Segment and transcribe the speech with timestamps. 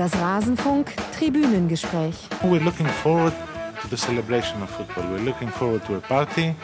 [0.00, 2.14] Das Rasenfunk Tribünengespräch.
[2.42, 3.34] We're looking forward
[3.82, 5.04] to the celebration of football.
[5.10, 6.54] We're looking forward to a party.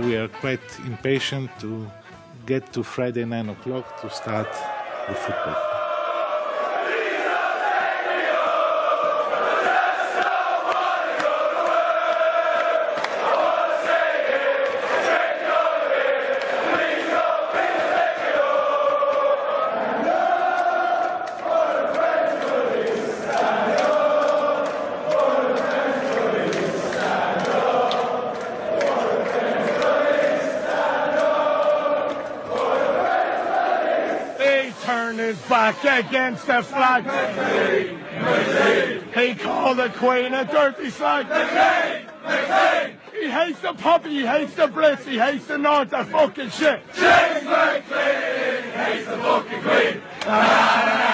[0.00, 1.86] We are quite impatient to
[2.46, 4.48] get to Friday 9 o'clock to start
[5.06, 5.67] the football.
[35.82, 37.04] Back against the flag.
[39.14, 41.26] He called the Queen a dirty slag.
[43.12, 46.82] He hates the puppy, he hates the Brits, he hates the North, that fucking shit.
[46.94, 51.07] James McLean hates the fucking Queen.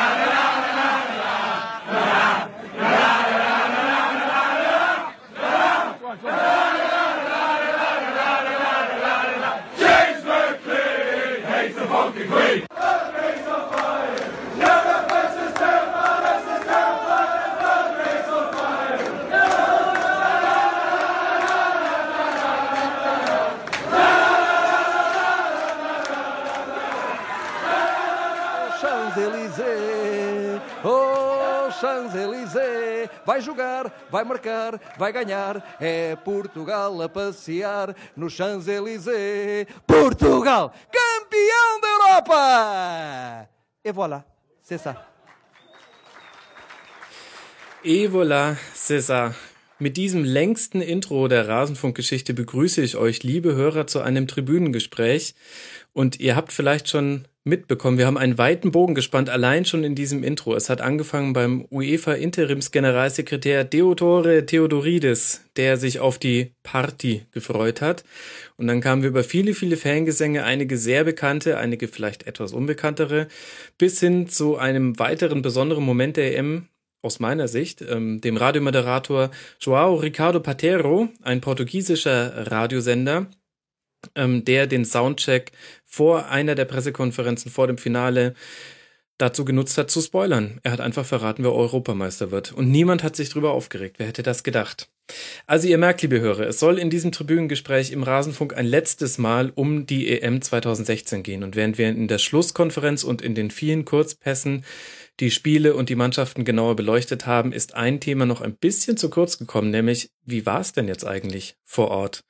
[33.34, 39.66] Vai jogar, vai marcar, vai ganhar, é Portugal a passear no Champs-Élysées.
[39.86, 43.48] Portugal, campeão da Europa!
[43.84, 44.24] Et voilà,
[44.62, 44.94] c'est ça.
[47.84, 49.32] Et voilà, c'est ça.
[49.80, 55.34] Mit diesem längsten Intro der Rasenfunkgeschichte begrüße ich euch, liebe Hörer, zu einem Tribünengespräch.
[55.92, 59.94] Und ihr habt vielleicht schon mitbekommen, wir haben einen weiten Bogen gespannt, allein schon in
[59.94, 60.54] diesem Intro.
[60.54, 68.04] Es hat angefangen beim UEFA-Interimsgeneralsekretär Deodore Theodoridis, der sich auf die Party gefreut hat.
[68.56, 73.28] Und dann kamen wir über viele, viele Fangesänge, einige sehr bekannte, einige vielleicht etwas unbekanntere,
[73.76, 76.68] bis hin zu einem weiteren besonderen Moment der EM,
[77.04, 79.30] aus meiner Sicht, ähm, dem Radiomoderator
[79.60, 83.26] Joao Ricardo Patero, ein portugiesischer Radiosender,
[84.14, 85.52] ähm, der den Soundcheck
[85.84, 88.34] vor einer der Pressekonferenzen vor dem Finale
[89.18, 90.60] dazu genutzt hat zu spoilern.
[90.64, 92.52] Er hat einfach verraten, wer Europameister wird.
[92.52, 93.98] Und niemand hat sich drüber aufgeregt.
[93.98, 94.88] Wer hätte das gedacht?
[95.46, 99.52] Also ihr merkt, liebe Hörer, es soll in diesem Tribünengespräch im Rasenfunk ein letztes Mal
[99.54, 101.42] um die EM 2016 gehen.
[101.44, 104.64] Und während wir in der Schlusskonferenz und in den vielen Kurzpässen
[105.20, 109.10] die Spiele und die Mannschaften genauer beleuchtet haben, ist ein Thema noch ein bisschen zu
[109.10, 112.24] kurz gekommen, nämlich wie war es denn jetzt eigentlich vor Ort?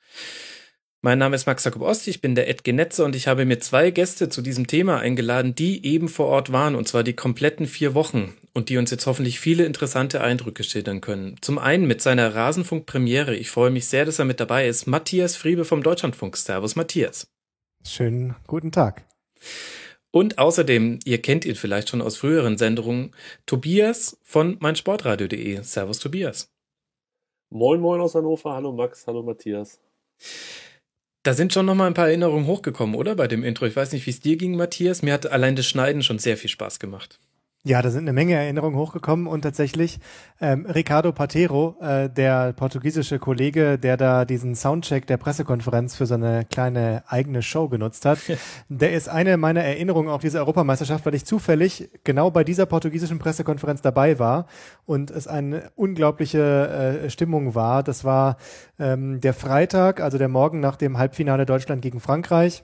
[1.05, 3.59] Mein Name ist Max Jakob Ost, ich bin der Ed Genetze und ich habe mir
[3.59, 7.67] zwei Gäste zu diesem Thema eingeladen, die eben vor Ort waren, und zwar die kompletten
[7.67, 11.35] vier Wochen und die uns jetzt hoffentlich viele interessante Eindrücke schildern können.
[11.41, 13.35] Zum einen mit seiner Rasenfunk-Premiere.
[13.35, 14.87] Ich freue mich sehr, dass er mit dabei ist.
[14.87, 16.37] Matthias Friebe vom Deutschlandfunk.
[16.37, 17.27] Servus, Matthias.
[17.85, 19.05] Schönen guten Tag.
[20.09, 23.13] Und außerdem, ihr kennt ihn vielleicht schon aus früheren Sendungen,
[23.45, 25.61] Tobias von meinsportradio.de.
[25.61, 26.49] Servus, Tobias.
[27.51, 28.55] Moin, moin aus Hannover.
[28.55, 29.79] Hallo Max, hallo Matthias.
[31.25, 33.15] Da sind schon noch mal ein paar Erinnerungen hochgekommen, oder?
[33.15, 33.65] Bei dem Intro.
[33.65, 35.01] Ich weiß nicht, wie es dir ging, Matthias.
[35.01, 37.19] Mir hat allein das Schneiden schon sehr viel Spaß gemacht.
[37.67, 39.99] Ja, da sind eine Menge Erinnerungen hochgekommen und tatsächlich
[40.39, 46.45] ähm, Ricardo Patero, äh, der portugiesische Kollege, der da diesen Soundcheck der Pressekonferenz für seine
[46.45, 48.19] kleine eigene Show genutzt hat,
[48.69, 53.17] der ist eine meiner Erinnerungen auf diese Europameisterschaft, weil ich zufällig genau bei dieser portugiesischen
[53.17, 54.45] Pressekonferenz dabei war
[54.85, 57.81] und es eine unglaubliche äh, Stimmung war.
[57.81, 58.37] Das war
[58.77, 62.63] ähm, der Freitag, also der Morgen nach dem Halbfinale Deutschland gegen Frankreich.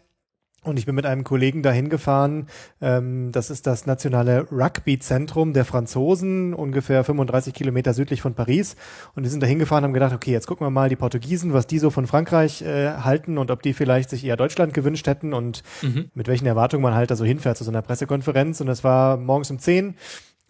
[0.64, 2.46] Und ich bin mit einem Kollegen dahin gefahren.
[2.82, 8.76] Ähm, das ist das nationale Rugby-Zentrum der Franzosen, ungefähr 35 Kilometer südlich von Paris.
[9.16, 11.66] Und wir sind dahin gefahren, haben gedacht, okay, jetzt gucken wir mal die Portugiesen, was
[11.66, 15.34] die so von Frankreich äh, halten und ob die vielleicht sich eher Deutschland gewünscht hätten
[15.34, 16.12] und mhm.
[16.14, 18.62] mit welchen Erwartungen man halt da so hinfährt zu so einer Pressekonferenz.
[18.62, 19.96] Und das war morgens um 10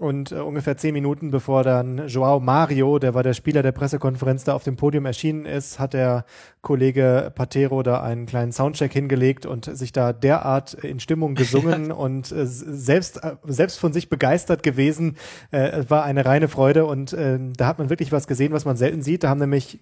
[0.02, 4.44] und äh, ungefähr zehn Minuten bevor dann Joao Mario, der war der Spieler der Pressekonferenz,
[4.44, 6.26] da auf dem Podium erschienen ist, hat der
[6.62, 12.32] Kollege Patero da einen kleinen Soundcheck hingelegt und sich da derart in Stimmung gesungen und
[12.32, 15.18] äh, selbst, äh, selbst von sich begeistert gewesen.
[15.52, 18.78] Äh, war eine reine Freude und äh, da hat man wirklich was gesehen, was man
[18.78, 19.24] selten sieht.
[19.24, 19.80] Da haben nämlich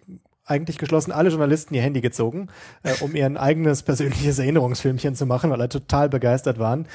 [0.49, 2.47] eigentlich geschlossen alle Journalisten ihr Handy gezogen,
[2.83, 6.87] äh, um ihr eigenes persönliches Erinnerungsfilmchen zu machen, weil er total begeistert waren.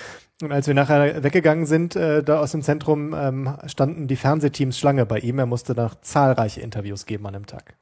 [0.42, 4.78] Und als wir nachher weggegangen sind, äh, da aus dem Zentrum, ähm, standen die Fernsehteams
[4.78, 5.38] Schlange bei ihm.
[5.38, 7.76] Er musste noch zahlreiche Interviews geben an dem Tag.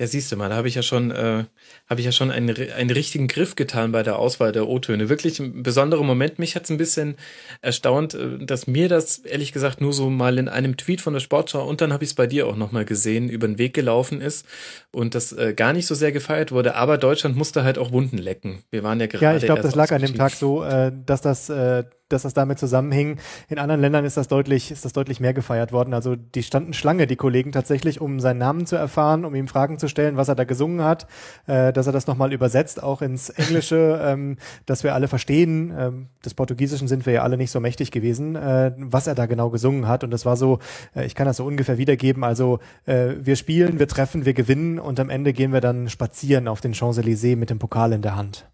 [0.00, 1.44] Ja, siehst du mal, da habe ich ja schon, äh,
[1.88, 5.08] habe ich ja schon einen, einen richtigen Griff getan bei der Auswahl der O-Töne.
[5.08, 6.38] Wirklich ein besonderer Moment.
[6.38, 7.16] Mich hat es ein bisschen
[7.60, 11.20] erstaunt, äh, dass mir das ehrlich gesagt nur so mal in einem Tweet von der
[11.20, 14.20] Sportschau und dann habe ich es bei dir auch nochmal gesehen, über den Weg gelaufen
[14.20, 14.46] ist
[14.92, 16.74] und das äh, gar nicht so sehr gefeiert wurde.
[16.74, 18.62] Aber Deutschland musste halt auch Wunden lecken.
[18.70, 19.24] Wir waren ja gerade.
[19.24, 22.34] Ja, ich glaube, das lag an dem Tag so, äh, dass das äh, dass das
[22.34, 23.18] damit zusammenhing.
[23.48, 25.94] In anderen Ländern ist das deutlich, ist das deutlich mehr gefeiert worden.
[25.94, 29.78] Also die standen Schlange, die Kollegen tatsächlich, um seinen Namen zu erfahren, um ihm Fragen
[29.78, 31.06] zu stellen, was er da gesungen hat,
[31.46, 34.36] äh, dass er das nochmal übersetzt, auch ins Englische, ähm,
[34.66, 35.72] dass wir alle verstehen.
[35.76, 39.26] Ähm, des Portugiesischen sind wir ja alle nicht so mächtig gewesen, äh, was er da
[39.26, 40.04] genau gesungen hat.
[40.04, 40.58] Und das war so,
[40.94, 42.24] äh, ich kann das so ungefähr wiedergeben.
[42.24, 46.48] Also äh, wir spielen, wir treffen, wir gewinnen und am Ende gehen wir dann spazieren
[46.48, 48.46] auf den Champs-Élysées mit dem Pokal in der Hand.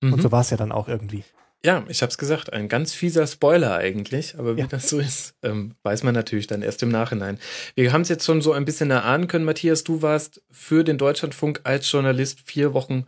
[0.00, 0.14] Mhm.
[0.14, 1.24] Und so war es ja dann auch irgendwie.
[1.64, 4.66] Ja, ich habe es gesagt, ein ganz fieser Spoiler eigentlich, aber wie ja.
[4.66, 7.38] das so ist, ähm, weiß man natürlich dann erst im Nachhinein.
[7.74, 10.98] Wir haben es jetzt schon so ein bisschen erahnen können, Matthias, du warst für den
[10.98, 13.04] Deutschlandfunk als Journalist vier Wochen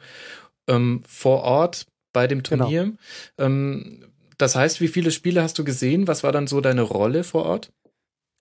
[0.67, 2.65] ähm, vor Ort bei dem genau.
[2.65, 2.85] Turnier.
[2.85, 2.97] Genau.
[3.39, 4.05] Ähm,
[4.39, 6.07] das heißt, wie viele Spiele hast du gesehen?
[6.07, 7.73] Was war dann so deine Rolle vor Ort?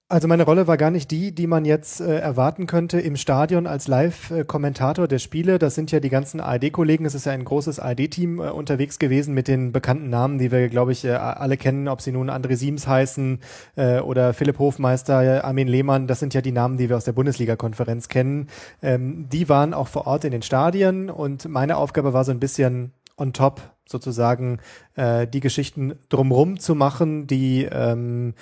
[0.09, 3.67] Also meine Rolle war gar nicht die, die man jetzt äh, erwarten könnte im Stadion
[3.67, 5.59] als Live-Kommentator der Spiele.
[5.59, 7.03] Das sind ja die ganzen ARD-Kollegen.
[7.03, 10.69] Es ist ja ein großes ARD-Team äh, unterwegs gewesen mit den bekannten Namen, die wir,
[10.69, 13.39] glaube ich, äh, alle kennen, ob sie nun André Siems heißen
[13.75, 16.07] äh, oder Philipp Hofmeister, Armin Lehmann.
[16.07, 18.47] Das sind ja die Namen, die wir aus der Bundesliga-Konferenz kennen.
[18.81, 22.39] Ähm, die waren auch vor Ort in den Stadien und meine Aufgabe war so ein
[22.39, 24.59] bisschen on top sozusagen
[24.95, 28.35] äh, die Geschichten drumrum zu machen, die ähm,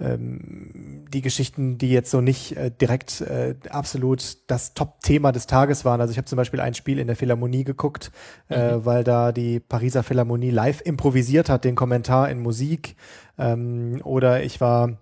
[0.00, 5.84] ähm, die Geschichten, die jetzt so nicht äh, direkt äh, absolut das Top-Thema des Tages
[5.84, 6.00] waren.
[6.00, 8.10] Also ich habe zum Beispiel ein Spiel in der Philharmonie geguckt,
[8.48, 8.80] äh, mhm.
[8.80, 12.96] äh, weil da die Pariser Philharmonie live improvisiert hat, den Kommentar in Musik.
[13.38, 14.98] Ähm, oder ich war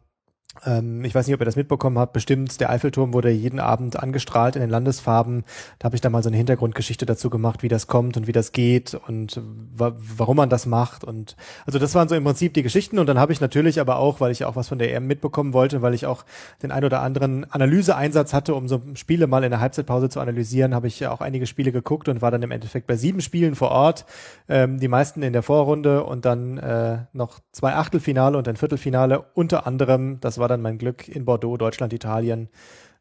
[0.64, 2.12] ich weiß nicht, ob ihr das mitbekommen habt.
[2.12, 5.44] Bestimmt, der Eiffelturm wurde jeden Abend angestrahlt in den Landesfarben.
[5.78, 8.32] Da habe ich da mal so eine Hintergrundgeschichte dazu gemacht, wie das kommt und wie
[8.32, 9.40] das geht und
[9.75, 11.05] wa warum man das macht.
[11.05, 12.99] Und also das waren so im Prinzip die Geschichten.
[12.99, 15.52] Und dann habe ich natürlich aber auch, weil ich auch was von der EM mitbekommen
[15.52, 16.25] wollte, weil ich auch
[16.62, 20.75] den ein oder anderen Analyseeinsatz hatte, um so Spiele mal in der Halbzeitpause zu analysieren,
[20.75, 23.70] habe ich auch einige Spiele geguckt und war dann im Endeffekt bei sieben Spielen vor
[23.70, 24.06] Ort.
[24.49, 29.25] Ähm, die meisten in der Vorrunde und dann äh, noch zwei Achtelfinale und ein Viertelfinale.
[29.34, 32.48] Unter anderem, das war war dann mein Glück in Bordeaux, Deutschland, Italien.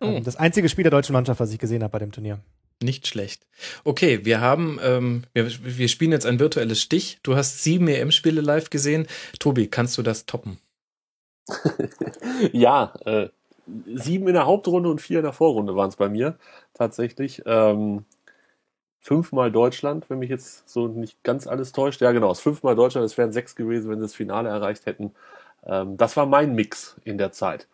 [0.02, 0.20] Oh.
[0.24, 2.40] Das einzige Spiel der deutschen Mannschaft, was ich gesehen habe bei dem Turnier.
[2.84, 3.48] Nicht schlecht.
[3.86, 7.20] Okay, wir haben, ähm, wir, wir spielen jetzt ein virtuelles Stich.
[7.24, 9.08] Du hast sieben EM-Spiele live gesehen.
[9.40, 10.60] Tobi, kannst du das toppen?
[12.52, 13.30] ja, äh,
[13.86, 16.38] sieben in der Hauptrunde und vier in der Vorrunde waren es bei mir
[16.74, 17.42] tatsächlich.
[17.46, 18.06] Ähm,
[19.00, 22.02] fünfmal Deutschland, wenn mich jetzt so nicht ganz alles täuscht.
[22.02, 25.14] Ja, genau, es fünfmal Deutschland, es wären sechs gewesen, wenn sie das Finale erreicht hätten.
[25.68, 27.68] Ähm, das war mein Mix in der Zeit.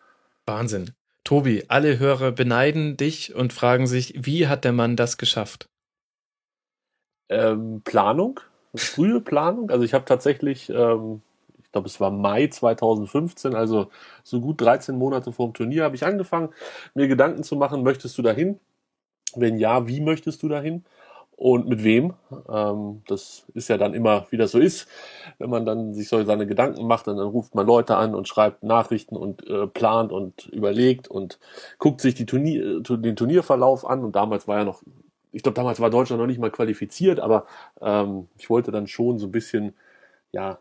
[0.46, 0.90] Wahnsinn.
[1.22, 5.70] Tobi, alle Hörer beneiden dich und fragen sich, wie hat der Mann das geschafft?
[7.30, 8.40] Ähm, Planung,
[8.74, 9.70] frühe Planung.
[9.70, 11.22] Also ich habe tatsächlich, ähm,
[11.62, 13.90] ich glaube es war Mai 2015, also
[14.22, 16.50] so gut 13 Monate vor dem Turnier, habe ich angefangen,
[16.94, 18.60] mir Gedanken zu machen, möchtest du dahin?
[19.34, 20.84] Wenn ja, wie möchtest du dahin?
[21.36, 22.14] Und mit wem.
[22.48, 24.88] Ähm, das ist ja dann immer, wie das so ist,
[25.38, 28.28] wenn man dann sich so seine Gedanken macht, dann, dann ruft man Leute an und
[28.28, 31.38] schreibt Nachrichten und äh, plant und überlegt und
[31.78, 34.04] guckt sich die Turnier, äh, den Turnierverlauf an.
[34.04, 34.82] Und damals war ja noch,
[35.32, 37.46] ich glaube, damals war Deutschland noch nicht mal qualifiziert, aber
[37.80, 39.74] ähm, ich wollte dann schon so ein bisschen,
[40.32, 40.58] ja,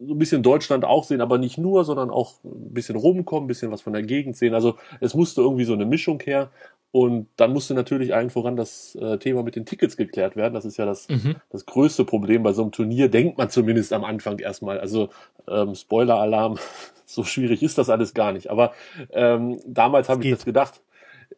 [0.00, 3.48] so ein bisschen Deutschland auch sehen, aber nicht nur, sondern auch ein bisschen rumkommen, ein
[3.48, 4.54] bisschen was von der Gegend sehen.
[4.54, 6.50] Also es musste irgendwie so eine Mischung her.
[6.90, 10.54] Und dann musste natürlich allen voran das äh, Thema mit den Tickets geklärt werden.
[10.54, 11.36] Das ist ja das, mhm.
[11.50, 14.80] das größte Problem bei so einem Turnier, denkt man zumindest am Anfang erstmal.
[14.80, 15.10] Also
[15.46, 16.58] ähm, Spoiler-Alarm,
[17.04, 18.50] so schwierig ist das alles gar nicht.
[18.50, 18.72] Aber
[19.10, 20.80] ähm, damals habe ich das gedacht.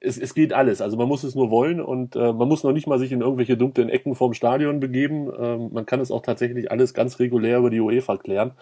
[0.00, 0.80] Es, es geht alles.
[0.80, 3.20] Also man muss es nur wollen und äh, man muss noch nicht mal sich in
[3.20, 5.30] irgendwelche dunklen Ecken vorm Stadion begeben.
[5.38, 8.52] Ähm, man kann es auch tatsächlich alles ganz regulär über die UEFA klären,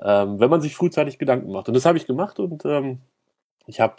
[0.00, 1.68] ähm, wenn man sich frühzeitig Gedanken macht.
[1.68, 2.98] Und das habe ich gemacht und ähm,
[3.66, 3.96] ich habe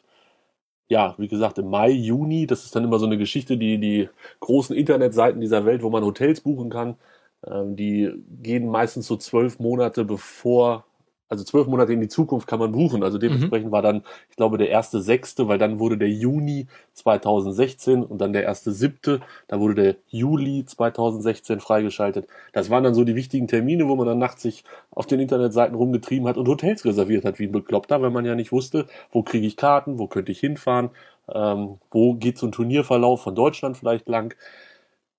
[0.89, 4.09] ja, wie gesagt, im Mai, Juni, das ist dann immer so eine Geschichte, die die
[4.39, 6.97] großen Internetseiten dieser Welt, wo man Hotels buchen kann,
[7.45, 10.85] ähm, die gehen meistens so zwölf Monate bevor
[11.29, 13.03] also zwölf Monate in die Zukunft kann man buchen.
[13.03, 13.71] Also dementsprechend mhm.
[13.71, 18.33] war dann, ich glaube, der erste sechste, weil dann wurde der Juni 2016 und dann
[18.33, 22.27] der erste siebte, da wurde der Juli 2016 freigeschaltet.
[22.51, 25.75] Das waren dann so die wichtigen Termine, wo man dann nachts sich auf den Internetseiten
[25.75, 29.21] rumgetrieben hat und Hotels reserviert hat, wie ein Bekloppter, weil man ja nicht wusste, wo
[29.21, 30.89] kriege ich Karten, wo könnte ich hinfahren,
[31.31, 34.35] ähm, wo geht so ein Turnierverlauf von Deutschland vielleicht lang.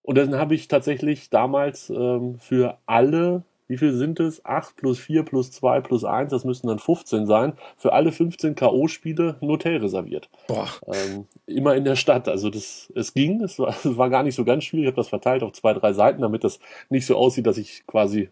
[0.03, 4.45] Und dann habe ich tatsächlich damals ähm, für alle wie viel sind es?
[4.45, 7.53] 8 plus 4 plus 2 plus 1, das müssten dann 15 sein.
[7.77, 10.29] Für alle 15 K.O.-Spiele ein Hotel reserviert.
[10.49, 10.69] Boah.
[10.89, 12.27] Ähm, immer in der Stadt.
[12.27, 14.87] Also das, es ging, es war, es war gar nicht so ganz schwierig.
[14.87, 16.59] Ich habe das verteilt auf zwei, drei Seiten, damit das
[16.89, 18.31] nicht so aussieht, dass ich quasi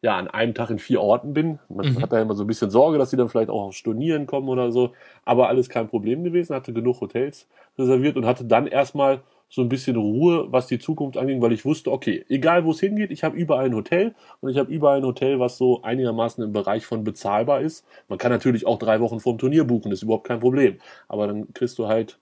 [0.00, 1.58] ja, an einem Tag in vier Orten bin.
[1.68, 2.00] Man mhm.
[2.00, 4.48] hat da immer so ein bisschen Sorge, dass die dann vielleicht auch auf Stornieren kommen
[4.48, 4.92] oder so.
[5.24, 9.68] Aber alles kein Problem gewesen, hatte genug Hotels reserviert und hatte dann erstmal so ein
[9.68, 13.24] bisschen Ruhe, was die Zukunft anging, weil ich wusste, okay, egal wo es hingeht, ich
[13.24, 16.84] habe überall ein Hotel und ich habe überall ein Hotel, was so einigermaßen im Bereich
[16.84, 17.84] von bezahlbar ist.
[18.08, 20.78] Man kann natürlich auch drei Wochen vorm Turnier buchen, ist überhaupt kein Problem.
[21.08, 22.18] Aber dann kriegst du halt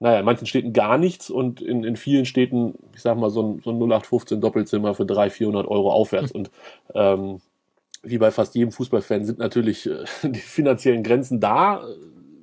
[0.00, 3.42] naja, in manchen Städten gar nichts und in, in vielen Städten, ich sag mal, so
[3.42, 6.32] ein, so ein 0815 Doppelzimmer für 300, 400 Euro aufwärts.
[6.32, 6.50] Und
[6.94, 7.40] ähm,
[8.02, 11.84] wie bei fast jedem Fußballfan sind natürlich äh, die finanziellen Grenzen da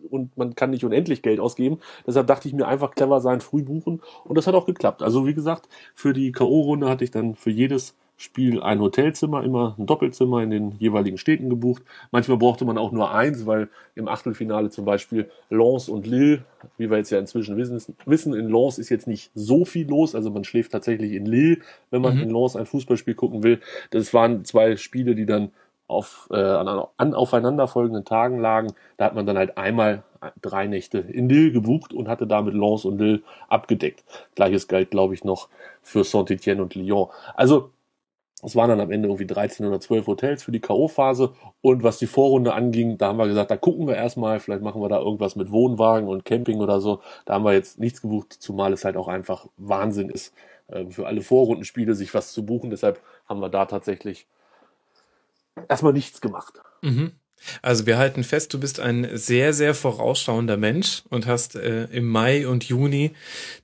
[0.07, 1.79] und man kann nicht unendlich Geld ausgeben.
[2.05, 5.01] Deshalb dachte ich mir einfach clever sein, früh buchen und das hat auch geklappt.
[5.03, 9.75] Also wie gesagt, für die K.O.-Runde hatte ich dann für jedes Spiel ein Hotelzimmer, immer
[9.77, 11.83] ein Doppelzimmer in den jeweiligen Städten gebucht.
[12.11, 16.43] Manchmal brauchte man auch nur eins, weil im Achtelfinale zum Beispiel Lens und Lille,
[16.79, 20.15] wie wir jetzt ja inzwischen wissen, in Lens ist jetzt nicht so viel los.
[20.15, 21.59] Also man schläft tatsächlich in Lille,
[21.91, 22.23] wenn man mhm.
[22.23, 23.59] in Lens ein Fußballspiel gucken will.
[23.91, 25.51] Das waren zwei Spiele, die dann
[25.87, 28.73] auf, äh, an, an aufeinanderfolgenden Tagen lagen.
[28.97, 30.03] Da hat man dann halt einmal
[30.41, 34.03] drei Nächte in Lille gebucht und hatte damit Lens und Lille abgedeckt.
[34.35, 35.49] Gleiches galt, glaube ich, noch
[35.81, 37.07] für Saint-Etienne und Lyon.
[37.35, 37.71] Also
[38.43, 41.33] es waren dann am Ende irgendwie 13 oder 12 Hotels für die K.O.-Phase.
[41.61, 44.81] Und was die Vorrunde anging, da haben wir gesagt, da gucken wir erstmal, vielleicht machen
[44.81, 47.01] wir da irgendwas mit Wohnwagen und Camping oder so.
[47.25, 50.35] Da haben wir jetzt nichts gebucht, zumal es halt auch einfach Wahnsinn ist,
[50.67, 52.69] äh, für alle Vorrundenspiele sich was zu buchen.
[52.69, 54.27] Deshalb haben wir da tatsächlich
[55.69, 56.59] erstmal nichts gemacht.
[56.81, 57.11] Mhm.
[57.61, 62.07] Also wir halten fest, du bist ein sehr, sehr vorausschauender Mensch und hast äh, im
[62.07, 63.11] Mai und Juni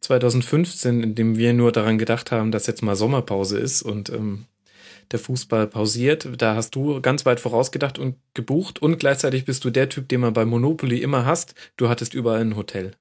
[0.01, 4.45] 2015, in dem wir nur daran gedacht haben, dass jetzt mal Sommerpause ist und ähm,
[5.12, 6.27] der Fußball pausiert.
[6.38, 10.21] Da hast du ganz weit vorausgedacht und gebucht und gleichzeitig bist du der Typ, den
[10.21, 11.55] man bei Monopoly immer hast.
[11.77, 12.91] Du hattest überall ein Hotel.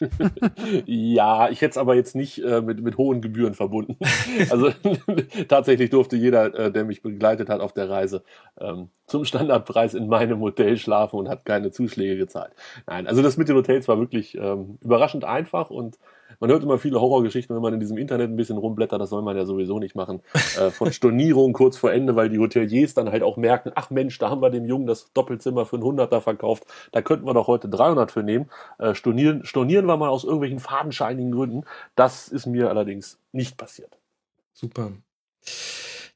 [0.86, 3.96] ja, ich hätte es aber jetzt nicht äh, mit, mit hohen Gebühren verbunden.
[4.50, 4.70] Also
[5.48, 8.22] tatsächlich durfte jeder, äh, der mich begleitet hat auf der Reise,
[8.60, 12.52] ähm, zum Standardpreis in meinem Hotel schlafen und hat keine Zuschläge gezahlt.
[12.86, 15.98] Nein, also das mit den Hotels war wirklich ähm, überraschend einfach und
[16.40, 19.22] man hört immer viele Horrorgeschichten, wenn man in diesem Internet ein bisschen rumblättert, das soll
[19.22, 20.20] man ja sowieso nicht machen,
[20.58, 24.18] äh, von Stornierungen kurz vor Ende, weil die Hoteliers dann halt auch merken, ach Mensch,
[24.18, 27.46] da haben wir dem Jungen das Doppelzimmer für ein Hunderter verkauft, da könnten wir doch
[27.46, 28.50] heute 300 für nehmen.
[28.78, 31.64] Äh, stornieren, stornieren wir mal aus irgendwelchen fadenscheinigen Gründen.
[31.94, 33.98] Das ist mir allerdings nicht passiert.
[34.52, 34.92] Super.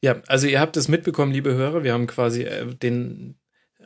[0.03, 3.37] Ja, also ihr habt es mitbekommen, liebe Hörer, wir haben quasi äh, den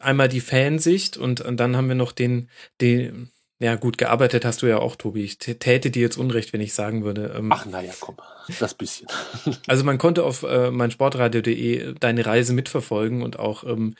[0.00, 2.48] einmal die Fansicht und, und dann haben wir noch den,
[2.80, 3.30] den
[3.64, 5.24] ja, gut, gearbeitet hast du ja auch, Tobi.
[5.24, 7.34] Ich täte dir jetzt Unrecht, wenn ich sagen würde.
[7.34, 8.16] Ähm, Ach, naja, komm,
[8.60, 9.08] das bisschen.
[9.66, 13.94] also man konnte auf äh, meinsportradio.de deine Reise mitverfolgen und auch ähm,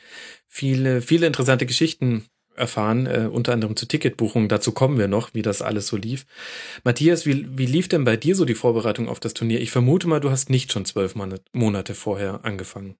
[0.47, 4.49] viele, viele interessante Geschichten erfahren, äh, unter anderem zur Ticketbuchung.
[4.49, 6.27] Dazu kommen wir noch, wie das alles so lief.
[6.83, 9.61] Matthias, wie, wie lief denn bei dir so die Vorbereitung auf das Turnier?
[9.61, 11.15] Ich vermute mal, du hast nicht schon zwölf
[11.53, 12.97] Monate vorher angefangen.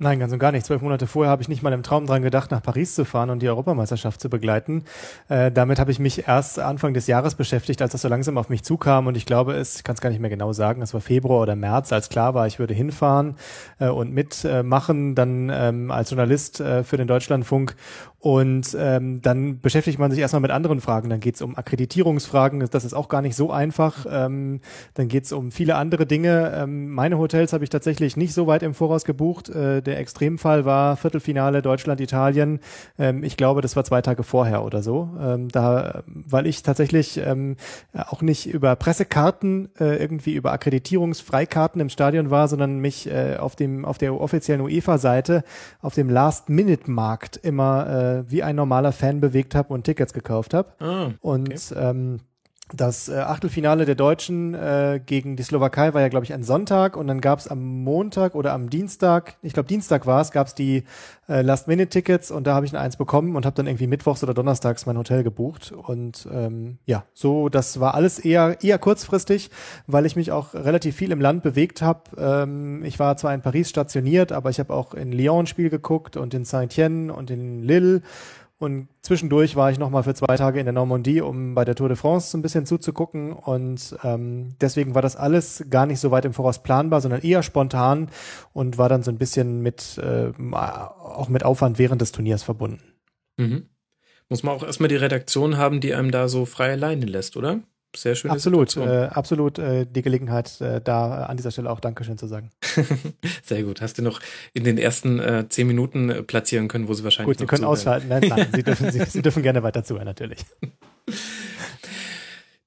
[0.00, 0.64] Nein, ganz und gar nicht.
[0.64, 3.30] Zwölf Monate vorher habe ich nicht mal im Traum dran gedacht, nach Paris zu fahren
[3.30, 4.84] und die Europameisterschaft zu begleiten.
[5.28, 8.48] Äh, damit habe ich mich erst Anfang des Jahres beschäftigt, als das so langsam auf
[8.48, 9.08] mich zukam.
[9.08, 11.42] Und ich glaube, es, ich kann es gar nicht mehr genau sagen, es war Februar
[11.42, 13.34] oder März, als klar war, ich würde hinfahren
[13.80, 17.74] äh, und mitmachen, dann ähm, als Journalist äh, für den Deutschlandfunk.
[18.20, 21.08] Und ähm, dann beschäftigt man sich erstmal mit anderen Fragen.
[21.08, 24.06] Dann geht es um Akkreditierungsfragen, das ist auch gar nicht so einfach.
[24.10, 24.60] Ähm,
[24.94, 26.52] dann geht es um viele andere Dinge.
[26.56, 29.50] Ähm, meine Hotels habe ich tatsächlich nicht so weit im Voraus gebucht.
[29.50, 32.58] Äh, der Extremfall war Viertelfinale Deutschland-Italien.
[32.98, 35.10] Ähm, ich glaube, das war zwei Tage vorher oder so.
[35.20, 37.54] Ähm, da, weil ich tatsächlich ähm,
[37.92, 43.54] auch nicht über Pressekarten, äh, irgendwie über Akkreditierungsfreikarten im Stadion war, sondern mich äh, auf
[43.54, 45.44] dem auf der offiziellen UEFA-Seite
[45.80, 50.54] auf dem Last-Minute-Markt immer äh, äh, wie ein normaler Fan bewegt habe und Tickets gekauft
[50.54, 50.72] habe.
[50.78, 51.16] Ah, okay.
[51.20, 52.20] Und ähm,
[52.74, 56.96] das äh, Achtelfinale der Deutschen äh, gegen die Slowakei war ja, glaube ich, ein Sonntag
[56.96, 60.46] und dann gab es am Montag oder am Dienstag, ich glaube Dienstag war es, gab
[60.48, 60.84] es die
[61.28, 64.34] äh, Last-Minute-Tickets und da habe ich eine eins bekommen und habe dann irgendwie mittwochs oder
[64.34, 65.72] donnerstags mein Hotel gebucht.
[65.72, 69.50] Und ähm, ja, so, das war alles eher, eher kurzfristig,
[69.86, 72.02] weil ich mich auch relativ viel im Land bewegt habe.
[72.16, 76.16] Ähm, ich war zwar in Paris stationiert, aber ich habe auch in Lyon Spiel geguckt
[76.16, 78.02] und in Saint-Étienne und in Lille
[78.58, 81.88] und zwischendurch war ich nochmal für zwei Tage in der Normandie, um bei der Tour
[81.88, 83.32] de France so ein bisschen zuzugucken.
[83.32, 87.44] Und ähm, deswegen war das alles gar nicht so weit im Voraus planbar, sondern eher
[87.44, 88.10] spontan
[88.52, 92.82] und war dann so ein bisschen mit, äh, auch mit Aufwand während des Turniers verbunden.
[93.36, 93.68] Mhm.
[94.28, 97.60] Muss man auch erstmal die Redaktion haben, die einem da so frei alleine lässt, oder?
[97.96, 98.76] Sehr schöne absolut.
[98.76, 102.50] Äh, absolut äh, die Gelegenheit, äh, da an dieser Stelle auch Dankeschön zu sagen.
[103.42, 103.80] sehr gut.
[103.80, 104.20] Hast du noch
[104.52, 107.36] in den ersten äh, zehn Minuten äh, platzieren können, wo sie wahrscheinlich.
[107.36, 108.08] Gut, Sie können ausschalten.
[108.08, 110.40] Nein, nein, Sie dürfen, Sie, sie dürfen gerne weiter zuhören, natürlich.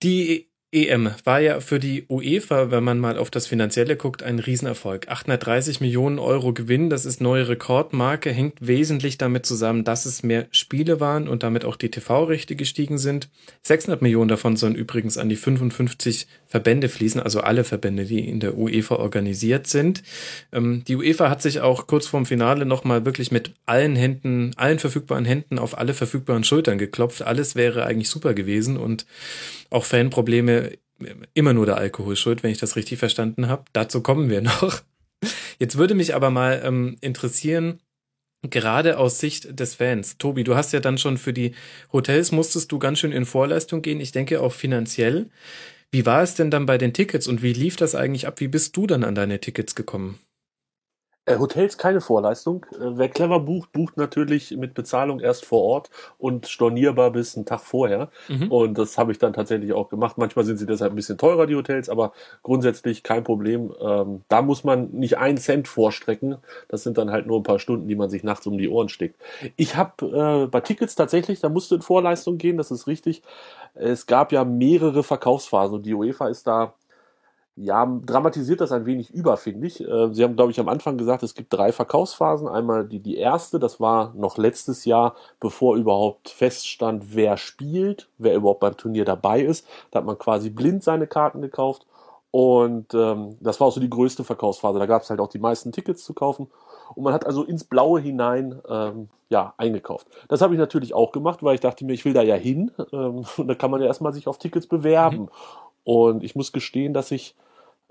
[0.04, 4.40] Die EM war ja für die UEFA, wenn man mal auf das Finanzielle guckt, ein
[4.40, 5.10] Riesenerfolg.
[5.10, 10.48] 830 Millionen Euro Gewinn, das ist neue Rekordmarke, hängt wesentlich damit zusammen, dass es mehr
[10.52, 13.28] Spiele waren und damit auch die TV-Rechte gestiegen sind.
[13.64, 18.42] 600 Millionen davon sollen übrigens an die 55 Verbände fließen, also alle Verbände, die in
[18.42, 20.04] der UEFA organisiert sind.
[20.52, 24.78] Ähm, die UEFA hat sich auch kurz vorm Finale nochmal wirklich mit allen Händen, allen
[24.78, 27.22] verfügbaren Händen auf alle verfügbaren Schultern geklopft.
[27.22, 29.06] Alles wäre eigentlich super gewesen und
[29.70, 30.74] auch Fanprobleme
[31.34, 33.64] immer nur der Alkohol schuld, wenn ich das richtig verstanden habe.
[33.72, 34.82] Dazu kommen wir noch.
[35.58, 37.80] Jetzt würde mich aber mal ähm, interessieren,
[38.50, 40.18] gerade aus Sicht des Fans.
[40.18, 41.54] Tobi, du hast ja dann schon für die
[41.94, 44.02] Hotels musstest du ganz schön in Vorleistung gehen.
[44.02, 45.30] Ich denke auch finanziell.
[45.94, 48.40] Wie war es denn dann bei den Tickets und wie lief das eigentlich ab?
[48.40, 50.20] Wie bist du dann an deine Tickets gekommen?
[51.36, 52.66] Äh, Hotels keine Vorleistung.
[52.74, 57.46] Äh, wer clever bucht, bucht natürlich mit Bezahlung erst vor Ort und stornierbar bis einen
[57.46, 58.10] Tag vorher.
[58.28, 58.52] Mhm.
[58.52, 60.18] Und das habe ich dann tatsächlich auch gemacht.
[60.18, 63.74] Manchmal sind sie deshalb ein bisschen teurer, die Hotels, aber grundsätzlich kein Problem.
[63.82, 66.38] Ähm, da muss man nicht einen Cent vorstrecken.
[66.68, 68.90] Das sind dann halt nur ein paar Stunden, die man sich nachts um die Ohren
[68.90, 69.20] steckt.
[69.56, 73.22] Ich habe äh, bei Tickets tatsächlich, da musste in Vorleistung gehen, das ist richtig.
[73.74, 76.74] Es gab ja mehrere Verkaufsphasen und die UEFA ist da
[77.64, 79.82] ja, dramatisiert das ein wenig über, finde ich.
[79.82, 82.48] Äh, Sie haben, glaube ich, am Anfang gesagt, es gibt drei Verkaufsphasen.
[82.48, 88.36] Einmal die, die erste, das war noch letztes Jahr, bevor überhaupt feststand, wer spielt, wer
[88.36, 89.68] überhaupt beim Turnier dabei ist.
[89.92, 91.86] Da hat man quasi blind seine Karten gekauft.
[92.32, 94.80] Und ähm, das war auch so die größte Verkaufsphase.
[94.80, 96.48] Da gab es halt auch die meisten Tickets zu kaufen.
[96.96, 100.08] Und man hat also ins Blaue hinein ähm, ja, eingekauft.
[100.30, 102.72] Das habe ich natürlich auch gemacht, weil ich dachte mir, ich will da ja hin.
[102.92, 105.24] Ähm, und da kann man ja erstmal sich auf Tickets bewerben.
[105.24, 105.30] Mhm.
[105.84, 107.36] Und ich muss gestehen, dass ich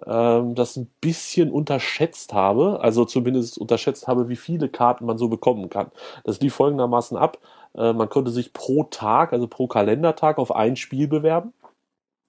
[0.06, 5.28] ähm, das ein bisschen unterschätzt habe, also zumindest unterschätzt habe, wie viele Karten man so
[5.28, 5.90] bekommen kann.
[6.24, 7.38] Das lief folgendermaßen ab.
[7.74, 11.52] Äh, man konnte sich pro Tag, also pro Kalendertag auf ein Spiel bewerben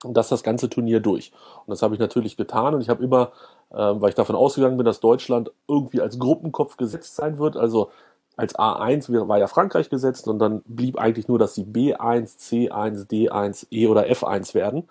[0.04, 1.32] und das das ganze Turnier durch.
[1.66, 3.32] Und das habe ich natürlich getan und ich habe immer,
[3.72, 7.92] äh, weil ich davon ausgegangen bin, dass Deutschland irgendwie als Gruppenkopf gesetzt sein wird, also
[8.38, 13.08] als A1 war ja Frankreich gesetzt und dann blieb eigentlich nur, dass sie B1, C1,
[13.10, 14.88] D1, E oder F1 werden.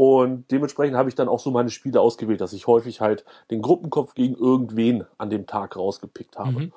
[0.00, 3.60] Und dementsprechend habe ich dann auch so meine Spiele ausgewählt, dass ich häufig halt den
[3.60, 6.52] Gruppenkopf gegen irgendwen an dem Tag rausgepickt habe.
[6.52, 6.72] Mhm.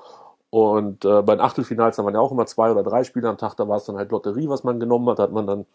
[0.50, 3.38] Und äh, bei den Achtelfinals haben wir ja auch immer zwei oder drei Spiele am
[3.38, 5.20] Tag, da war es dann halt Lotterie, was man genommen hat.
[5.20, 5.66] Da hat man dann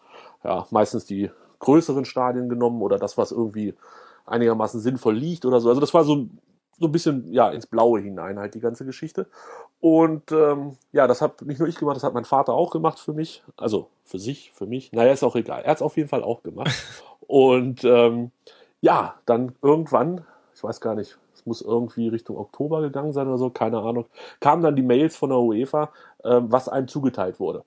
[0.45, 1.31] ja meistens die
[1.61, 3.73] größeren Stadien genommen oder das, was irgendwie
[4.27, 5.71] einigermaßen sinnvoll liegt oder so.
[5.71, 6.27] Also das war so,
[6.79, 9.27] so ein bisschen ja ins Blaue hinein halt die ganze Geschichte.
[9.81, 13.01] Und ähm, ja, das hat nicht nur ich gemacht, das hat mein Vater auch gemacht
[13.01, 13.43] für mich.
[13.57, 14.93] Also für sich, für mich.
[14.93, 15.63] Naja, ist auch egal.
[15.63, 16.71] Er hat es auf jeden Fall auch gemacht.
[17.29, 18.33] Und ähm,
[18.81, 23.38] ja, dann irgendwann, ich weiß gar nicht, es muss irgendwie Richtung Oktober gegangen sein oder
[23.38, 24.07] so, keine Ahnung,
[24.41, 25.91] kamen dann die Mails von der UEFA,
[26.25, 27.64] ähm, was einem zugeteilt wurde.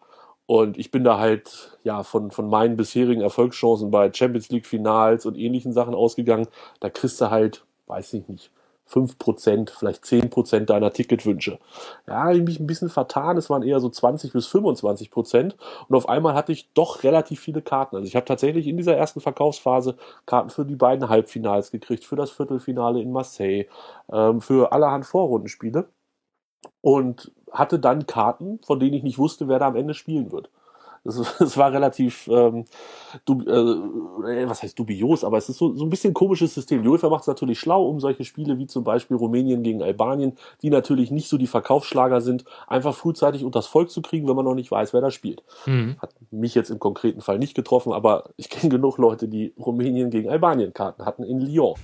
[0.47, 5.25] Und ich bin da halt ja von, von meinen bisherigen Erfolgschancen bei Champions League Finals
[5.25, 6.47] und ähnlichen Sachen ausgegangen.
[6.79, 8.51] Da kriegst du halt, weiß ich nicht,
[8.91, 11.59] 5%, vielleicht 10% deiner Ticketwünsche.
[12.07, 15.53] Ja, ich mich ein bisschen vertan, es waren eher so 20 bis 25%
[15.87, 17.95] und auf einmal hatte ich doch relativ viele Karten.
[17.95, 22.15] Also ich habe tatsächlich in dieser ersten Verkaufsphase Karten für die beiden Halbfinals gekriegt, für
[22.15, 23.65] das Viertelfinale in Marseille,
[24.11, 25.87] ähm, für allerhand Vorrundenspiele
[26.81, 30.49] und hatte dann Karten, von denen ich nicht wusste, wer da am Ende spielen wird.
[31.03, 31.17] Es,
[31.57, 32.65] war relativ, ähm,
[33.25, 36.83] dub, äh, was heißt dubios, aber es ist so, so ein bisschen ein komisches System.
[36.83, 40.37] Die UEFA macht es natürlich schlau, um solche Spiele wie zum Beispiel Rumänien gegen Albanien,
[40.61, 44.45] die natürlich nicht so die Verkaufsschlager sind, einfach frühzeitig unters Volk zu kriegen, wenn man
[44.45, 45.43] noch nicht weiß, wer da spielt.
[45.65, 45.95] Mhm.
[45.99, 50.09] Hat mich jetzt im konkreten Fall nicht getroffen, aber ich kenne genug Leute, die Rumänien
[50.09, 51.75] gegen Albanien Karten hatten in Lyon.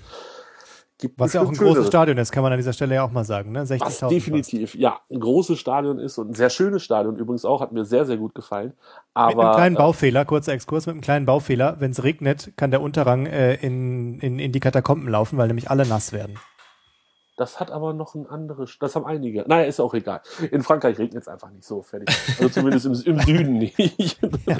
[0.99, 3.11] Gibt Was ja auch ein großes Stadion ist, kann man an dieser Stelle ja auch
[3.11, 3.51] mal sagen.
[3.51, 3.69] Ne?
[3.69, 4.81] Was definitiv, fast.
[4.81, 8.05] ja, ein großes Stadion ist und ein sehr schönes Stadion übrigens auch, hat mir sehr,
[8.05, 8.73] sehr gut gefallen.
[9.13, 12.53] Aber, mit einem kleinen äh, Baufehler, kurzer Exkurs, mit einem kleinen Baufehler, wenn es regnet,
[12.57, 16.39] kann der Unterrang äh, in, in, in die Katakomben laufen, weil nämlich alle nass werden.
[17.37, 19.45] Das hat aber noch ein anderes, das haben einige.
[19.47, 20.21] Naja, ist auch egal.
[20.49, 22.09] In Frankreich regnet es einfach nicht so fertig.
[22.39, 23.77] Also zumindest im, im Süden nicht.
[24.47, 24.57] Ja.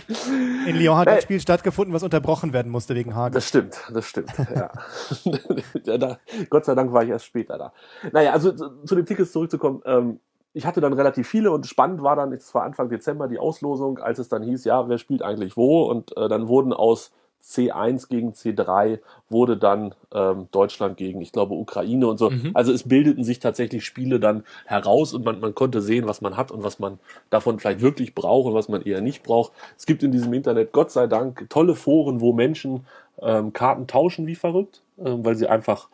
[0.68, 3.34] In Lyon hat ein Spiel stattgefunden, was unterbrochen werden musste wegen Hagel.
[3.34, 5.98] Das stimmt, das stimmt, ja.
[5.98, 6.20] da,
[6.52, 7.74] Gott sei Dank war ich erst später da.
[8.12, 9.82] Naja, also zu, zu den Tickets zurückzukommen.
[9.86, 10.20] Ähm,
[10.54, 13.98] ich hatte dann relativ viele und spannend war dann, es war Anfang Dezember die Auslosung,
[13.98, 15.84] als es dann hieß, ja, wer spielt eigentlich wo?
[15.84, 17.12] Und äh, dann wurden aus
[17.44, 22.30] C1 gegen C3 wurde dann ähm, Deutschland gegen, ich glaube, Ukraine und so.
[22.30, 22.52] Mhm.
[22.54, 26.36] Also es bildeten sich tatsächlich Spiele dann heraus und man, man konnte sehen, was man
[26.36, 29.54] hat und was man davon vielleicht wirklich braucht und was man eher nicht braucht.
[29.78, 32.86] Es gibt in diesem Internet, Gott sei Dank, tolle Foren, wo Menschen
[33.22, 35.88] ähm, Karten tauschen wie verrückt, ähm, weil sie einfach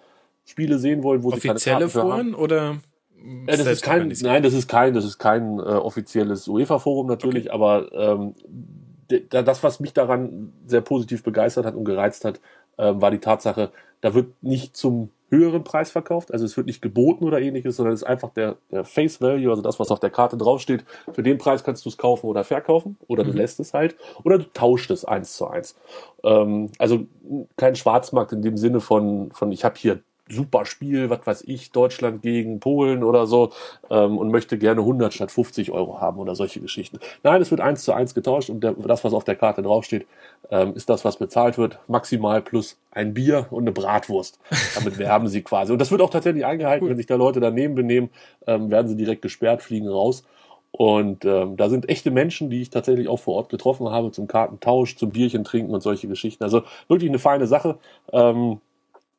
[0.46, 2.36] Spiele sehen wollen, wo Offizielle sie keine Karten Foren haben.
[2.36, 2.76] oder
[3.48, 7.46] ja, das ist kein, nein, das ist kein, das ist kein äh, offizielles UEFA-Forum natürlich,
[7.46, 7.54] okay.
[7.54, 8.34] aber ähm,
[9.30, 12.40] das, was mich daran sehr positiv begeistert hat und gereizt hat,
[12.78, 16.82] äh, war die Tatsache, da wird nicht zum höheren Preis verkauft, also es wird nicht
[16.82, 20.00] geboten oder ähnliches, sondern es ist einfach der, der Face Value, also das, was auf
[20.00, 20.86] der Karte draufsteht.
[21.12, 23.32] Für den Preis kannst du es kaufen oder verkaufen oder mhm.
[23.32, 25.76] du lässt es halt oder du tauscht es eins zu eins.
[26.24, 27.06] Ähm, also
[27.58, 31.72] kein Schwarzmarkt in dem Sinne von, von ich habe hier super Spiel, was weiß ich,
[31.72, 33.52] Deutschland gegen Polen oder so
[33.90, 37.00] ähm, und möchte gerne 100 statt 50 Euro haben oder solche Geschichten.
[37.24, 40.08] Nein, es wird eins zu eins getauscht und der, das, was auf der Karte draufsteht,
[40.50, 44.40] ähm, ist das, was bezahlt wird, maximal plus ein Bier und eine Bratwurst.
[44.76, 45.74] Damit werben sie quasi.
[45.74, 48.10] Und das wird auch tatsächlich eingehalten, wenn sich da Leute daneben benehmen,
[48.48, 50.24] ähm, werden sie direkt gesperrt, fliegen raus.
[50.72, 54.28] Und ähm, da sind echte Menschen, die ich tatsächlich auch vor Ort getroffen habe, zum
[54.28, 56.44] Kartentausch, zum Bierchen trinken und solche Geschichten.
[56.44, 57.78] Also wirklich eine feine Sache.
[58.12, 58.60] Ähm,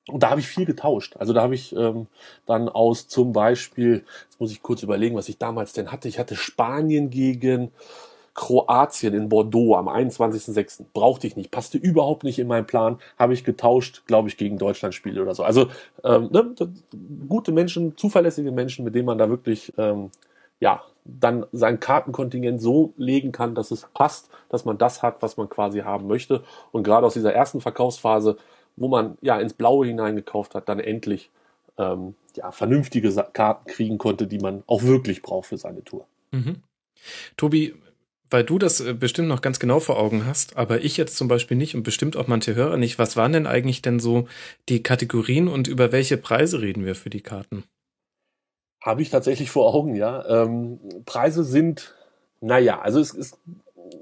[0.09, 1.17] und da habe ich viel getauscht.
[1.19, 2.07] Also da habe ich ähm,
[2.47, 6.09] dann aus zum Beispiel, jetzt muss ich kurz überlegen, was ich damals denn hatte.
[6.09, 7.71] Ich hatte Spanien gegen
[8.35, 10.85] Kroatien in Bordeaux am 21.06.
[10.93, 12.99] Brauchte ich nicht, passte überhaupt nicht in meinen Plan.
[13.19, 15.43] Habe ich getauscht, glaube ich, gegen Deutschland-Spiele oder so.
[15.43, 15.69] Also
[16.03, 16.55] ähm, ne,
[17.29, 20.11] gute Menschen, zuverlässige Menschen, mit denen man da wirklich ähm,
[20.61, 25.37] ja dann sein Kartenkontingent so legen kann, dass es passt, dass man das hat, was
[25.37, 26.43] man quasi haben möchte.
[26.73, 28.37] Und gerade aus dieser ersten Verkaufsphase
[28.77, 31.31] wo man ja ins Blaue hineingekauft hat, dann endlich
[31.79, 36.07] ähm, ja, vernünftige Karten kriegen konnte, die man auch wirklich braucht für seine Tour.
[36.33, 36.63] Mhm.
[37.37, 37.75] Tobi,
[38.31, 41.29] weil du das äh, bestimmt noch ganz genau vor Augen hast, aber ich jetzt zum
[41.29, 42.99] Beispiel nicht und bestimmt auch manche Hörer nicht.
[42.99, 44.27] Was waren denn eigentlich denn so
[44.69, 47.65] die Kategorien und über welche Preise reden wir für die Karten?
[48.83, 50.27] Habe ich tatsächlich vor Augen, ja.
[50.29, 51.95] Ähm, Preise sind,
[52.41, 53.39] naja, also es ist,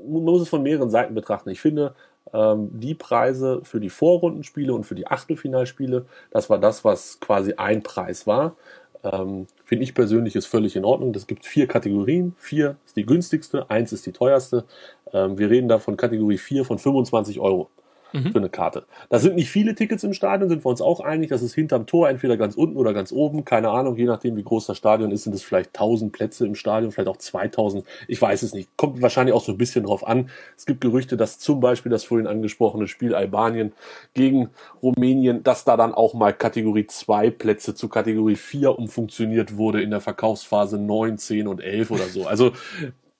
[0.06, 1.50] man muss es von mehreren Seiten betrachten.
[1.50, 1.94] Ich finde,
[2.32, 7.54] ähm, die Preise für die Vorrundenspiele und für die Achtelfinalspiele, das war das, was quasi
[7.54, 8.56] ein Preis war.
[9.04, 11.12] Ähm, Finde ich persönlich ist völlig in Ordnung.
[11.12, 12.34] Das gibt vier Kategorien.
[12.38, 14.64] Vier ist die günstigste, eins ist die teuerste.
[15.12, 17.68] Ähm, wir reden da von Kategorie 4 von 25 Euro
[18.12, 18.32] mhm.
[18.32, 18.84] für eine Karte.
[19.08, 21.30] Da sind nicht viele Tickets im Stadion, sind wir uns auch einig.
[21.30, 23.44] Das ist hinterm Tor, entweder ganz unten oder ganz oben.
[23.44, 26.54] Keine Ahnung, je nachdem, wie groß das Stadion ist, sind es vielleicht 1000 Plätze im
[26.54, 27.84] Stadion, vielleicht auch 2000.
[28.08, 28.76] Ich weiß es nicht.
[28.76, 30.30] Kommt wahrscheinlich auch so ein bisschen drauf an.
[30.56, 33.72] Es gibt Gerüchte, dass zum Beispiel das vorhin angesprochene Spiel Albanien
[34.14, 34.50] gegen
[34.82, 39.90] Rumänien, dass da dann auch mal Kategorie 2 Plätze zu Kategorie 4 umfunktioniert wurde in
[39.90, 42.26] der Verkaufsphase 9, 10 und 11 oder so.
[42.26, 42.52] Also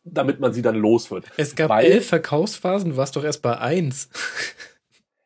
[0.04, 1.26] damit man sie dann los wird.
[1.36, 4.08] Es gab Weil, elf Verkaufsphasen, du warst doch erst bei eins.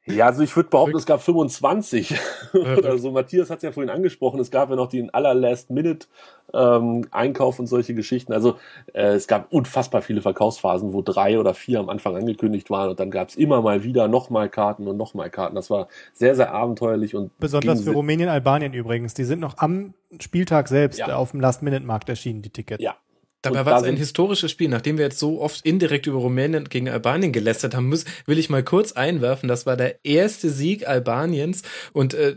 [0.06, 2.14] Ja, also ich würde behaupten, es gab 25
[2.52, 3.10] oder so.
[3.10, 6.06] Matthias hat es ja vorhin angesprochen, es gab ja noch den aller Last Minute
[6.54, 8.32] ähm, Einkauf und solche Geschichten.
[8.32, 8.56] Also
[8.92, 13.00] äh, es gab unfassbar viele Verkaufsphasen, wo drei oder vier am Anfang angekündigt waren und
[13.00, 15.56] dann gab es immer mal wieder nochmal Karten und nochmal Karten.
[15.56, 19.14] Das war sehr, sehr abenteuerlich und besonders für Rumänien, Albanien übrigens.
[19.14, 21.16] Die sind noch am Spieltag selbst ja.
[21.16, 22.82] auf dem Last Minute Markt erschienen, die Tickets.
[22.82, 22.96] Ja,
[23.52, 24.68] Dabei war es ein historisches Spiel.
[24.68, 28.50] Nachdem wir jetzt so oft indirekt über Rumänien gegen Albanien gelästert haben, muss, will ich
[28.50, 29.48] mal kurz einwerfen.
[29.48, 32.36] Das war der erste Sieg Albaniens und äh,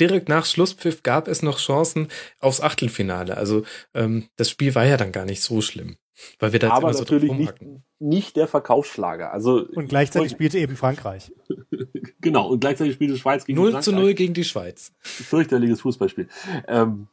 [0.00, 2.08] direkt nach Schlusspfiff gab es noch Chancen
[2.38, 3.36] aufs Achtelfinale.
[3.36, 5.96] Also ähm, das Spiel war ja dann gar nicht so schlimm.
[6.38, 7.54] Weil wir da Aber so natürlich nicht,
[7.98, 9.32] nicht der Verkaufsschlager.
[9.32, 11.32] Also und gleichzeitig spielte eben Frankreich.
[12.20, 13.84] genau, und gleichzeitig spielte Schweiz gegen 0 Frankreich.
[13.84, 14.92] zu 0 gegen die Schweiz.
[15.00, 16.28] Fürchterliches Fußballspiel.
[16.68, 17.08] Ähm,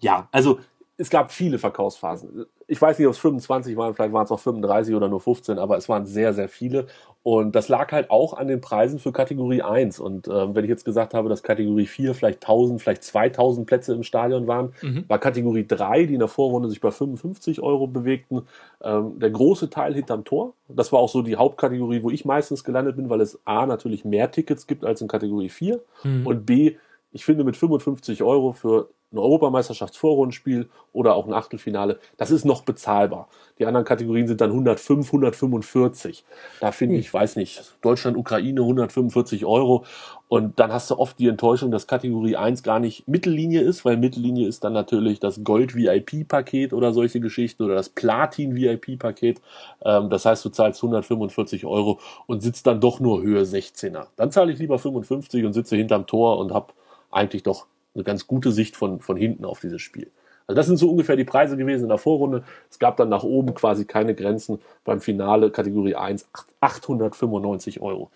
[0.00, 0.60] ja, also
[0.98, 2.46] es gab viele Verkaufsphasen.
[2.66, 5.58] Ich weiß nicht, ob es 25 waren, vielleicht waren es auch 35 oder nur 15,
[5.58, 6.86] aber es waren sehr, sehr viele.
[7.22, 10.00] Und das lag halt auch an den Preisen für Kategorie 1.
[10.00, 13.92] Und äh, wenn ich jetzt gesagt habe, dass Kategorie 4 vielleicht 1000, vielleicht 2000 Plätze
[13.94, 15.04] im Stadion waren, mhm.
[15.08, 18.42] war Kategorie 3, die in der Vorrunde sich bei 55 Euro bewegten,
[18.82, 20.54] ähm, der große Teil hinterm Tor.
[20.68, 24.04] Das war auch so die Hauptkategorie, wo ich meistens gelandet bin, weil es A natürlich
[24.04, 26.26] mehr Tickets gibt als in Kategorie 4 mhm.
[26.26, 26.76] und B,
[27.12, 32.62] ich finde mit 55 Euro für ein Europameisterschaftsvorrundenspiel oder auch ein Achtelfinale, das ist noch
[32.62, 33.28] bezahlbar.
[33.58, 36.24] Die anderen Kategorien sind dann 105, 145.
[36.60, 37.00] Da finde hm.
[37.00, 39.84] ich, weiß nicht, Deutschland, Ukraine 145 Euro.
[40.28, 43.96] Und dann hast du oft die Enttäuschung, dass Kategorie 1 gar nicht Mittellinie ist, weil
[43.96, 49.40] Mittellinie ist dann natürlich das Gold-VIP-Paket oder solche Geschichten oder das Platin-VIP-Paket.
[49.84, 54.08] Ähm, das heißt, du zahlst 145 Euro und sitzt dann doch nur Höhe 16er.
[54.16, 56.72] Dann zahle ich lieber 55 und sitze hinterm Tor und habe
[57.10, 60.10] eigentlich doch eine ganz gute Sicht von, von hinten auf dieses Spiel.
[60.46, 62.44] Also das sind so ungefähr die Preise gewesen in der Vorrunde.
[62.70, 64.60] Es gab dann nach oben quasi keine Grenzen.
[64.84, 66.28] Beim Finale Kategorie 1
[66.60, 68.10] 895 Euro.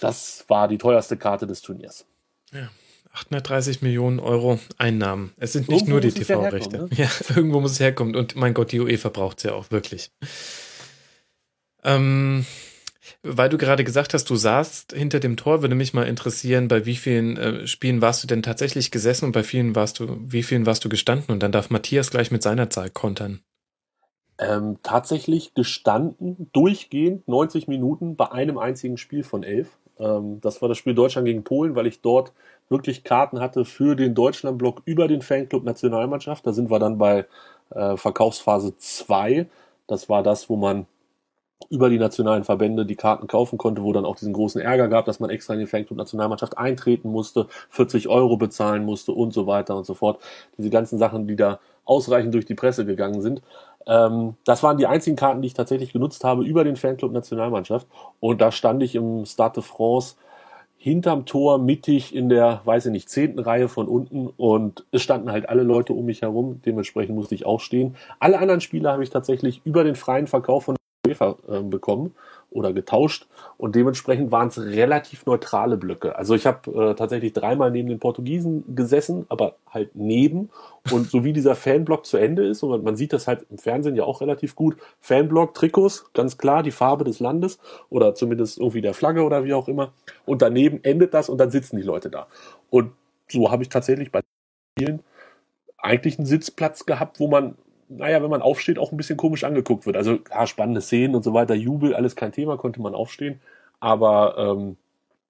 [0.00, 2.04] Das war die teuerste Karte des Turniers.
[2.52, 2.68] Ja.
[3.14, 5.32] 830 Millionen Euro Einnahmen.
[5.36, 6.70] Es sind nicht Irgendwo nur die ja TV-Rechte.
[6.78, 8.16] herkommen, Ja, irgendwo muss es herkommen.
[8.16, 10.10] Und mein Gott, die UEFA braucht es ja auch wirklich.
[11.84, 12.46] Ähm,
[13.22, 16.86] weil du gerade gesagt hast, du saßt hinter dem Tor, würde mich mal interessieren, bei
[16.86, 20.42] wie vielen äh, Spielen warst du denn tatsächlich gesessen und bei vielen warst du, wie
[20.42, 21.32] vielen warst du gestanden?
[21.32, 23.40] Und dann darf Matthias gleich mit seiner Zahl kontern.
[24.38, 29.68] Ähm, tatsächlich gestanden, durchgehend 90 Minuten bei einem einzigen Spiel von elf.
[29.98, 32.32] Ähm, das war das Spiel Deutschland gegen Polen, weil ich dort
[32.68, 36.46] wirklich Karten hatte für den Deutschlandblock über den Fanclub Nationalmannschaft.
[36.46, 37.26] Da sind wir dann bei
[37.70, 39.46] äh, Verkaufsphase 2.
[39.86, 40.86] Das war das, wo man
[41.70, 45.04] über die nationalen Verbände die Karten kaufen konnte, wo dann auch diesen großen Ärger gab,
[45.04, 49.46] dass man extra in den Fanclub Nationalmannschaft eintreten musste, 40 Euro bezahlen musste und so
[49.46, 50.20] weiter und so fort.
[50.58, 53.42] Diese ganzen Sachen, die da ausreichend durch die Presse gegangen sind.
[53.86, 57.86] Ähm, das waren die einzigen Karten, die ich tatsächlich genutzt habe über den Fanclub Nationalmannschaft.
[58.20, 60.16] Und da stand ich im Stade de France
[60.82, 65.30] hinterm Tor, mittig in der, weiß ich nicht, zehnten Reihe von unten und es standen
[65.30, 67.94] halt alle Leute um mich herum, dementsprechend musste ich auch stehen.
[68.18, 70.74] Alle anderen Spiele habe ich tatsächlich über den freien Verkauf von
[71.12, 72.14] UEFA äh, bekommen
[72.50, 76.16] oder getauscht und dementsprechend waren es relativ neutrale Blöcke.
[76.16, 80.50] Also ich habe äh, tatsächlich dreimal neben den Portugiesen gesessen, aber halt neben
[80.90, 83.96] und so wie dieser Fanblock zu Ende ist und man sieht das halt im Fernsehen
[83.96, 88.82] ja auch relativ gut, Fanblock, Trikots, ganz klar, die Farbe des Landes oder zumindest irgendwie
[88.82, 89.92] der Flagge oder wie auch immer
[90.26, 92.26] und daneben endet das und dann sitzen die Leute da.
[92.70, 92.92] Und
[93.28, 94.20] so habe ich tatsächlich bei
[94.78, 95.02] vielen
[95.78, 97.56] eigentlich einen Sitzplatz gehabt, wo man
[97.96, 99.96] naja, wenn man aufsteht, auch ein bisschen komisch angeguckt wird.
[99.96, 103.40] Also klar, spannende Szenen und so weiter, Jubel, alles kein Thema, konnte man aufstehen.
[103.80, 104.76] Aber ähm,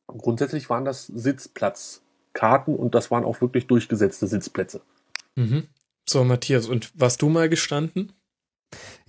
[0.07, 4.81] grundsätzlich waren das Sitzplatzkarten und das waren auch wirklich durchgesetzte Sitzplätze.
[5.37, 5.69] Mhm.
[6.09, 8.13] So, Matthias, und warst du mal gestanden?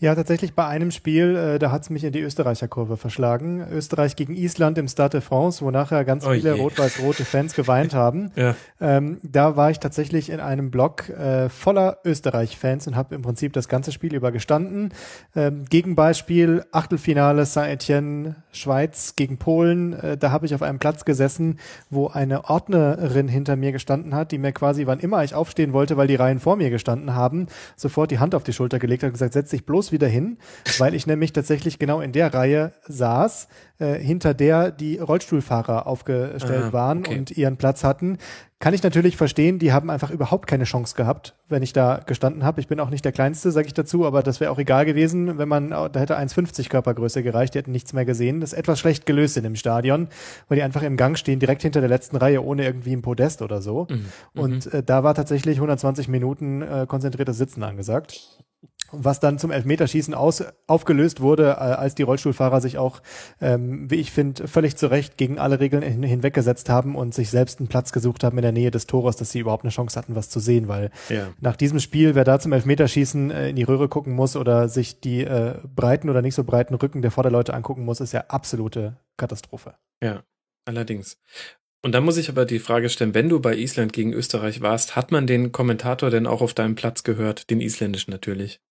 [0.04, 3.66] Ja, tatsächlich bei einem Spiel, äh, da hat's mich in die Österreicher Kurve verschlagen.
[3.72, 7.94] Österreich gegen Island im Stade de France, wo nachher ganz Oh viele rot-weiß-rote Fans geweint
[7.94, 8.32] haben.
[8.36, 8.54] Ja.
[8.82, 13.54] Ähm, da war ich tatsächlich in einem Block äh, voller Österreich-Fans und habe im Prinzip
[13.54, 14.94] das ganze Spiel über gestanden.
[15.38, 19.94] Ähm, Gegenbeispiel, Achtelfinale Saint-Etienne, Schweiz gegen Polen.
[19.94, 24.34] Äh, da habe ich auf einem Platz gesessen, wo eine Ordnerin hinter mir gestanden hat,
[24.34, 27.48] die mir quasi, wann immer ich aufstehen wollte, weil die Reihen vor mir gestanden haben,
[27.78, 30.38] sofort die Hand auf die Schulter gelegt hat und gesagt, setz dich bloß wieder hin,
[30.80, 33.48] weil ich nämlich tatsächlich genau in der Reihe saß,
[33.80, 37.18] äh, hinter der die Rollstuhlfahrer aufgestellt Ah, waren okay.
[37.18, 38.18] und ihren Platz hatten.
[38.60, 42.46] Kann ich natürlich verstehen, die haben einfach überhaupt keine Chance gehabt, wenn ich da gestanden
[42.46, 42.62] habe.
[42.62, 45.38] Ich bin auch nicht der Kleinste, sage ich dazu, aber das wäre auch egal gewesen,
[45.38, 48.40] wenn man, da hätte 1,50 Körpergröße gereicht, die hätten nichts mehr gesehen.
[48.40, 50.08] Das ist etwas schlecht gelöst in dem Stadion,
[50.48, 53.42] weil die einfach im Gang stehen, direkt hinter der letzten Reihe, ohne irgendwie ein Podest
[53.42, 53.88] oder so.
[54.34, 58.22] Und äh, da war tatsächlich 120 Minuten äh, konzentriertes Sitzen angesagt
[58.96, 63.02] was dann zum Elfmeterschießen aus, aufgelöst wurde, äh, als die Rollstuhlfahrer sich auch,
[63.42, 67.30] ähm, wie ich finde, völlig zu Recht gegen alle Regeln hin, hinweggesetzt haben und sich
[67.30, 69.98] selbst einen Platz gesucht haben in der Nähe des Tores, dass sie überhaupt eine Chance
[69.98, 71.34] hatten, was zu sehen, weil Ja.
[71.42, 75.00] nach diesem Spiel, wer da zum Elfmeterschießen äh, in die Röhre gucken muss oder sich
[75.00, 78.98] die äh, breiten oder nicht so breiten Rücken der Vorderleute angucken muss, ist ja absolute
[79.18, 79.76] Katastrophe.
[80.04, 80.24] Ja,
[80.66, 81.18] allerdings.
[81.86, 84.96] Und dann muss ich aber die Frage stellen, wenn du bei Island gegen Österreich warst,
[84.96, 87.50] hat man den Kommentator denn auch auf deinem Platz gehört?
[87.50, 88.62] Den isländischen natürlich.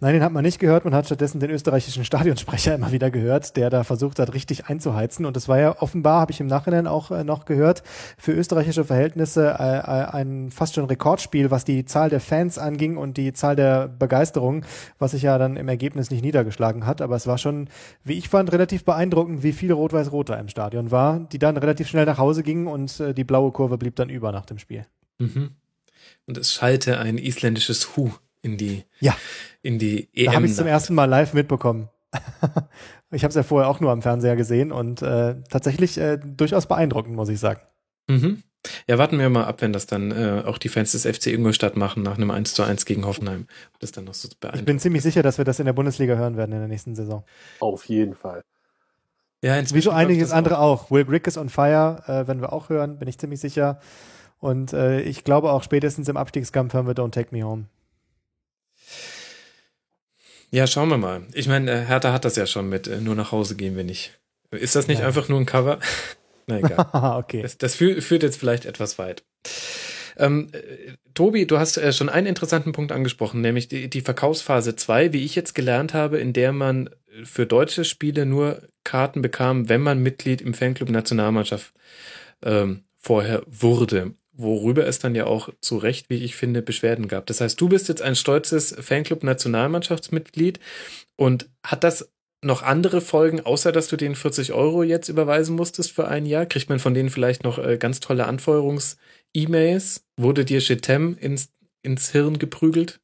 [0.00, 0.84] Nein, den hat man nicht gehört.
[0.84, 5.26] Man hat stattdessen den österreichischen Stadionsprecher immer wieder gehört, der da versucht hat, richtig einzuheizen.
[5.26, 7.82] Und das war ja offenbar, habe ich im Nachhinein auch äh, noch gehört,
[8.18, 12.96] für österreichische Verhältnisse äh, äh, ein fast schon Rekordspiel, was die Zahl der Fans anging
[12.96, 14.64] und die Zahl der Begeisterung,
[14.98, 17.00] was sich ja dann im Ergebnis nicht niedergeschlagen hat.
[17.02, 17.68] Aber es war schon,
[18.04, 21.88] wie ich fand, relativ beeindruckend, wie viel Rot-Weiß-Rot da im Stadion war, die dann relativ
[21.88, 24.86] schnell nach Hause gingen und äh, die blaue Kurve blieb dann über nach dem Spiel.
[25.18, 25.50] Mhm.
[26.26, 28.10] Und es schallte ein isländisches Hu
[28.42, 29.14] in die, Ja.
[29.62, 30.32] in die Da EM.
[30.36, 31.88] habe ich zum ersten Mal live mitbekommen.
[33.12, 36.66] ich habe es ja vorher auch nur am Fernseher gesehen und äh, tatsächlich äh, durchaus
[36.66, 37.60] beeindruckend, muss ich sagen.
[38.08, 38.42] Mhm.
[38.86, 41.76] Ja, warten wir mal ab, wenn das dann äh, auch die Fans des FC Ingolstadt
[41.76, 43.46] machen nach einem 1 zu 1 gegen Hoffenheim.
[43.78, 46.36] Das dann noch so Ich bin ziemlich sicher, dass wir das in der Bundesliga hören
[46.36, 47.24] werden in der nächsten Saison.
[47.60, 48.42] Auf jeden Fall.
[49.42, 50.90] ja, Wie so einiges andere auch.
[50.90, 53.80] Will Grigg is on fire, äh, werden wir auch hören, bin ich ziemlich sicher.
[54.40, 57.64] Und äh, ich glaube auch spätestens im Abstiegskampf hören wir Don't Take Me Home.
[60.50, 61.22] Ja, schauen wir mal.
[61.32, 63.84] Ich meine, äh, Hertha hat das ja schon mit äh, nur nach Hause gehen wir
[63.84, 64.18] nicht.
[64.50, 65.06] Ist das nicht Ja.
[65.06, 65.78] einfach nur ein Cover?
[66.46, 66.86] Na egal.
[67.22, 67.42] Okay.
[67.42, 69.22] Das, das führt, führt jetzt vielleicht etwas weit.
[70.16, 70.58] Ähm, äh,
[71.14, 75.24] Tobi, du hast äh, schon einen interessanten Punkt angesprochen, nämlich die, die Verkaufsphase 2, wie
[75.24, 76.90] ich jetzt gelernt habe, in der man
[77.24, 81.72] für deutsche Spiele nur Karten bekam, wenn man Mitglied im Fanclub Nationalmannschaft
[82.42, 84.14] ähm, vorher wurde.
[84.42, 87.26] Worüber es dann ja auch zu Recht, wie ich finde, Beschwerden gab.
[87.26, 90.60] Das heißt, du bist jetzt ein stolzes Fanclub Nationalmannschaftsmitglied
[91.16, 92.10] und hat das
[92.42, 96.46] noch andere Folgen, außer dass du den 40 Euro jetzt überweisen musstest für ein Jahr?
[96.46, 100.06] Kriegt man von denen vielleicht noch äh, ganz tolle Anfeuerungs-E-Mails?
[100.16, 103.00] Wurde dir Chetem ins, ins Hirn geprügelt?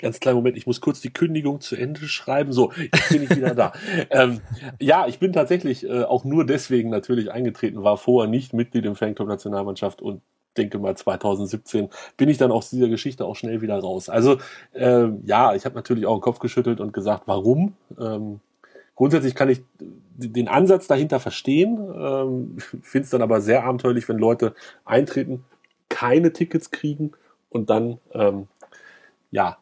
[0.00, 2.52] Ganz kleinen Moment, ich muss kurz die Kündigung zu Ende schreiben.
[2.52, 3.72] So, jetzt bin ich wieder da.
[4.10, 4.40] ähm,
[4.80, 8.96] ja, ich bin tatsächlich äh, auch nur deswegen natürlich eingetreten, war vorher nicht Mitglied im
[8.96, 10.22] Fanclub Nationalmannschaft und
[10.56, 14.08] denke mal 2017 bin ich dann aus dieser Geschichte auch schnell wieder raus.
[14.08, 14.38] Also
[14.72, 17.74] äh, ja, ich habe natürlich auch den Kopf geschüttelt und gesagt, warum?
[17.98, 18.40] Ähm,
[18.94, 24.18] grundsätzlich kann ich den Ansatz dahinter verstehen, ähm, finde es dann aber sehr abenteuerlich, wenn
[24.18, 25.44] Leute eintreten,
[25.88, 27.12] keine Tickets kriegen
[27.50, 28.48] und dann ähm,
[29.30, 29.58] ja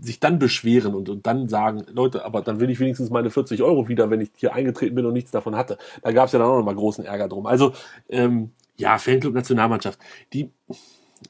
[0.00, 3.62] sich dann beschweren und, und dann sagen, Leute, aber dann will ich wenigstens meine 40
[3.62, 5.78] Euro wieder, wenn ich hier eingetreten bin und nichts davon hatte.
[6.02, 7.46] Da gab es ja dann auch noch mal großen Ärger drum.
[7.46, 7.72] Also
[8.08, 9.98] ähm, ja, Fanclub Nationalmannschaft,
[10.32, 10.50] die,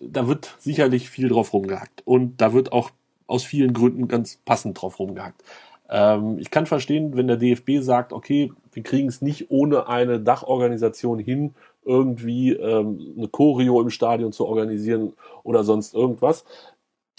[0.00, 2.02] da wird sicherlich viel drauf rumgehackt.
[2.04, 2.90] Und da wird auch
[3.26, 5.42] aus vielen Gründen ganz passend drauf rumgehackt.
[5.88, 10.20] Ähm, ich kann verstehen, wenn der DFB sagt, okay, wir kriegen es nicht ohne eine
[10.20, 11.54] Dachorganisation hin,
[11.84, 16.44] irgendwie ähm, eine Choreo im Stadion zu organisieren oder sonst irgendwas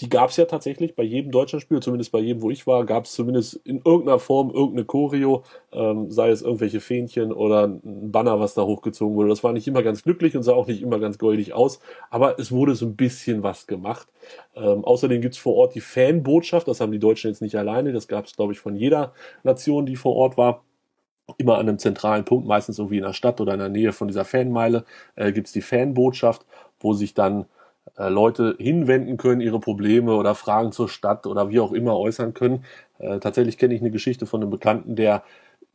[0.00, 3.06] die gab es ja tatsächlich bei jedem Deutschlandspiel, zumindest bei jedem, wo ich war, gab
[3.06, 8.38] es zumindest in irgendeiner Form irgendeine Choreo, ähm, sei es irgendwelche Fähnchen oder ein Banner,
[8.38, 9.30] was da hochgezogen wurde.
[9.30, 11.80] Das war nicht immer ganz glücklich und sah auch nicht immer ganz goldig aus,
[12.10, 14.08] aber es wurde so ein bisschen was gemacht.
[14.54, 18.06] Ähm, außerdem gibt's vor Ort die Fanbotschaft, das haben die Deutschen jetzt nicht alleine, das
[18.06, 20.62] gab es, glaube ich, von jeder Nation, die vor Ort war
[21.38, 24.08] immer an einem zentralen Punkt, meistens irgendwie in der Stadt oder in der Nähe von
[24.08, 24.84] dieser Fanmeile,
[25.16, 26.44] äh, gibt's die Fanbotschaft,
[26.78, 27.46] wo sich dann
[27.96, 32.34] äh, Leute hinwenden können, ihre Probleme oder Fragen zur Stadt oder wie auch immer äußern
[32.34, 32.64] können.
[32.98, 35.22] Äh, tatsächlich kenne ich eine Geschichte von einem Bekannten, der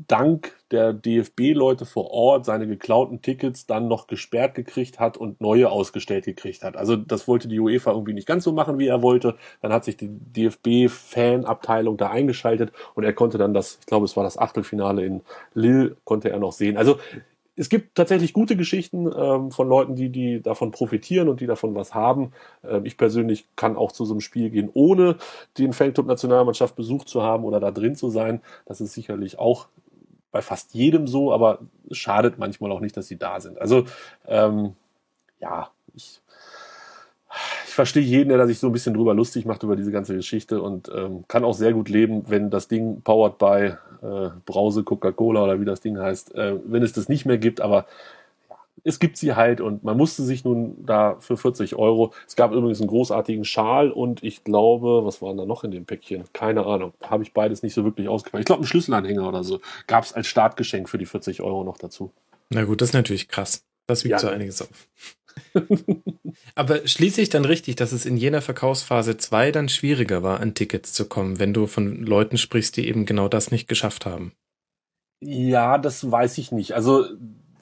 [0.08, 5.70] dank der DFB-Leute vor Ort seine geklauten Tickets dann noch gesperrt gekriegt hat und neue
[5.70, 6.78] ausgestellt gekriegt hat.
[6.78, 9.36] Also das wollte die UEFA irgendwie nicht ganz so machen, wie er wollte.
[9.62, 14.16] Dann hat sich die DFB-Fan-Abteilung da eingeschaltet und er konnte dann das, ich glaube, es
[14.16, 15.22] war das Achtelfinale in
[15.54, 16.78] Lille, konnte er noch sehen.
[16.78, 16.98] Also
[17.62, 21.76] es gibt tatsächlich gute Geschichten ähm, von Leuten, die, die davon profitieren und die davon
[21.76, 22.32] was haben.
[22.64, 25.18] Ähm, ich persönlich kann auch zu so einem Spiel gehen, ohne
[25.60, 28.42] den Fanclub Nationalmannschaft besucht zu haben oder da drin zu sein.
[28.66, 29.68] Das ist sicherlich auch
[30.32, 33.62] bei fast jedem so, aber es schadet manchmal auch nicht, dass sie da sind.
[33.62, 33.86] Also
[34.26, 34.74] ähm,
[35.40, 36.21] ja, ich
[37.66, 40.62] ich verstehe jeden, der sich so ein bisschen drüber lustig macht über diese ganze Geschichte
[40.62, 43.74] und ähm, kann auch sehr gut leben, wenn das Ding powered by
[44.06, 47.62] äh, Brause Coca-Cola oder wie das Ding heißt, äh, wenn es das nicht mehr gibt,
[47.62, 47.86] aber
[48.84, 52.52] es gibt sie halt und man musste sich nun da für 40 Euro, es gab
[52.52, 56.24] übrigens einen großartigen Schal und ich glaube, was waren da noch in dem Päckchen?
[56.34, 58.42] Keine Ahnung, habe ich beides nicht so wirklich ausgepackt.
[58.42, 61.78] Ich glaube, einen Schlüsselanhänger oder so gab es als Startgeschenk für die 40 Euro noch
[61.78, 62.12] dazu.
[62.50, 63.64] Na gut, das ist natürlich krass.
[63.88, 64.20] Das wiegt ja.
[64.20, 64.88] so einiges auf.
[66.56, 70.54] Aber schließe ich dann richtig, dass es in jener Verkaufsphase 2 dann schwieriger war, an
[70.54, 74.34] Tickets zu kommen, wenn du von Leuten sprichst, die eben genau das nicht geschafft haben?
[75.22, 76.74] Ja, das weiß ich nicht.
[76.74, 77.06] Also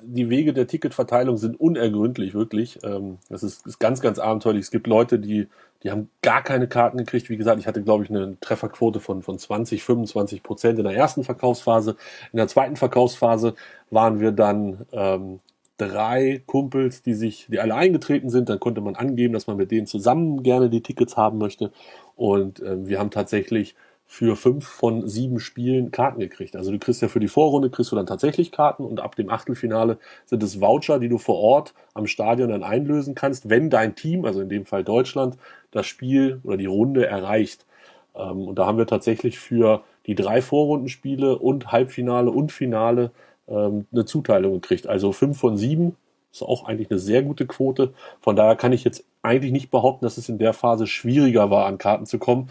[0.01, 2.79] die Wege der Ticketverteilung sind unergründlich, wirklich.
[2.83, 4.63] Ähm, das ist, ist ganz, ganz abenteuerlich.
[4.63, 5.47] Es gibt Leute, die,
[5.83, 7.29] die haben gar keine Karten gekriegt.
[7.29, 10.95] Wie gesagt, ich hatte, glaube ich, eine Trefferquote von, von 20, 25 Prozent in der
[10.95, 11.95] ersten Verkaufsphase.
[12.31, 13.55] In der zweiten Verkaufsphase
[13.89, 15.39] waren wir dann ähm,
[15.79, 18.49] drei Kumpels, die sich, die alle eingetreten sind.
[18.49, 21.71] Dann konnte man angeben, dass man mit denen zusammen gerne die Tickets haben möchte.
[22.15, 23.75] Und äh, wir haben tatsächlich
[24.11, 26.55] für fünf von sieben Spielen Karten gekriegt.
[26.55, 29.29] Also du kriegst ja für die Vorrunde kriegst du dann tatsächlich Karten und ab dem
[29.29, 33.93] Achtelfinale sind es Voucher, die du vor Ort am Stadion dann einlösen kannst, wenn dein
[33.93, 35.37] Team, also in dem Fall Deutschland,
[35.69, 37.67] das Spiel oder die Runde erreicht.
[38.15, 43.11] Ähm, und da haben wir tatsächlich für die drei Vorrundenspiele und Halbfinale und Finale
[43.49, 44.87] ähm, eine Zuteilung gekriegt.
[44.87, 45.95] Also fünf von sieben
[46.31, 47.93] ist auch eigentlich eine sehr gute Quote.
[48.21, 51.65] Von daher kann ich jetzt eigentlich nicht behaupten, dass es in der Phase schwieriger war,
[51.65, 52.49] an Karten zu kommen.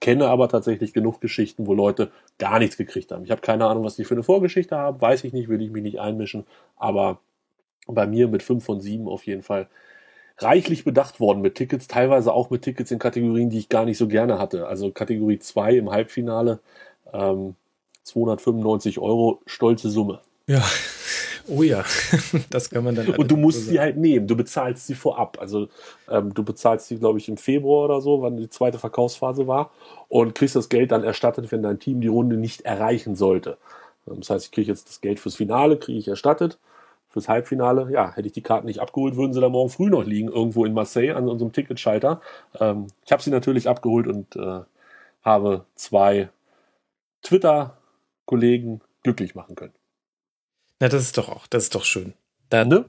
[0.00, 3.24] Kenne aber tatsächlich genug Geschichten, wo Leute gar nichts gekriegt haben.
[3.24, 5.70] Ich habe keine Ahnung, was die für eine Vorgeschichte haben, weiß ich nicht, will ich
[5.70, 6.46] mich nicht einmischen.
[6.76, 7.18] Aber
[7.86, 9.68] bei mir mit fünf von sieben auf jeden Fall
[10.38, 13.98] reichlich bedacht worden mit Tickets, teilweise auch mit Tickets in Kategorien, die ich gar nicht
[13.98, 14.66] so gerne hatte.
[14.66, 16.60] Also Kategorie 2 im Halbfinale,
[17.12, 17.54] ähm,
[18.02, 20.20] 295 Euro, stolze Summe.
[20.46, 20.62] Ja.
[21.46, 21.84] Oh ja,
[22.50, 23.08] das kann man dann.
[23.10, 24.26] Und du musst so sie halt nehmen.
[24.26, 25.38] Du bezahlst sie vorab.
[25.40, 25.68] Also
[26.08, 29.70] ähm, du bezahlst sie, glaube ich, im Februar oder so, wann die zweite Verkaufsphase war,
[30.08, 33.58] und kriegst das Geld dann erstattet, wenn dein Team die Runde nicht erreichen sollte.
[34.08, 36.58] Ähm, das heißt, ich kriege jetzt das Geld fürs Finale, kriege ich erstattet.
[37.10, 40.04] Fürs Halbfinale, ja, hätte ich die Karten nicht abgeholt, würden sie da morgen früh noch
[40.04, 42.20] liegen, irgendwo in Marseille an unserem Ticketschalter.
[42.58, 44.60] Ähm, ich habe sie natürlich abgeholt und äh,
[45.22, 46.30] habe zwei
[47.22, 49.74] Twitter-Kollegen glücklich machen können.
[50.80, 52.14] Na, das ist doch auch, das ist doch schön.
[52.50, 52.84] Da, ne?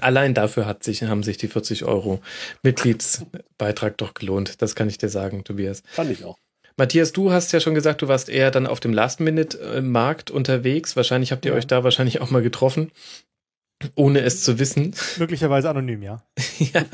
[0.00, 2.20] Allein dafür hat sich, haben sich die 40 Euro
[2.62, 4.62] Mitgliedsbeitrag doch gelohnt.
[4.62, 5.82] Das kann ich dir sagen, Tobias.
[5.90, 6.38] Fand ich auch.
[6.76, 10.96] Matthias, du hast ja schon gesagt, du warst eher dann auf dem Last-Minute-Markt unterwegs.
[10.96, 11.58] Wahrscheinlich habt ihr ja.
[11.58, 12.90] euch da wahrscheinlich auch mal getroffen,
[13.94, 14.94] ohne es zu wissen.
[15.18, 16.22] Möglicherweise anonym, ja.
[16.58, 16.84] ja.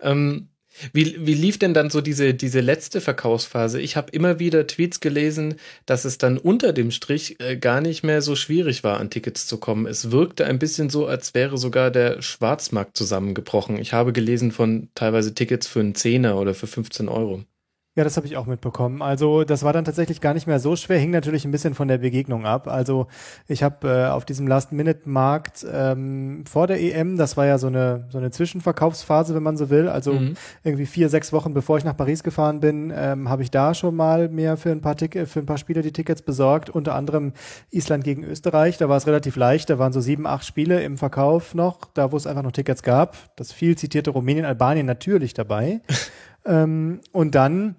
[0.00, 0.48] Ähm,
[0.92, 3.80] wie, wie lief denn dann so diese, diese letzte Verkaufsphase?
[3.80, 5.56] Ich habe immer wieder Tweets gelesen,
[5.86, 9.46] dass es dann unter dem Strich äh, gar nicht mehr so schwierig war, an Tickets
[9.46, 9.86] zu kommen.
[9.86, 13.78] Es wirkte ein bisschen so, als wäre sogar der Schwarzmarkt zusammengebrochen.
[13.78, 17.44] Ich habe gelesen von teilweise Tickets für einen Zehner oder für 15 Euro.
[17.94, 19.02] Ja, das habe ich auch mitbekommen.
[19.02, 21.88] Also das war dann tatsächlich gar nicht mehr so schwer, hing natürlich ein bisschen von
[21.88, 22.66] der Begegnung ab.
[22.66, 23.06] Also
[23.48, 28.06] ich habe äh, auf diesem Last-Minute-Markt ähm, vor der EM, das war ja so eine
[28.08, 29.90] so eine Zwischenverkaufsphase, wenn man so will.
[29.90, 30.36] Also mhm.
[30.64, 33.94] irgendwie vier, sechs Wochen bevor ich nach Paris gefahren bin, ähm, habe ich da schon
[33.94, 36.70] mal mir für ein paar Tick für ein paar Spiele die Tickets besorgt.
[36.70, 37.34] Unter anderem
[37.72, 38.78] Island gegen Österreich.
[38.78, 39.68] Da war es relativ leicht.
[39.68, 42.82] Da waren so sieben, acht Spiele im Verkauf noch, da wo es einfach noch Tickets
[42.82, 43.36] gab.
[43.36, 45.82] Das viel zitierte Rumänien, Albanien natürlich dabei.
[46.46, 47.76] ähm, und dann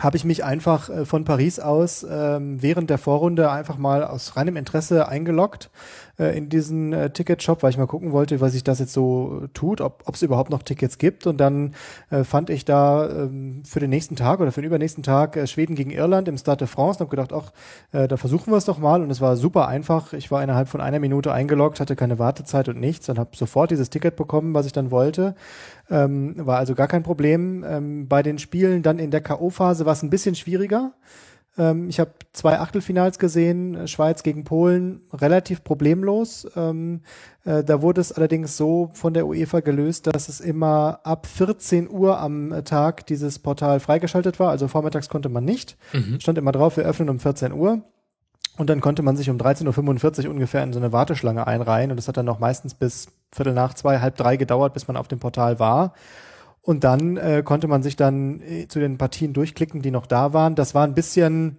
[0.00, 4.36] habe ich mich einfach äh, von Paris aus ähm, während der Vorrunde einfach mal aus
[4.36, 5.70] reinem Interesse eingeloggt
[6.18, 9.46] äh, in diesen äh, Ticketshop, weil ich mal gucken wollte, was sich das jetzt so
[9.54, 11.26] tut, ob es überhaupt noch Tickets gibt.
[11.26, 11.74] Und dann
[12.10, 15.46] äh, fand ich da ähm, für den nächsten Tag oder für den übernächsten Tag äh,
[15.46, 17.52] Schweden gegen Irland im Stade de France und habe gedacht, ach,
[17.92, 19.02] äh, da versuchen wir es doch mal.
[19.02, 20.12] Und es war super einfach.
[20.12, 23.70] Ich war innerhalb von einer Minute eingeloggt, hatte keine Wartezeit und nichts und habe sofort
[23.70, 25.34] dieses Ticket bekommen, was ich dann wollte.
[25.90, 27.64] Ähm, war also gar kein Problem.
[27.66, 30.92] Ähm, bei den Spielen dann in der K.O.-Phase war es ein bisschen schwieriger.
[31.58, 36.46] Ähm, ich habe zwei Achtelfinals gesehen, äh, Schweiz gegen Polen, relativ problemlos.
[36.56, 37.00] Ähm,
[37.44, 41.90] äh, da wurde es allerdings so von der UEFA gelöst, dass es immer ab 14
[41.90, 44.50] Uhr am Tag dieses Portal freigeschaltet war.
[44.50, 45.76] Also vormittags konnte man nicht.
[45.92, 46.20] Mhm.
[46.20, 47.82] Stand immer drauf, wir öffnen um 14 Uhr.
[48.56, 51.90] Und dann konnte man sich um 13.45 Uhr ungefähr in so eine Warteschlange einreihen.
[51.90, 54.96] Und das hat dann noch meistens bis Viertel nach zwei, halb drei gedauert, bis man
[54.96, 55.94] auf dem Portal war.
[56.62, 60.32] Und dann äh, konnte man sich dann äh, zu den Partien durchklicken, die noch da
[60.32, 60.54] waren.
[60.54, 61.56] Das war ein bisschen,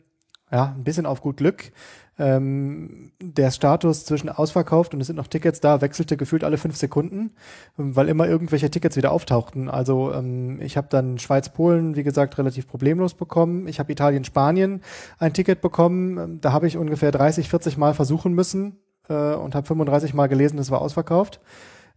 [0.51, 1.71] ja, ein bisschen auf gut Glück.
[2.19, 6.75] Ähm, der Status zwischen ausverkauft und es sind noch Tickets da wechselte gefühlt alle fünf
[6.75, 7.31] Sekunden,
[7.77, 9.69] weil immer irgendwelche Tickets wieder auftauchten.
[9.69, 13.67] Also ähm, ich habe dann Schweiz-Polen, wie gesagt, relativ problemlos bekommen.
[13.67, 14.81] Ich habe Italien-Spanien
[15.17, 16.39] ein Ticket bekommen.
[16.41, 18.77] Da habe ich ungefähr 30, 40 Mal versuchen müssen
[19.11, 21.39] äh, und habe 35 Mal gelesen, es war ausverkauft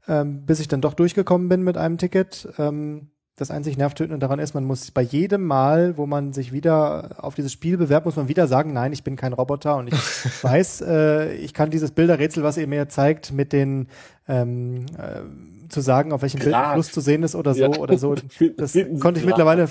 [0.08, 2.48] ähm, bis ich dann doch durchgekommen bin mit einem Ticket.
[2.58, 7.16] Ähm, das einzig Nervtötende daran ist, man muss bei jedem Mal, wo man sich wieder
[7.18, 9.94] auf dieses Spiel bewerbt, muss man wieder sagen, nein, ich bin kein Roboter und ich
[10.44, 13.88] weiß, äh, ich kann dieses Bilderrätsel, was ihr mir zeigt, mit den
[14.28, 17.78] ähm, äh, zu sagen, auf welchem Bild Fluss zu sehen ist oder so ja.
[17.78, 18.14] oder so.
[18.56, 19.68] Das konnte ich mittlerweile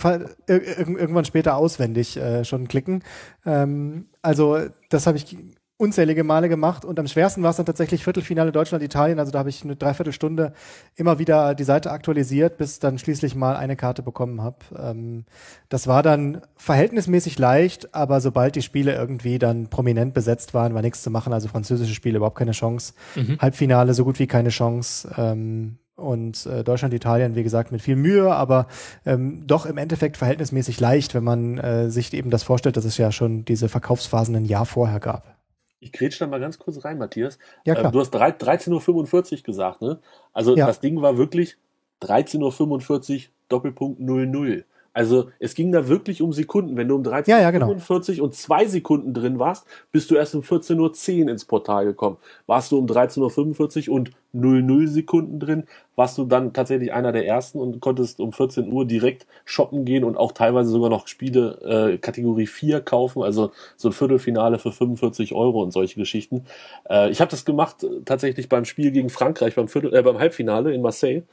[0.48, 3.02] irgendwann später auswendig äh, schon klicken.
[3.46, 4.58] Ähm, also
[4.90, 5.38] das habe ich
[5.78, 9.20] unzählige Male gemacht und am schwersten war es dann tatsächlich Viertelfinale Deutschland-Italien.
[9.20, 10.54] Also da habe ich eine Dreiviertelstunde
[10.96, 14.58] immer wieder die Seite aktualisiert, bis dann schließlich mal eine Karte bekommen habe.
[14.78, 15.26] Ähm,
[15.70, 20.82] das war dann verhältnismäßig leicht, aber sobald die Spiele irgendwie dann prominent besetzt waren, war
[20.84, 21.34] nichts zu machen.
[21.34, 22.94] Also französische Spiele überhaupt keine Chance.
[23.16, 23.40] Mhm.
[23.40, 25.10] Halbfinale so gut wie keine Chance.
[25.18, 28.68] Ähm, und äh, Deutschland, Italien, wie gesagt, mit viel Mühe, aber
[29.06, 32.98] ähm, doch im Endeffekt verhältnismäßig leicht, wenn man äh, sich eben das vorstellt, dass es
[32.98, 35.33] ja schon diese Verkaufsphasen ein Jahr vorher gab.
[35.84, 37.38] Ich grätsch da mal ganz kurz rein, Matthias.
[37.66, 37.90] Ja, klar.
[37.90, 40.00] Äh, du hast 13.45 Uhr gesagt, ne?
[40.32, 40.66] Also ja.
[40.66, 41.58] das Ding war wirklich
[42.02, 44.66] 13.45 Uhr Doppelpunkt 00.
[44.94, 46.78] Also es ging da wirklich um Sekunden.
[46.78, 47.72] Wenn du um 13.45 ja, ja, genau.
[47.72, 52.18] und zwei Sekunden drin warst, bist du erst um 14.10 Uhr ins Portal gekommen.
[52.46, 55.66] Warst du um 13.45 Uhr und 00 Sekunden drin,
[55.96, 60.04] warst du dann tatsächlich einer der ersten und konntest um 14 Uhr direkt shoppen gehen
[60.04, 64.72] und auch teilweise sogar noch Spiele äh, Kategorie 4 kaufen, also so ein Viertelfinale für
[64.72, 66.46] 45 Euro und solche Geschichten.
[66.90, 70.18] Äh, ich habe das gemacht äh, tatsächlich beim Spiel gegen Frankreich, beim, Viertel, äh, beim
[70.18, 71.24] Halbfinale in Marseille,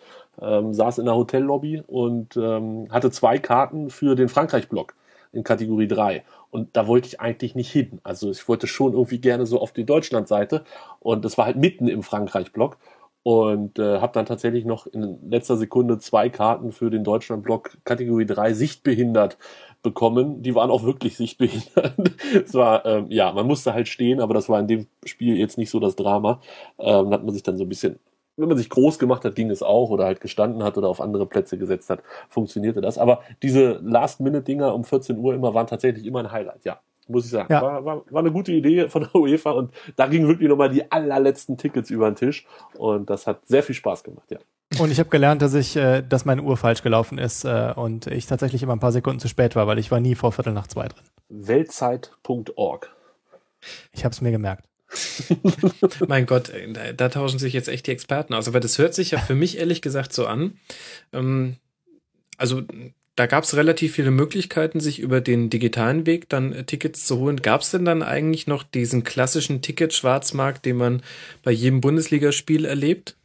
[0.40, 4.94] ähm, saß in der Hotellobby und ähm, hatte zwei Karten für den Frankreich-Block
[5.32, 6.22] in Kategorie 3.
[6.50, 8.00] Und da wollte ich eigentlich nicht hin.
[8.02, 10.64] Also ich wollte schon irgendwie gerne so auf die Deutschland-Seite.
[10.98, 12.76] Und das war halt mitten im Frankreich-Block.
[13.22, 18.24] Und äh, habe dann tatsächlich noch in letzter Sekunde zwei Karten für den Deutschland-Block Kategorie
[18.24, 19.36] 3 sichtbehindert
[19.82, 20.42] bekommen.
[20.42, 21.94] Die waren auch wirklich sichtbehindert.
[22.46, 25.58] es war, ähm, ja, man musste halt stehen, aber das war in dem Spiel jetzt
[25.58, 26.40] nicht so das Drama.
[26.78, 27.98] Ähm, da hat man sich dann so ein bisschen
[28.40, 31.00] wenn man sich groß gemacht hat, ging es auch oder halt gestanden hat oder auf
[31.00, 32.98] andere Plätze gesetzt hat, funktionierte das.
[32.98, 36.80] Aber diese Last-Minute-Dinger um 14 Uhr immer waren tatsächlich immer ein Highlight, ja.
[37.10, 37.52] Muss ich sagen.
[37.52, 37.62] Ja.
[37.62, 40.90] War, war, war eine gute Idee von der UEFA und da gingen wirklich nochmal die
[40.90, 42.46] allerletzten Tickets über den Tisch
[42.76, 44.38] und das hat sehr viel Spaß gemacht, ja.
[44.78, 48.06] Und ich habe gelernt, dass ich, äh, dass meine Uhr falsch gelaufen ist äh, und
[48.06, 50.52] ich tatsächlich immer ein paar Sekunden zu spät war, weil ich war nie vor Viertel
[50.52, 51.02] nach zwei drin.
[51.28, 52.94] Weltzeit.org.
[53.92, 54.64] Ich habe es mir gemerkt.
[56.08, 58.46] mein Gott, da, da, tauschen sich jetzt echt die Experten aus.
[58.46, 60.58] Aber das hört sich ja für mich ehrlich gesagt so an.
[61.12, 61.56] Ähm,
[62.36, 62.62] also
[63.20, 67.18] da gab es relativ viele Möglichkeiten, sich über den digitalen Weg dann äh, Tickets zu
[67.18, 67.42] holen.
[67.42, 71.02] Gab es denn dann eigentlich noch diesen klassischen Ticket-Schwarzmarkt, den man
[71.42, 73.16] bei jedem Bundesligaspiel erlebt?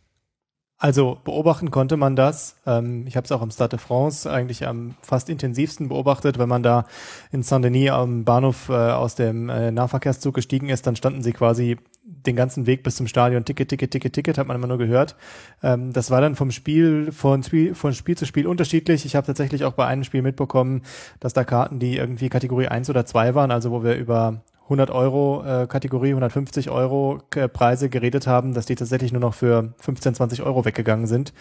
[0.78, 2.58] Also beobachten konnte man das.
[2.66, 6.38] Ähm, ich habe es auch im Stade de France eigentlich am fast intensivsten beobachtet.
[6.38, 6.86] Wenn man da
[7.32, 11.78] in Saint-Denis am Bahnhof äh, aus dem äh, Nahverkehrszug gestiegen ist, dann standen sie quasi
[12.04, 13.46] den ganzen Weg bis zum Stadion.
[13.46, 15.16] Ticket, Ticket, Ticket, Ticket, hat man immer nur gehört.
[15.64, 19.06] Ähm, das war dann vom Spiel, von Spiel, von Spiel zu Spiel unterschiedlich.
[19.06, 20.82] Ich habe tatsächlich auch bei einem Spiel mitbekommen,
[21.22, 24.90] dass da Karten, die irgendwie Kategorie 1 oder 2 waren, also wo wir über 100
[24.90, 29.74] Euro äh, Kategorie, 150 Euro äh, Preise geredet haben, dass die tatsächlich nur noch für
[29.80, 31.34] 15, 20 Euro weggegangen sind,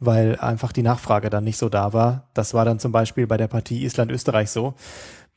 [0.00, 2.28] weil einfach die Nachfrage dann nicht so da war.
[2.34, 4.74] Das war dann zum Beispiel bei der Partie Island-Österreich so.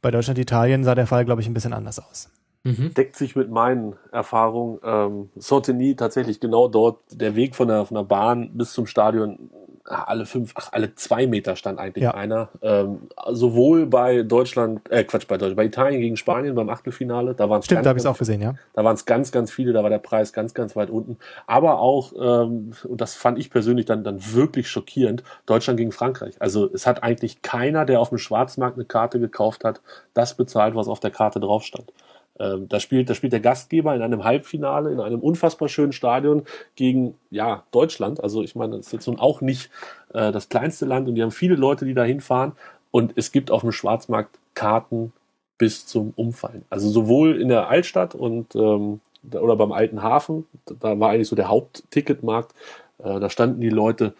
[0.01, 2.29] Bei Deutschland-Italien sah der Fall, glaube ich, ein bisschen anders aus.
[2.63, 2.95] Mhm.
[2.95, 4.79] Deckt sich mit meinen Erfahrungen.
[4.83, 9.51] Ähm, Saint-Denis tatsächlich genau dort, der Weg von der, von der Bahn bis zum Stadion
[9.85, 12.15] alle fünf, ach, alle zwei Meter stand eigentlich ja.
[12.15, 12.49] einer.
[12.61, 17.49] Ähm, sowohl bei Deutschland, äh, Quatsch, bei Deutschland, bei Italien gegen Spanien beim Achtelfinale, da
[17.49, 18.55] waren es Stimmt, da habe ich auch gesehen, ja.
[18.73, 21.17] Da waren es ganz, ganz viele, da war der Preis ganz, ganz weit unten.
[21.45, 26.35] Aber auch, ähm, und das fand ich persönlich dann, dann wirklich schockierend, Deutschland gegen Frankreich.
[26.39, 29.81] Also es hat eigentlich keiner, der auf dem Schwarzmarkt eine Karte gekauft hat,
[30.15, 31.91] das bezahlt, was auf der Karte drauf stand.
[32.39, 36.43] Ähm, da spielt, da spielt der Gastgeber in einem Halbfinale in einem unfassbar schönen Stadion
[36.75, 38.21] gegen ja Deutschland.
[38.21, 39.69] Also ich meine, das ist jetzt nun auch nicht
[40.13, 42.53] äh, das kleinste Land und die haben viele Leute, die da hinfahren.
[42.91, 45.13] Und es gibt auf dem Schwarzmarkt Karten
[45.57, 46.65] bis zum Umfallen.
[46.69, 48.99] Also sowohl in der Altstadt und ähm,
[49.33, 50.45] oder beim alten Hafen,
[50.79, 52.53] da war eigentlich so der Hauptticketmarkt.
[52.99, 54.13] Äh, da standen die Leute.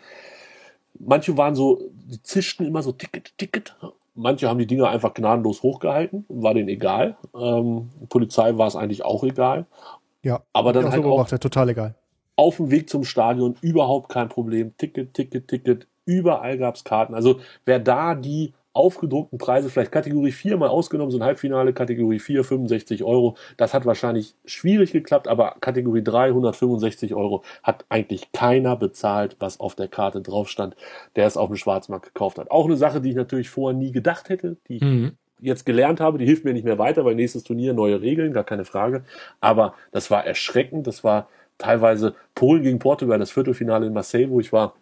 [0.98, 3.76] Manche waren so, die zischten immer so Ticket, Ticket
[4.16, 7.18] Manche haben die Dinger einfach gnadenlos hochgehalten, war denen egal.
[7.36, 9.66] Ähm, Polizei war es eigentlich auch egal.
[10.24, 11.96] Ja, aber dann halt auch total egal.
[12.38, 14.76] Auf dem Weg zum Stadion überhaupt kein Problem.
[14.78, 15.88] Ticket, Ticket, Ticket.
[16.06, 17.14] Überall gab's Karten.
[17.14, 22.20] Also wer da die aufgedruckten Preise, vielleicht Kategorie 4 mal ausgenommen, so ein Halbfinale, Kategorie
[22.20, 23.38] 4, 65 Euro.
[23.56, 29.62] Das hat wahrscheinlich schwierig geklappt, aber Kategorie 3, 165 Euro hat eigentlich keiner bezahlt, was
[29.62, 30.76] auf der Karte drauf stand,
[31.16, 32.52] der es auf dem Schwarzmarkt gekauft hat.
[32.52, 35.12] Auch eine Sache, die ich natürlich vorher nie gedacht hätte, die ich mhm.
[35.40, 38.44] jetzt gelernt habe, die hilft mir nicht mehr weiter, weil nächstes Turnier neue Regeln, gar
[38.44, 39.06] keine Frage.
[39.40, 44.42] Aber das war erschreckend, das war teilweise Polen gegen Portugal, das Viertelfinale in Marseille, wo
[44.42, 44.76] ich war,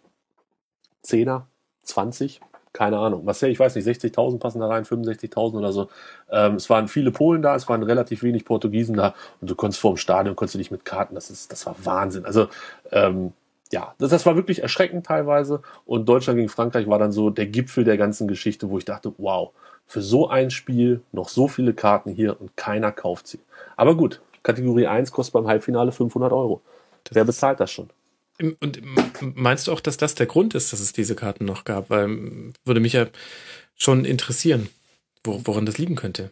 [1.02, 1.46] Zehner,
[1.82, 2.40] 20,
[2.74, 3.24] keine Ahnung.
[3.24, 5.88] Marseille, ich weiß nicht, 60.000 passen da rein, 65.000 oder so.
[6.30, 9.80] Ähm, es waren viele Polen da, es waren relativ wenig Portugiesen da und du konntest
[9.80, 12.26] vor dem Stadion, konntest du dich mit Karten, das ist, das war Wahnsinn.
[12.26, 12.48] Also,
[12.90, 13.32] ähm,
[13.72, 17.46] ja, das, das war wirklich erschreckend teilweise und Deutschland gegen Frankreich war dann so der
[17.46, 19.52] Gipfel der ganzen Geschichte, wo ich dachte, wow,
[19.86, 23.38] für so ein Spiel noch so viele Karten hier und keiner kauft sie.
[23.76, 26.60] Aber gut, Kategorie 1 kostet beim Halbfinale 500 Euro.
[27.10, 27.88] Wer bezahlt das schon?
[28.38, 28.80] Und
[29.36, 31.90] meinst du auch, dass das der Grund ist, dass es diese Karten noch gab?
[31.90, 33.06] Weil würde mich ja
[33.76, 34.68] schon interessieren,
[35.24, 36.30] woran das liegen könnte.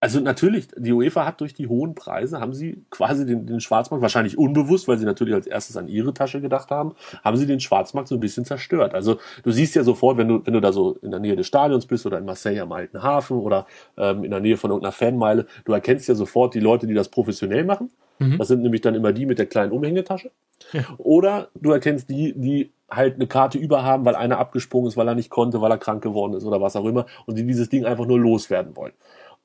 [0.00, 4.00] Also natürlich, die UEFA hat durch die hohen Preise, haben sie quasi den, den Schwarzmarkt,
[4.00, 7.60] wahrscheinlich unbewusst, weil sie natürlich als erstes an ihre Tasche gedacht haben, haben sie den
[7.60, 8.94] Schwarzmarkt so ein bisschen zerstört.
[8.94, 11.46] Also du siehst ja sofort, wenn du, wenn du da so in der Nähe des
[11.46, 13.66] Stadions bist oder in Marseille am Alten Hafen oder
[13.98, 17.10] ähm, in der Nähe von irgendeiner Fanmeile, du erkennst ja sofort die Leute, die das
[17.10, 17.90] professionell machen.
[18.18, 18.38] Mhm.
[18.38, 20.30] Das sind nämlich dann immer die mit der kleinen Umhängetasche.
[20.72, 20.84] Ja.
[20.96, 25.08] Oder du erkennst die, die halt eine Karte über haben, weil einer abgesprungen ist, weil
[25.08, 27.68] er nicht konnte, weil er krank geworden ist oder was auch immer und die dieses
[27.68, 28.92] Ding einfach nur loswerden wollen.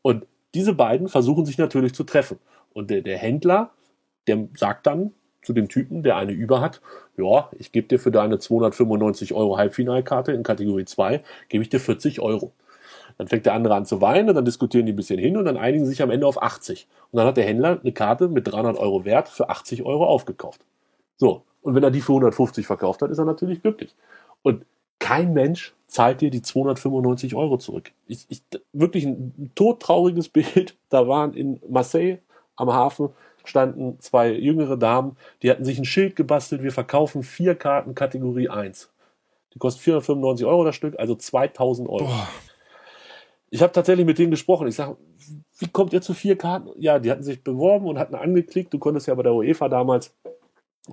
[0.01, 0.25] Und
[0.55, 2.39] diese beiden versuchen sich natürlich zu treffen.
[2.73, 3.71] Und der, der Händler,
[4.27, 5.11] der sagt dann
[5.43, 6.81] zu dem Typen, der eine über hat,
[7.17, 11.79] ja, ich gebe dir für deine 295 Euro Halbfinalkarte in Kategorie 2, gebe ich dir
[11.79, 12.51] 40 Euro.
[13.17, 15.57] Dann fängt der andere an zu weinen, dann diskutieren die ein bisschen hin und dann
[15.57, 16.87] einigen sich am Ende auf 80.
[17.11, 20.61] Und dann hat der Händler eine Karte mit 300 Euro Wert für 80 Euro aufgekauft.
[21.17, 21.43] So.
[21.61, 23.95] Und wenn er die für 150 verkauft hat, ist er natürlich glücklich.
[24.43, 24.65] Und
[25.05, 27.91] kein Mensch zahlt dir die 295 Euro zurück.
[28.07, 28.41] Ich, ich,
[28.73, 30.75] wirklich ein todtrauriges Bild.
[30.89, 32.17] Da waren in Marseille
[32.55, 33.09] am Hafen
[33.43, 38.49] standen zwei jüngere Damen, die hatten sich ein Schild gebastelt, wir verkaufen vier Karten Kategorie
[38.49, 38.91] 1.
[39.53, 42.05] Die kosten 495 Euro das Stück, also 2000 Euro.
[42.05, 42.27] Boah.
[43.51, 44.67] Ich habe tatsächlich mit denen gesprochen.
[44.67, 44.97] Ich sage,
[45.59, 46.71] wie kommt ihr zu vier Karten?
[46.77, 48.73] Ja, die hatten sich beworben und hatten angeklickt.
[48.73, 50.15] Du konntest ja bei der UEFA damals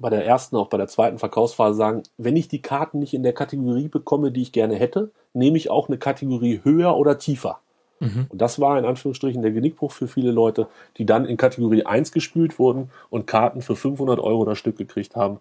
[0.00, 3.22] bei der ersten, auch bei der zweiten Verkaufsphase sagen, wenn ich die Karten nicht in
[3.22, 7.60] der Kategorie bekomme, die ich gerne hätte, nehme ich auch eine Kategorie höher oder tiefer.
[8.00, 8.26] Mhm.
[8.28, 12.12] Und das war in Anführungsstrichen der Genickbruch für viele Leute, die dann in Kategorie 1
[12.12, 15.38] gespült wurden und Karten für 500 Euro das Stück gekriegt haben.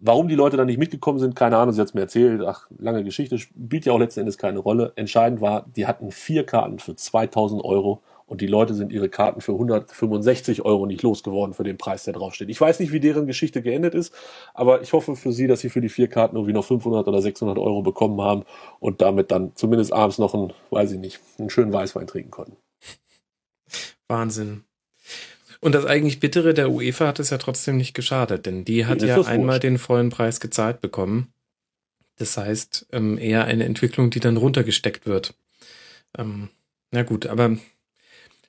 [0.00, 2.68] Warum die Leute dann nicht mitgekommen sind, keine Ahnung, sie hat es mir erzählt, ach,
[2.78, 4.92] lange Geschichte, spielt ja auch letzten Endes keine Rolle.
[4.96, 9.42] Entscheidend war, die hatten vier Karten für 2000 Euro Und die Leute sind ihre Karten
[9.42, 12.48] für 165 Euro nicht losgeworden für den Preis, der draufsteht.
[12.48, 14.14] Ich weiß nicht, wie deren Geschichte geendet ist,
[14.54, 17.20] aber ich hoffe für sie, dass sie für die vier Karten irgendwie noch 500 oder
[17.20, 18.44] 600 Euro bekommen haben
[18.80, 22.56] und damit dann zumindest abends noch einen, weiß ich nicht, einen schönen Weißwein trinken konnten.
[24.08, 24.64] Wahnsinn.
[25.60, 29.02] Und das eigentlich Bittere der UEFA hat es ja trotzdem nicht geschadet, denn die hat
[29.02, 31.32] ja einmal den vollen Preis gezahlt bekommen.
[32.16, 35.34] Das heißt, ähm, eher eine Entwicklung, die dann runtergesteckt wird.
[36.16, 36.48] Ähm,
[36.90, 37.56] na gut, aber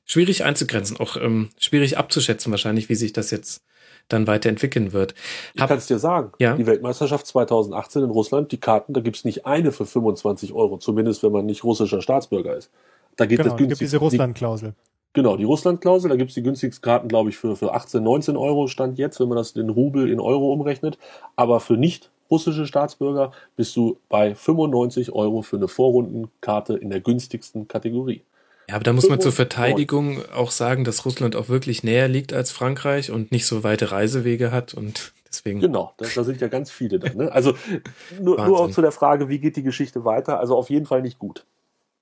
[0.05, 3.63] schwierig einzugrenzen, auch ähm, schwierig abzuschätzen wahrscheinlich, wie sich das jetzt
[4.07, 5.15] dann weiterentwickeln wird.
[5.55, 6.31] Ich kann es dir sagen.
[6.39, 6.55] Ja?
[6.55, 11.23] Die Weltmeisterschaft 2018 in Russland, die Karten, da gibt's nicht eine für 25 Euro, zumindest
[11.23, 12.69] wenn man nicht russischer Staatsbürger ist.
[13.15, 13.79] Da geht genau, das günstig.
[13.79, 14.73] gibt diese Russland-Klausel.
[15.13, 18.67] Genau, die Russland-Klausel, da gibt's die günstigsten Karten, glaube ich, für, für 18, 19 Euro
[18.67, 20.97] stand jetzt, wenn man das in Rubel in Euro umrechnet.
[21.35, 26.99] Aber für nicht russische Staatsbürger bist du bei 95 Euro für eine Vorrundenkarte in der
[26.99, 28.23] günstigsten Kategorie.
[28.67, 32.33] Ja, aber da muss man zur Verteidigung auch sagen, dass Russland auch wirklich näher liegt
[32.33, 35.59] als Frankreich und nicht so weite Reisewege hat und deswegen.
[35.59, 37.13] Genau, da, da sind ja ganz viele da.
[37.13, 37.31] Ne?
[37.31, 37.55] Also
[38.19, 40.39] nur, nur auch zu der Frage, wie geht die Geschichte weiter?
[40.39, 41.45] Also auf jeden Fall nicht gut.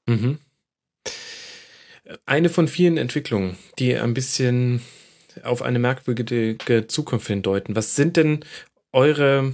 [0.06, 0.40] Mhm.
[2.26, 4.82] Eine von vielen Entwicklungen, die ein bisschen
[5.44, 7.76] auf eine merkwürdige Zukunft hindeuten.
[7.76, 8.42] Was sind denn
[8.92, 9.54] eure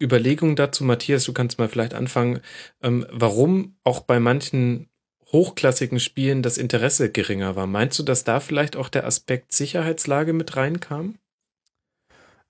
[0.00, 1.24] Überlegungen dazu, Matthias?
[1.24, 2.40] Du kannst mal vielleicht anfangen,
[2.82, 4.88] ähm, warum auch bei manchen
[5.36, 7.66] hochklassigen Spielen das Interesse geringer war.
[7.66, 11.18] Meinst du, dass da vielleicht auch der Aspekt Sicherheitslage mit reinkam?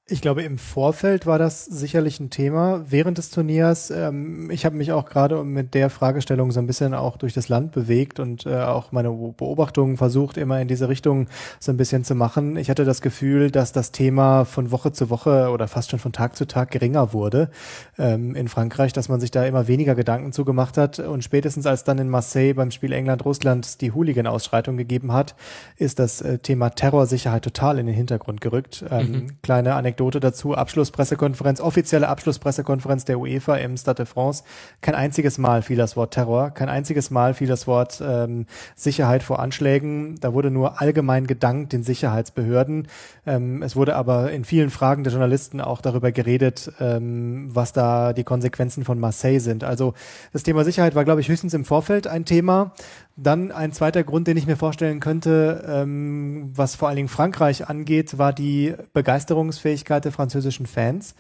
[0.09, 3.90] Ich glaube, im Vorfeld war das sicherlich ein Thema während des Turniers.
[3.90, 7.48] Ähm, ich habe mich auch gerade mit der Fragestellung so ein bisschen auch durch das
[7.48, 11.26] Land bewegt und äh, auch meine Beobachtungen versucht, immer in diese Richtung
[11.59, 12.57] so ein bisschen zu machen.
[12.57, 16.12] Ich hatte das Gefühl, dass das Thema von Woche zu Woche oder fast schon von
[16.12, 17.50] Tag zu Tag geringer wurde
[17.98, 21.00] ähm, in Frankreich, dass man sich da immer weniger Gedanken zugemacht hat.
[21.00, 25.34] Und spätestens als dann in Marseille beim Spiel England-Russland die Hooligan-Ausschreitung gegeben hat,
[25.78, 28.84] ist das äh, Thema Terrorsicherheit total in den Hintergrund gerückt.
[28.88, 29.26] Ähm, mhm.
[29.42, 34.44] Kleine Anekdote Anekdote dazu, Abschlusspressekonferenz, offizielle Abschlusspressekonferenz der UEFA im Stade de France.
[34.82, 38.44] Kein einziges Mal fiel das Wort Terror, kein einziges Mal fiel das Wort ähm,
[38.74, 40.16] Sicherheit vor Anschlägen.
[40.20, 42.88] Da wurde nur allgemein gedankt den Sicherheitsbehörden.
[43.24, 48.12] Ähm, es wurde aber in vielen Fragen der Journalisten auch darüber geredet, ähm, was da
[48.12, 49.64] die Konsequenzen von Marseille sind.
[49.64, 49.94] Also
[50.34, 52.72] das Thema Sicherheit war, glaube ich, höchstens im Vorfeld ein Thema.
[53.17, 57.69] Dann ein zweiter Grund, den ich mir vorstellen könnte, ähm, was vor allen Dingen Frankreich
[57.69, 61.14] angeht, war die Begeisterungsfähigkeit der französischen Fans.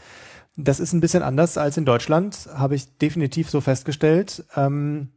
[0.56, 4.44] Das ist ein bisschen anders als in Deutschland, habe ich definitiv so festgestellt.
[4.56, 5.08] Ähm,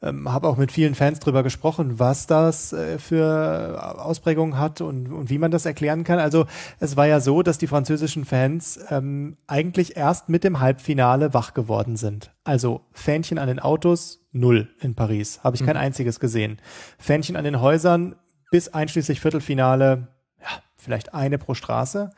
[0.00, 5.10] ähm, habe auch mit vielen Fans drüber gesprochen, was das äh, für Ausprägungen hat und,
[5.10, 6.20] und wie man das erklären kann.
[6.20, 6.46] Also
[6.78, 11.52] es war ja so, dass die französischen Fans ähm, eigentlich erst mit dem Halbfinale wach
[11.52, 12.30] geworden sind.
[12.44, 15.40] Also Fähnchen an den Autos, null in Paris.
[15.42, 15.82] Habe ich kein mhm.
[15.82, 16.58] einziges gesehen.
[16.98, 18.16] Fähnchen an den Häusern
[18.50, 20.08] bis einschließlich Viertelfinale,
[20.40, 22.10] ja, vielleicht eine pro Straße.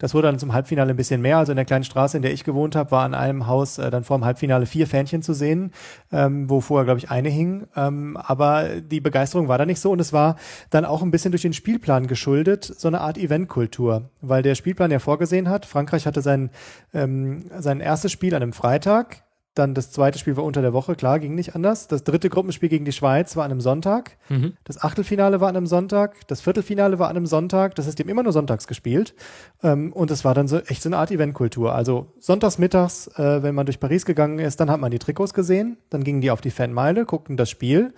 [0.00, 1.38] Das wurde dann zum Halbfinale ein bisschen mehr.
[1.38, 3.90] Also in der kleinen Straße, in der ich gewohnt habe, war an einem Haus äh,
[3.90, 5.72] dann vor dem Halbfinale vier Fähnchen zu sehen,
[6.12, 7.66] ähm, wo vorher, glaube ich, eine hing.
[7.74, 10.36] Ähm, aber die Begeisterung war da nicht so und es war
[10.70, 14.92] dann auch ein bisschen durch den Spielplan geschuldet, so eine Art Eventkultur, weil der Spielplan
[14.92, 15.66] ja vorgesehen hat.
[15.66, 16.50] Frankreich hatte sein,
[16.94, 19.24] ähm, sein erstes Spiel an einem Freitag
[19.58, 21.88] dann das zweite Spiel war unter der Woche, klar, ging nicht anders.
[21.88, 24.16] Das dritte Gruppenspiel gegen die Schweiz war an einem Sonntag.
[24.28, 24.54] Mhm.
[24.64, 26.26] Das Achtelfinale war an einem Sonntag.
[26.28, 27.74] Das Viertelfinale war an einem Sonntag.
[27.74, 29.14] Das ist eben immer nur sonntags gespielt.
[29.62, 31.74] Ähm, und es war dann so echt so eine Art Eventkultur.
[31.74, 35.34] Also sonntags mittags, äh, wenn man durch Paris gegangen ist, dann hat man die Trikots
[35.34, 35.78] gesehen.
[35.90, 37.92] Dann gingen die auf die Fanmeile, guckten das Spiel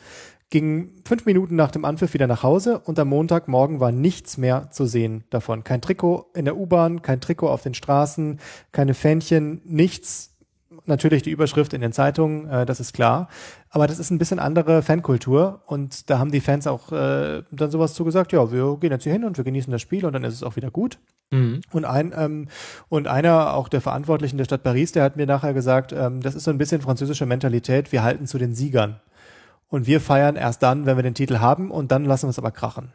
[0.51, 4.71] ging fünf Minuten nach dem Anpfiff wieder nach Hause und am Montagmorgen war nichts mehr
[4.73, 5.63] zu sehen davon.
[5.63, 8.41] Kein Trikot in der U-Bahn, kein Trikot auf den Straßen,
[8.73, 10.30] keine Fähnchen, nichts
[10.87, 13.29] natürlich die Überschrift in den Zeitungen, äh, das ist klar.
[13.71, 17.71] Aber das ist ein bisschen andere Fankultur und da haben die Fans auch äh, dann
[17.71, 20.25] sowas zugesagt, ja, wir gehen jetzt hier hin und wir genießen das Spiel und dann
[20.25, 20.99] ist es auch wieder gut.
[21.31, 21.61] Mhm.
[21.71, 22.49] Und ein ähm,
[22.89, 26.35] und einer auch der Verantwortlichen der Stadt Paris, der hat mir nachher gesagt, ähm, das
[26.35, 29.01] ist so ein bisschen französische Mentalität, wir halten zu den Siegern.
[29.69, 32.39] Und wir feiern erst dann, wenn wir den Titel haben und dann lassen wir es
[32.39, 32.93] aber krachen.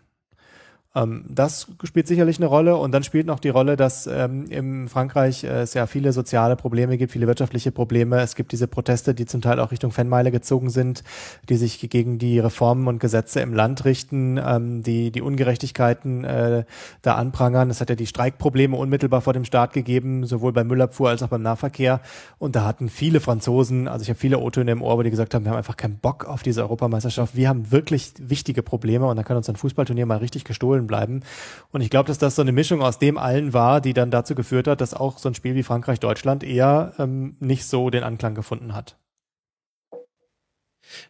[0.96, 4.88] Ähm, das spielt sicherlich eine Rolle und dann spielt noch die Rolle, dass ähm, im
[4.88, 8.22] Frankreich äh, es ja viele soziale Probleme gibt, viele wirtschaftliche Probleme.
[8.22, 11.04] Es gibt diese Proteste, die zum Teil auch Richtung Fanmeile gezogen sind,
[11.50, 16.64] die sich gegen die Reformen und Gesetze im Land richten, ähm, die die Ungerechtigkeiten äh,
[17.02, 17.70] da anprangern.
[17.70, 21.28] Es hat ja die Streikprobleme unmittelbar vor dem Start gegeben, sowohl beim Müllabfuhr als auch
[21.28, 22.00] beim Nahverkehr.
[22.38, 25.34] Und da hatten viele Franzosen, also ich habe viele O-Töne im Ohr, wo die gesagt
[25.34, 27.36] haben, wir haben einfach keinen Bock auf diese Europameisterschaft.
[27.36, 30.88] Wir haben wirklich wichtige Probleme und da kann uns ein Fußballturnier mal richtig gestohlen Polen
[30.88, 31.24] bleiben.
[31.72, 34.36] Und ich glaube, dass das so eine Mischung aus dem allen war, die dann dazu
[34.36, 38.36] geführt hat, dass auch so ein Spiel wie Frankreich-Deutschland eher ähm, nicht so den Anklang
[38.36, 38.98] gefunden hat.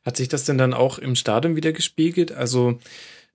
[0.06, 2.32] Hat sich das denn dann auch im Stadion wieder gespiegelt?
[2.32, 2.80] Also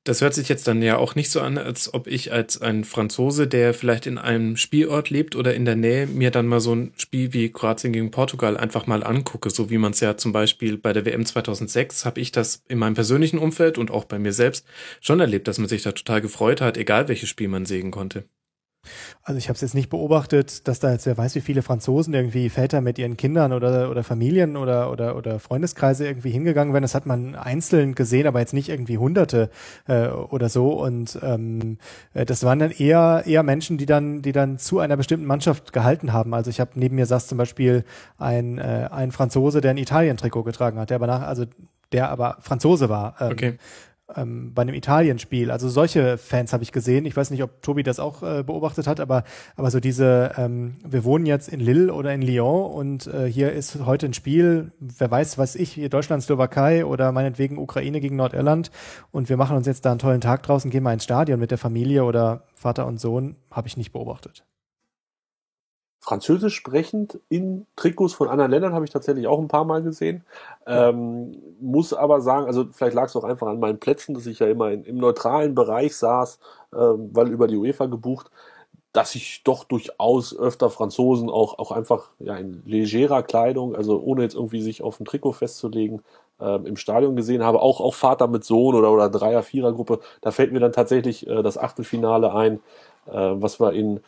[0.05, 2.84] das hört sich jetzt dann ja auch nicht so an, als ob ich als ein
[2.84, 6.74] Franzose, der vielleicht in einem Spielort lebt oder in der Nähe, mir dann mal so
[6.74, 10.32] ein Spiel wie Kroatien gegen Portugal einfach mal angucke, so wie man es ja zum
[10.32, 14.18] Beispiel bei der WM 2006 habe ich das in meinem persönlichen Umfeld und auch bei
[14.18, 14.66] mir selbst
[15.01, 18.24] schon erlebt, dass man sich da total gefreut hat, egal welches Spiel man sehen konnte.
[19.22, 22.14] Also ich habe es jetzt nicht beobachtet, dass da jetzt wer weiß, wie viele Franzosen
[22.14, 26.83] irgendwie Väter mit ihren Kindern oder, oder Familien oder, oder, oder Freundeskreise irgendwie hingegangen wären.
[26.83, 29.51] Das hat man einzeln gesehen, aber jetzt nicht irgendwie Hunderte
[29.87, 30.72] äh, oder so.
[30.72, 31.78] Und ähm,
[32.14, 35.72] äh, das waren dann eher eher Menschen, die dann die dann zu einer bestimmten Mannschaft
[35.72, 36.33] gehalten haben.
[36.33, 37.85] Also ich habe neben mir saß zum Beispiel
[38.18, 41.45] ein äh, ein Franzose, der ein Italien-Trikot getragen hat, der aber nach also
[41.93, 43.16] der aber Franzose war.
[43.20, 43.59] Ähm, okay
[44.16, 45.50] ähm, bei einem Italien-Spiel.
[45.50, 47.04] Also solche Fans habe ich gesehen.
[47.06, 49.24] Ich weiß nicht, ob Tobi das auch äh, beobachtet hat, aber,
[49.56, 53.52] aber so diese, ähm, wir wohnen jetzt in Lille oder in Lyon und äh, hier
[53.52, 58.16] ist heute ein Spiel, wer weiß, was ich, hier Deutschland, Slowakei oder meinetwegen Ukraine gegen
[58.16, 58.70] Nordirland
[59.11, 61.50] und wir machen uns jetzt da einen tollen Tag draußen, gehen mal ins Stadion mit
[61.50, 64.44] der Familie oder Vater und Sohn, habe ich nicht beobachtet.
[66.11, 70.24] Französisch sprechend in Trikots von anderen Ländern habe ich tatsächlich auch ein paar Mal gesehen.
[70.66, 74.40] Ähm, muss aber sagen, also vielleicht lag es auch einfach an meinen Plätzen, dass ich
[74.40, 76.40] ja immer in, im neutralen Bereich saß,
[76.74, 78.28] ähm, weil über die UEFA gebucht,
[78.92, 84.22] dass ich doch durchaus öfter Franzosen auch, auch einfach ja, in legerer Kleidung, also ohne
[84.22, 86.02] jetzt irgendwie sich auf ein Trikot festzulegen,
[86.40, 87.62] ähm, im Stadion gesehen habe.
[87.62, 90.00] Auch, auch Vater mit Sohn oder, oder Dreier-, Vierer-Gruppe.
[90.22, 92.54] Da fällt mir dann tatsächlich äh, das Achtelfinale ein,
[93.06, 94.00] äh, was wir in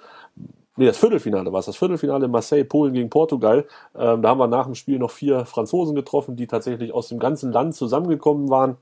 [0.76, 3.66] nee, das Viertelfinale war es, das Viertelfinale in Marseille, Polen gegen Portugal.
[3.94, 7.18] Ähm, da haben wir nach dem Spiel noch vier Franzosen getroffen, die tatsächlich aus dem
[7.18, 8.76] ganzen Land zusammengekommen waren.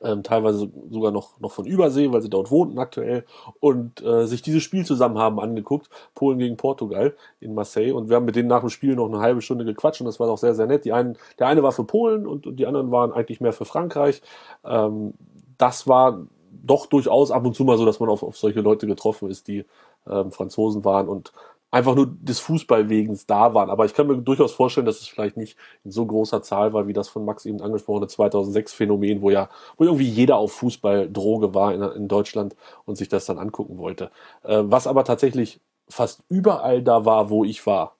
[0.00, 3.26] Ähm, teilweise sogar noch, noch von Übersee, weil sie dort wohnten aktuell
[3.60, 8.16] und äh, sich dieses Spiel zusammen haben angeguckt, Polen gegen Portugal in Marseille und wir
[8.16, 10.38] haben mit denen nach dem Spiel noch eine halbe Stunde gequatscht und das war auch
[10.38, 10.86] sehr, sehr nett.
[10.86, 13.66] Die einen, der eine war für Polen und, und die anderen waren eigentlich mehr für
[13.66, 14.22] Frankreich.
[14.64, 15.12] Ähm,
[15.58, 16.26] das war
[16.64, 19.48] doch durchaus ab und zu mal so, dass man auf, auf solche Leute getroffen ist,
[19.48, 19.64] die
[20.06, 21.32] ähm, Franzosen waren und
[21.72, 23.70] einfach nur des Fußballwegens da waren.
[23.70, 26.86] Aber ich kann mir durchaus vorstellen, dass es vielleicht nicht in so großer Zahl war,
[26.86, 29.48] wie das von Max eben angesprochene 2006-Phänomen, wo ja
[29.78, 33.78] wo irgendwie jeder auf Fußball Droge war in, in Deutschland und sich das dann angucken
[33.78, 34.10] wollte.
[34.44, 37.96] Äh, was aber tatsächlich fast überall da war, wo ich war,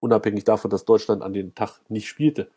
[0.00, 2.48] unabhängig davon, dass Deutschland an den Tag nicht spielte,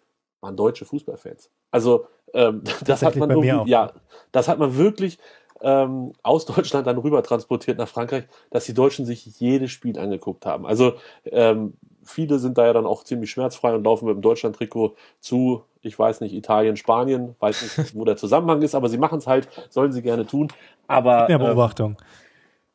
[0.41, 1.51] waren deutsche Fußballfans.
[1.69, 3.91] Also ähm, das hat man irgendwie, ja,
[4.31, 5.19] das hat man wirklich
[5.61, 10.45] ähm, aus Deutschland dann rüber transportiert nach Frankreich, dass die Deutschen sich jedes Spiel angeguckt
[10.45, 10.65] haben.
[10.65, 10.93] Also
[11.25, 15.63] ähm, viele sind da ja dann auch ziemlich schmerzfrei und laufen mit dem Deutschland-Trikot zu,
[15.81, 19.27] ich weiß nicht, Italien, Spanien, weiß nicht, wo der Zusammenhang ist, aber sie machen es
[19.27, 20.47] halt, sollen sie gerne tun.
[20.87, 21.91] Aber ja, Beobachtung.
[21.91, 22.05] Ähm,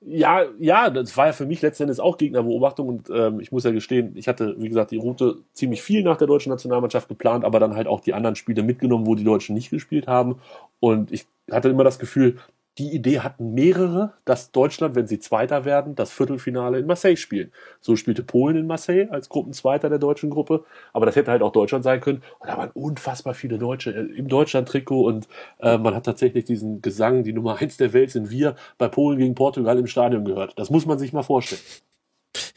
[0.05, 3.71] ja, ja, das war ja für mich letztendlich auch Gegnerbeobachtung und ähm, ich muss ja
[3.71, 7.61] gestehen, ich hatte, wie gesagt, die Route ziemlich viel nach der deutschen Nationalmannschaft geplant, aber
[7.61, 10.41] dann halt auch die anderen Spiele mitgenommen, wo die Deutschen nicht gespielt haben.
[10.81, 12.39] Und ich hatte immer das Gefühl,
[12.79, 17.53] die Idee hatten mehrere, dass Deutschland, wenn sie Zweiter werden, das Viertelfinale in Marseille spielen.
[17.81, 21.53] So spielte Polen in Marseille als Gruppenzweiter der deutschen Gruppe, aber das hätte halt auch
[21.53, 22.23] Deutschland sein können.
[22.39, 25.29] Und da waren unfassbar viele Deutsche im Deutschland-Trikot und
[25.61, 29.19] äh, man hat tatsächlich diesen Gesang, die Nummer eins der Welt sind wir, bei Polen
[29.19, 30.59] gegen Portugal im Stadion gehört.
[30.59, 31.61] Das muss man sich mal vorstellen.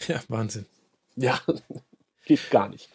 [0.07, 0.65] Ja, Wahnsinn.
[1.17, 1.39] Ja,
[2.25, 2.89] geht gar nicht.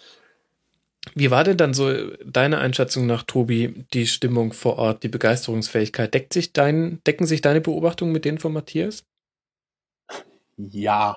[1.15, 1.91] Wie war denn dann so
[2.25, 6.13] deine Einschätzung nach Tobi, die Stimmung vor Ort, die Begeisterungsfähigkeit?
[6.13, 9.05] Deckt sich dein, decken sich deine Beobachtungen mit denen von Matthias?
[10.57, 11.17] Ja,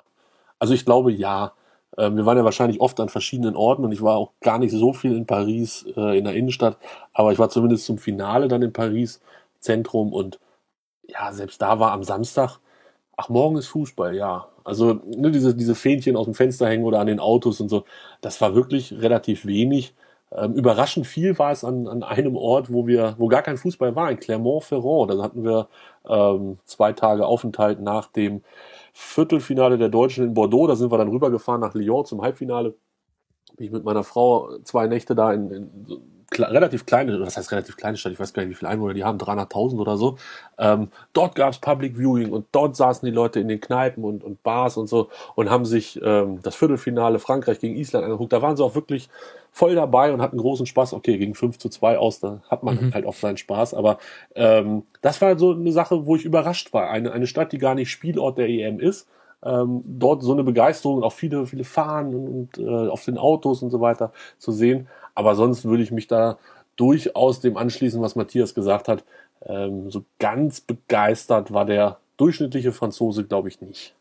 [0.58, 1.52] also ich glaube ja.
[1.98, 4.72] Ähm, wir waren ja wahrscheinlich oft an verschiedenen Orten und ich war auch gar nicht
[4.72, 6.78] so viel in Paris, äh, in der Innenstadt,
[7.12, 9.20] aber ich war zumindest zum Finale dann in Paris,
[9.60, 10.40] Zentrum und
[11.06, 12.58] ja, selbst da war am Samstag,
[13.16, 14.48] ach, morgen ist Fußball, ja.
[14.64, 17.84] Also ne, diese, diese Fähnchen aus dem Fenster hängen oder an den Autos und so,
[18.20, 19.94] das war wirklich relativ wenig.
[20.32, 23.94] Ähm, überraschend viel war es an, an einem Ort, wo wir, wo gar kein Fußball
[23.94, 25.10] war, in Clermont-Ferrand.
[25.12, 25.68] Da hatten wir
[26.08, 28.42] ähm, zwei Tage Aufenthalt nach dem
[28.92, 30.66] Viertelfinale der Deutschen in Bordeaux.
[30.66, 32.74] Da sind wir dann rübergefahren nach Lyon zum Halbfinale.
[33.56, 35.70] Bin ich mit meiner Frau zwei Nächte da in, in
[36.38, 39.04] relativ kleine, das heißt relativ kleine Stadt, ich weiß gar nicht, wie viele Einwohner die
[39.04, 40.16] haben, 300.000 oder so.
[40.58, 44.42] Ähm, dort gab's Public Viewing und dort saßen die Leute in den Kneipen und, und
[44.42, 48.32] Bars und so und haben sich ähm, das Viertelfinale Frankreich gegen Island angeguckt.
[48.32, 49.08] Da waren sie auch wirklich
[49.50, 50.94] voll dabei und hatten großen Spaß.
[50.94, 52.94] Okay, gegen 5 zu 2 aus, da hat man mhm.
[52.94, 53.74] halt auch seinen Spaß.
[53.74, 53.98] Aber
[54.34, 56.90] ähm, das war so eine Sache, wo ich überrascht war.
[56.90, 59.08] Eine, eine Stadt, die gar nicht Spielort der EM ist,
[59.44, 63.18] ähm, dort so eine Begeisterung und auch viele, viele Fahren und, und äh, auf den
[63.18, 64.88] Autos und so weiter zu sehen.
[65.14, 66.38] Aber sonst würde ich mich da
[66.76, 69.04] durchaus dem anschließen, was Matthias gesagt hat.
[69.46, 73.94] Ähm, so ganz begeistert war der durchschnittliche Franzose, glaube ich, nicht.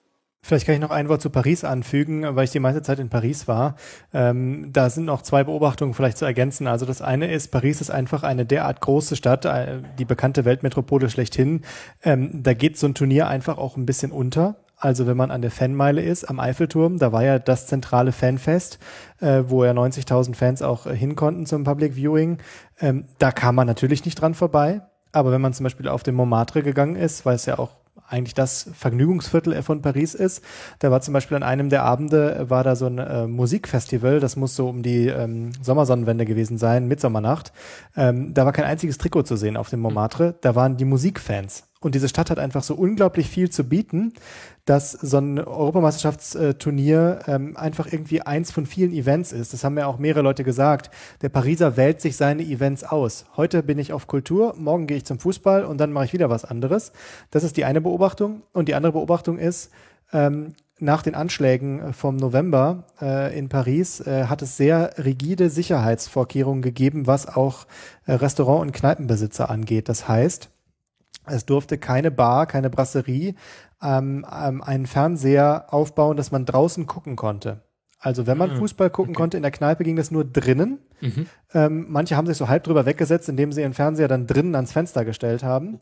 [0.46, 3.08] Vielleicht kann ich noch ein Wort zu Paris anfügen, weil ich die meiste Zeit in
[3.08, 3.78] Paris war.
[4.14, 6.68] Ähm, da sind noch zwei Beobachtungen vielleicht zu ergänzen.
[6.68, 11.10] Also das eine ist, Paris ist einfach eine derart große Stadt, äh, die bekannte Weltmetropole
[11.10, 11.62] schlechthin.
[12.04, 14.58] Ähm, da geht so ein Turnier einfach auch ein bisschen unter.
[14.84, 18.80] Also wenn man an der Fanmeile ist, am Eiffelturm, da war ja das zentrale Fanfest,
[19.22, 22.40] äh, wo ja 90.000 Fans auch äh, hin konnten zum Public Viewing.
[22.82, 24.82] Ähm, da kam man natürlich nicht dran vorbei.
[25.14, 27.78] Aber wenn man zum Beispiel auf den Montmartre gegangen ist, weil es ja auch
[28.10, 30.44] eigentlich das Vergnügungsviertel von Paris ist.
[30.80, 34.36] Da war zum Beispiel an einem der Abende war da so ein äh, Musikfestival, das
[34.36, 37.54] muss so um die ähm, Sommersonnenwende gewesen sein, Mitsommernacht.
[37.96, 41.64] Ähm, da war kein einziges Trikot zu sehen auf dem Montmartre, da waren die Musikfans.
[41.80, 44.14] Und diese Stadt hat einfach so unglaublich viel zu bieten,
[44.66, 49.52] dass so ein Europameisterschaftsturnier ähm, einfach irgendwie eins von vielen Events ist.
[49.52, 50.90] Das haben ja auch mehrere Leute gesagt.
[51.22, 53.26] Der Pariser wählt sich seine Events aus.
[53.36, 56.30] Heute bin ich auf Kultur, morgen gehe ich zum Fußball und dann mache ich wieder
[56.30, 56.94] was anderes.
[57.30, 58.44] Das ist die eine Beobachtung.
[58.54, 59.70] Und die andere Beobachtung ist,
[60.14, 66.62] ähm, nach den Anschlägen vom November äh, in Paris äh, hat es sehr rigide Sicherheitsvorkehrungen
[66.62, 67.68] gegeben, was auch
[68.06, 69.88] äh, Restaurant- und Kneipenbesitzer angeht.
[69.88, 70.50] Das heißt,
[71.26, 73.36] es durfte keine Bar, keine Brasserie
[73.84, 77.62] ähm, ähm, einen Fernseher aufbauen, dass man draußen gucken konnte.
[78.00, 78.58] Also wenn man mhm.
[78.58, 79.22] Fußball gucken okay.
[79.22, 80.80] konnte in der Kneipe, ging das nur drinnen.
[81.00, 81.28] Mhm.
[81.54, 84.74] Ähm, manche haben sich so halb drüber weggesetzt, indem sie ihren Fernseher dann drinnen ans
[84.74, 85.80] Fenster gestellt haben.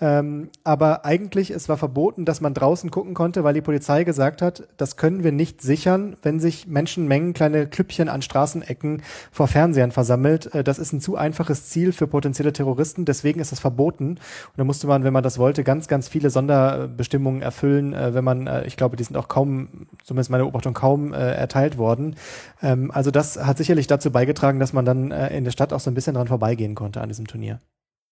[0.00, 4.40] Ähm, aber eigentlich, es war verboten, dass man draußen gucken konnte, weil die Polizei gesagt
[4.40, 9.92] hat, das können wir nicht sichern, wenn sich Menschenmengen, kleine Klüppchen an Straßenecken vor Fernsehern
[9.92, 10.54] versammelt.
[10.54, 14.12] Äh, das ist ein zu einfaches Ziel für potenzielle Terroristen, deswegen ist es verboten.
[14.12, 18.24] Und da musste man, wenn man das wollte, ganz, ganz viele Sonderbestimmungen erfüllen, äh, wenn
[18.24, 22.16] man, äh, ich glaube, die sind auch kaum, zumindest meine Beobachtung, kaum äh, erteilt worden.
[22.62, 25.80] Ähm, also das hat sicherlich dazu beigetragen, dass man dann äh, in der Stadt auch
[25.80, 27.60] so ein bisschen dran vorbeigehen konnte an diesem Turnier.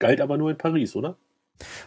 [0.01, 1.17] Galt aber nur in Paris, oder?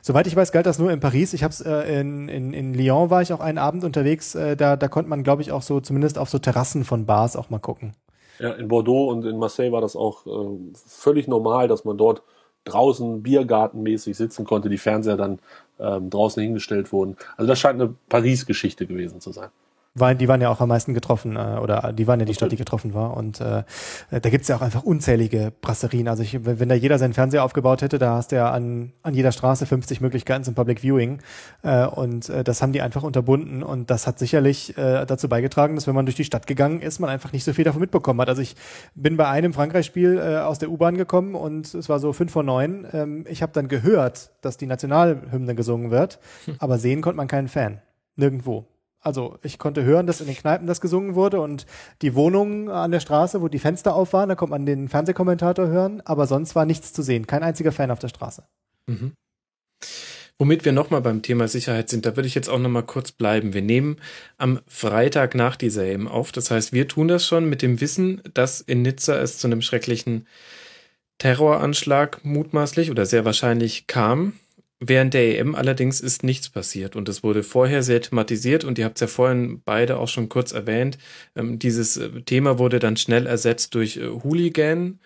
[0.02, 1.34] Soweit ich weiß, galt das nur in Paris.
[1.34, 4.36] Ich habe es äh, in, in, in Lyon war ich auch einen Abend unterwegs.
[4.36, 7.36] Äh, da, da konnte man, glaube ich, auch so zumindest auf so Terrassen von Bars
[7.36, 7.94] auch mal gucken.
[8.40, 12.24] Ja, in Bordeaux und in Marseille war das auch äh, völlig normal, dass man dort
[12.64, 15.40] draußen biergartenmäßig sitzen konnte, die Fernseher dann
[15.80, 17.18] ähm, draußen hingestellt wurden.
[17.38, 19.50] Also das scheint eine Paris-Geschichte gewesen zu sein
[19.94, 22.52] waren, die waren ja auch am meisten getroffen äh, oder die waren ja die Stadt,
[22.52, 23.18] die getroffen war.
[23.18, 23.64] Und äh,
[24.10, 26.08] da gibt's ja auch einfach unzählige Brasserien.
[26.08, 29.14] Also ich, wenn, da jeder seinen Fernseher aufgebaut hätte, da hast du ja an, an
[29.14, 31.20] jeder Straße 50 Möglichkeiten zum Public Viewing.
[31.64, 33.64] Äh, und äh, das haben die einfach unterbunden.
[33.64, 37.00] Und das hat sicherlich äh, dazu beigetragen, dass wenn man durch die Stadt gegangen ist,
[37.00, 38.30] man einfach nicht so viel davon mitbekommen hat.
[38.30, 38.56] Also ich
[38.96, 42.44] bin bei einem Frankreich-Spiel äh, aus der U-Bahn gekommen und es war so fünf vor
[42.44, 42.88] neun.
[42.94, 46.56] Ähm, ich habe dann gehört, dass die Nationalhymne gesungen wird, hm.
[46.60, 47.82] aber sehen konnte man keinen Fan.
[48.16, 48.71] Nirgendwo.
[49.02, 51.66] Also ich konnte hören, dass in den Kneipen das gesungen wurde und
[52.04, 55.68] die Wohnungen an der Straße, wo die Fenster auf waren, da konnte man den Fernsehkommentator
[55.68, 57.26] hören, aber sonst war nichts zu sehen.
[57.26, 58.44] Kein einziger Fan auf der Straße.
[58.86, 59.14] Mhm.
[60.38, 63.54] Womit wir nochmal beim Thema Sicherheit sind, da würde ich jetzt auch nochmal kurz bleiben.
[63.54, 63.98] Wir nehmen
[64.38, 66.32] am Freitag nach dieser EM auf.
[66.32, 69.62] Das heißt, wir tun das schon mit dem Wissen, dass in Nizza es zu einem
[69.62, 70.28] schrecklichen
[71.20, 74.34] Terroranschlag mutmaßlich oder sehr wahrscheinlich kam.
[74.84, 78.86] Während der EM allerdings ist nichts passiert und es wurde vorher sehr thematisiert und ihr
[78.86, 80.98] habt es ja vorhin beide auch schon kurz erwähnt.
[81.36, 85.00] Ähm, dieses äh, Thema wurde dann schnell ersetzt durch äh, Hooligan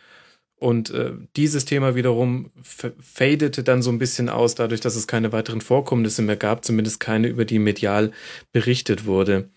[0.55, 5.33] und äh, dieses Thema wiederum fadete dann so ein bisschen aus, dadurch, dass es keine
[5.33, 8.11] weiteren Vorkommnisse mehr gab, zumindest keine, über die medial
[8.53, 9.49] berichtet wurde.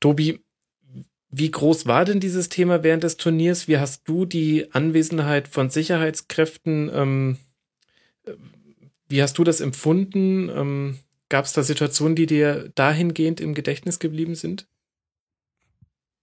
[0.00, 0.40] Tobi,
[1.30, 3.68] wie groß war denn dieses Thema während des Turniers?
[3.68, 7.36] Wie hast du die Anwesenheit von Sicherheitskräften ähm,
[9.08, 10.48] wie hast du das empfunden?
[10.48, 10.98] Ähm,
[11.28, 14.66] Gab es da Situationen, die dir dahingehend im Gedächtnis geblieben sind?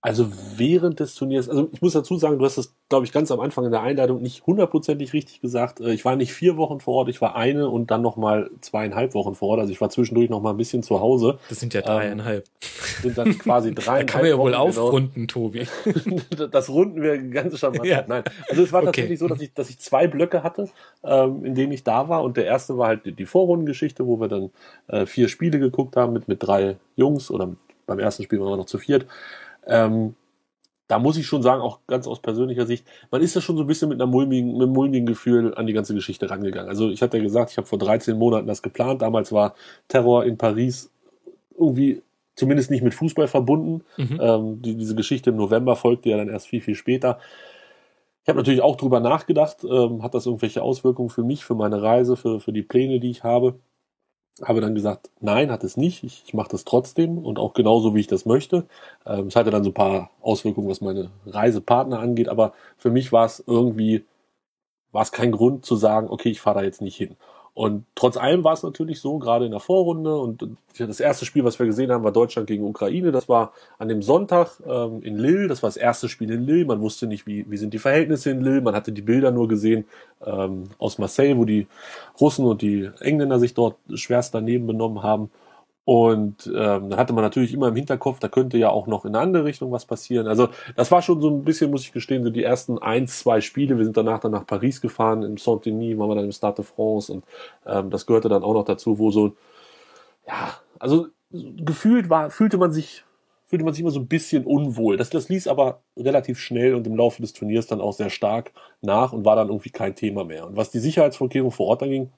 [0.06, 3.32] Also während des Turniers, also ich muss dazu sagen, du hast das, glaube ich, ganz
[3.32, 5.80] am Anfang in der Einleitung nicht hundertprozentig richtig gesagt.
[5.80, 9.16] Äh, ich war nicht vier Wochen vor Ort, ich war eine und dann nochmal zweieinhalb
[9.16, 9.62] Wochen vor Ort.
[9.62, 11.40] Also ich war zwischendurch nochmal ein bisschen zu Hause.
[11.50, 12.46] Das sind ja dreieinhalb.
[12.46, 14.06] Ähm, sind dann quasi dreieinhalb.
[14.06, 14.86] da kann man ja wohl Wochen, genau.
[14.86, 15.26] aufrunden, genau.
[15.26, 15.68] Tobi.
[16.52, 17.86] das runden wir ganz charmant.
[17.86, 18.06] Ja.
[18.08, 18.26] Nein.
[18.48, 18.86] Also es war okay.
[18.86, 20.70] tatsächlich so, dass ich, dass ich zwei Blöcke hatte,
[21.04, 22.22] ähm, in denen ich da war.
[22.22, 24.52] Und der erste war halt die Vorrundengeschichte, wo wir dann
[24.86, 27.56] äh, vier Spiele geguckt haben mit, mit drei Jungs oder
[27.88, 29.08] beim ersten Spiel waren wir noch zu viert.
[29.68, 30.16] Ähm,
[30.88, 33.64] da muss ich schon sagen, auch ganz aus persönlicher Sicht, man ist ja schon so
[33.64, 36.70] ein bisschen mit, einer mulmigen, mit einem mulmigen Gefühl an die ganze Geschichte rangegangen.
[36.70, 39.02] Also ich hatte ja gesagt, ich habe vor 13 Monaten das geplant.
[39.02, 39.56] Damals war
[39.88, 40.92] Terror in Paris
[41.58, 42.04] irgendwie
[42.36, 43.84] zumindest nicht mit Fußball verbunden.
[43.98, 44.20] Mhm.
[44.22, 47.18] Ähm, die, diese Geschichte im November folgte ja dann erst viel, viel später.
[48.24, 51.82] Ich habe natürlich auch drüber nachgedacht, ähm, hat das irgendwelche Auswirkungen für mich, für meine
[51.82, 53.56] Reise, für, für die Pläne, die ich habe
[54.44, 56.04] habe dann gesagt, nein, hat es nicht.
[56.04, 58.66] Ich, ich mache das trotzdem und auch genauso, wie ich das möchte.
[59.06, 63.12] Ähm, es hatte dann so ein paar Auswirkungen, was meine Reisepartner angeht, aber für mich
[63.12, 64.06] war es irgendwie,
[64.92, 67.18] war es kein Grund zu sagen, okay, ich fahre da jetzt nicht hin.
[67.56, 70.46] Und trotz allem war es natürlich so, gerade in der Vorrunde und
[70.78, 73.14] das erste Spiel, was wir gesehen haben, war Deutschland gegen Ukraine.
[73.14, 75.48] Das war an dem Sonntag ähm, in Lille.
[75.48, 76.66] Das war das erste Spiel in Lille.
[76.66, 78.60] Man wusste nicht, wie, wie sind die Verhältnisse in Lille.
[78.60, 79.86] Man hatte die Bilder nur gesehen
[80.26, 81.68] ähm, aus Marseille, wo die
[82.20, 85.32] Russen und die Engländer sich dort schwerst daneben benommen haben.
[85.86, 89.16] Und ähm, dann hatte man natürlich immer im Hinterkopf, da könnte ja auch noch in
[89.16, 90.28] eine andere Richtung was passieren.
[90.28, 93.40] Also das war schon so ein bisschen, muss ich gestehen, so die ersten ein, zwei
[93.40, 93.78] Spiele.
[93.78, 96.66] Wir sind danach dann nach Paris gefahren, im Saint-Denis, waren wir dann im Stade de
[96.66, 97.24] France und
[97.68, 99.36] ähm, das gehörte dann auch noch dazu, wo so,
[100.28, 103.04] ja, also gefühlt war, fühlte man sich,
[103.46, 104.98] fühlte man sich immer so ein bisschen unwohl.
[104.98, 108.54] Das, das ließ aber relativ schnell und im Laufe des Turniers dann auch sehr stark
[108.82, 110.48] nach und war dann irgendwie kein Thema mehr.
[110.48, 112.10] Und was die Sicherheitsvorkehrungen vor Ort anging,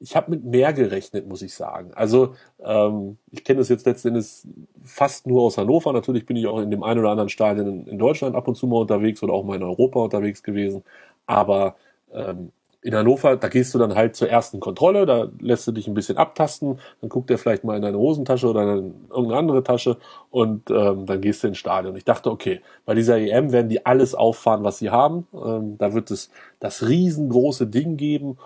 [0.00, 1.92] ich habe mit mehr gerechnet, muss ich sagen.
[1.94, 4.46] Also ähm, ich kenne das jetzt letzten Endes
[4.82, 5.92] fast nur aus Hannover.
[5.92, 8.56] Natürlich bin ich auch in dem einen oder anderen Stadion in, in Deutschland ab und
[8.56, 10.84] zu mal unterwegs oder auch mal in Europa unterwegs gewesen.
[11.26, 11.76] Aber
[12.12, 12.52] ähm,
[12.84, 15.94] in Hannover, da gehst du dann halt zur ersten Kontrolle, da lässt du dich ein
[15.94, 19.96] bisschen abtasten, dann guckt er vielleicht mal in deine Hosentasche oder in irgendeine andere Tasche
[20.30, 21.96] und ähm, dann gehst du ins Stadion.
[21.96, 25.26] Ich dachte, okay, bei dieser EM werden die alles auffahren, was sie haben.
[25.32, 26.30] Ähm, da wird es
[26.60, 28.36] das riesengroße Ding geben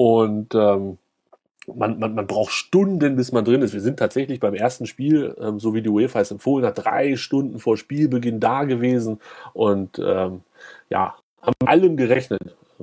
[0.00, 0.96] und ähm,
[1.66, 3.74] man, man, man braucht Stunden, bis man drin ist.
[3.74, 7.16] Wir sind tatsächlich beim ersten Spiel, ähm, so wie die UEFA es empfohlen hat, drei
[7.16, 9.20] Stunden vor Spielbeginn da gewesen
[9.52, 10.40] und ähm,
[10.88, 12.40] ja, haben allem gerechnet.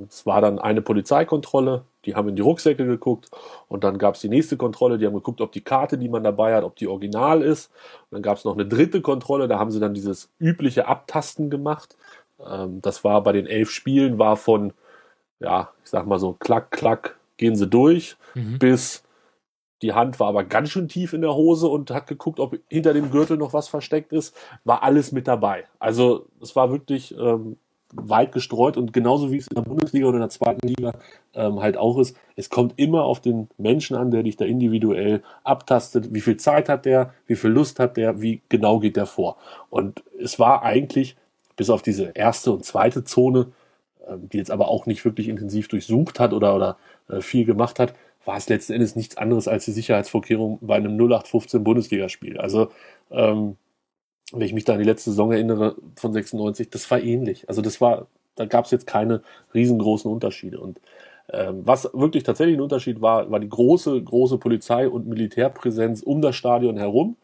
[0.08, 3.28] Es war dann eine Polizeikontrolle, die haben in die Rucksäcke geguckt
[3.66, 6.22] und dann gab es die nächste Kontrolle, die haben geguckt, ob die Karte, die man
[6.22, 7.72] dabei hat, ob die original ist.
[8.02, 11.50] Und dann gab es noch eine dritte Kontrolle, da haben sie dann dieses übliche Abtasten
[11.50, 11.96] gemacht.
[12.48, 14.72] Ähm, das war bei den elf Spielen, war von
[15.40, 18.58] ja, ich sag mal so, klack, klack, gehen sie durch, mhm.
[18.58, 19.04] bis
[19.82, 22.94] die Hand war aber ganz schön tief in der Hose und hat geguckt, ob hinter
[22.94, 24.34] dem Gürtel noch was versteckt ist.
[24.64, 25.66] War alles mit dabei.
[25.78, 27.56] Also es war wirklich ähm,
[27.92, 30.92] weit gestreut und genauso wie es in der Bundesliga oder in der zweiten Liga
[31.34, 35.22] ähm, halt auch ist, es kommt immer auf den Menschen an, der dich da individuell
[35.44, 36.12] abtastet.
[36.12, 37.14] Wie viel Zeit hat der?
[37.26, 38.20] Wie viel Lust hat der?
[38.20, 39.36] Wie genau geht der vor?
[39.70, 41.16] Und es war eigentlich
[41.56, 43.52] bis auf diese erste und zweite Zone
[44.16, 46.78] die jetzt aber auch nicht wirklich intensiv durchsucht hat oder, oder
[47.08, 47.94] äh, viel gemacht hat,
[48.24, 52.38] war es letzten Endes nichts anderes als die Sicherheitsvorkehrung bei einem 0815 Bundesligaspiel.
[52.38, 52.70] Also
[53.10, 53.56] ähm,
[54.32, 57.48] wenn ich mich da an die letzte Saison erinnere von 96, das war ähnlich.
[57.48, 59.22] Also das war, da gab es jetzt keine
[59.54, 60.60] riesengroßen Unterschiede.
[60.60, 60.80] Und
[61.32, 66.20] ähm, was wirklich tatsächlich ein Unterschied war, war die große, große Polizei- und Militärpräsenz um
[66.20, 67.16] das Stadion herum.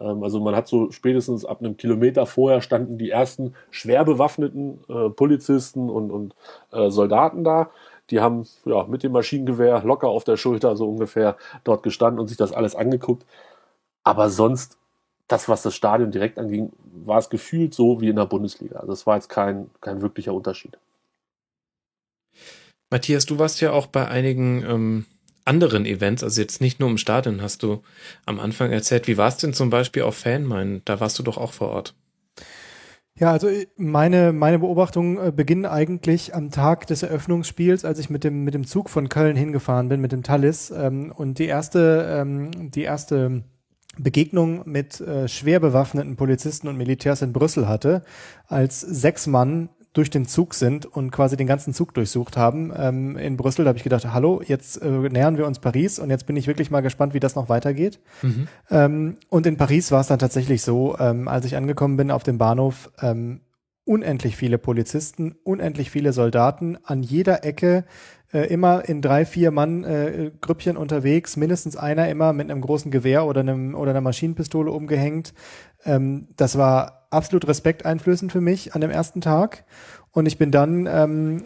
[0.00, 4.80] Ähm, also man hat so spätestens ab einem Kilometer vorher standen die ersten schwer bewaffneten
[4.88, 6.34] äh, Polizisten und, und
[6.72, 7.70] äh, Soldaten da.
[8.10, 12.28] Die haben ja mit dem Maschinengewehr locker auf der Schulter so ungefähr dort gestanden und
[12.28, 13.26] sich das alles angeguckt.
[14.02, 14.78] Aber sonst,
[15.26, 16.72] das, was das Stadion direkt anging,
[17.04, 18.78] war es gefühlt so wie in der Bundesliga.
[18.80, 20.78] Also es war jetzt kein, kein wirklicher Unterschied.
[22.90, 25.06] Matthias, du warst ja auch bei einigen ähm,
[25.48, 27.82] anderen Events, also jetzt nicht nur im Stadion, hast du
[28.26, 29.08] am Anfang erzählt.
[29.08, 30.82] Wie war es denn zum Beispiel auf Fanmein?
[30.84, 31.94] Da warst du doch auch vor Ort.
[33.18, 38.10] Ja, also äh, meine, meine Beobachtungen äh, beginnen eigentlich am Tag des Eröffnungsspiels, als ich
[38.10, 40.70] mit dem, mit dem Zug von Köln hingefahren bin, mit dem Thalys.
[40.70, 43.42] Ähm, und die erste, ähm, die erste
[43.98, 48.02] Begegnung mit äh, schwer bewaffneten Polizisten und Militärs in Brüssel hatte,
[48.46, 53.16] als sechs Mann durch den Zug sind und quasi den ganzen Zug durchsucht haben ähm,
[53.16, 53.64] in Brüssel.
[53.64, 56.46] Da habe ich gedacht, hallo, jetzt äh, nähern wir uns Paris und jetzt bin ich
[56.46, 57.98] wirklich mal gespannt, wie das noch weitergeht.
[58.22, 58.48] Mhm.
[58.70, 62.22] Ähm, und in Paris war es dann tatsächlich so, ähm, als ich angekommen bin auf
[62.22, 63.40] dem Bahnhof, ähm,
[63.84, 67.84] unendlich viele Polizisten, unendlich viele Soldaten, an jeder Ecke
[68.32, 72.90] äh, immer in drei, vier Mann äh, Grüppchen unterwegs, mindestens einer immer mit einem großen
[72.92, 75.34] Gewehr oder einem oder einer Maschinenpistole umgehängt.
[75.84, 79.64] Ähm, das war absolut respekteinflößend für mich an dem ersten Tag.
[80.12, 81.42] Und ich bin dann ähm,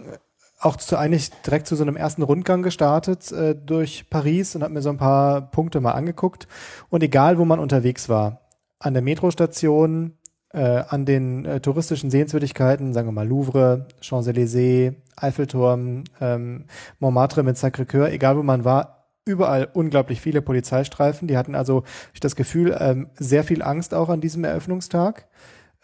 [0.60, 4.74] auch zu, eigentlich direkt zu so einem ersten Rundgang gestartet äh, durch Paris und habe
[4.74, 6.46] mir so ein paar Punkte mal angeguckt.
[6.88, 8.40] Und egal, wo man unterwegs war,
[8.78, 10.18] an der Metrostation,
[10.52, 16.66] äh, an den äh, touristischen Sehenswürdigkeiten, sagen wir mal Louvre, Champs-Élysées, Eiffelturm, ähm,
[16.98, 21.28] Montmartre mit Sacré-Cœur, egal wo man war, überall unglaublich viele Polizeistreifen.
[21.28, 25.28] Die hatten also ich das Gefühl, ähm, sehr viel Angst auch an diesem Eröffnungstag.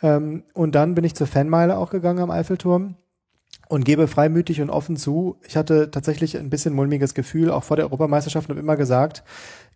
[0.02, 2.96] Ähm, und dann bin ich zur Fanmeile auch gegangen am Eiffelturm
[3.68, 7.76] und gebe freimütig und offen zu, ich hatte tatsächlich ein bisschen mulmiges Gefühl, auch vor
[7.76, 9.22] der Europameisterschaft und immer gesagt,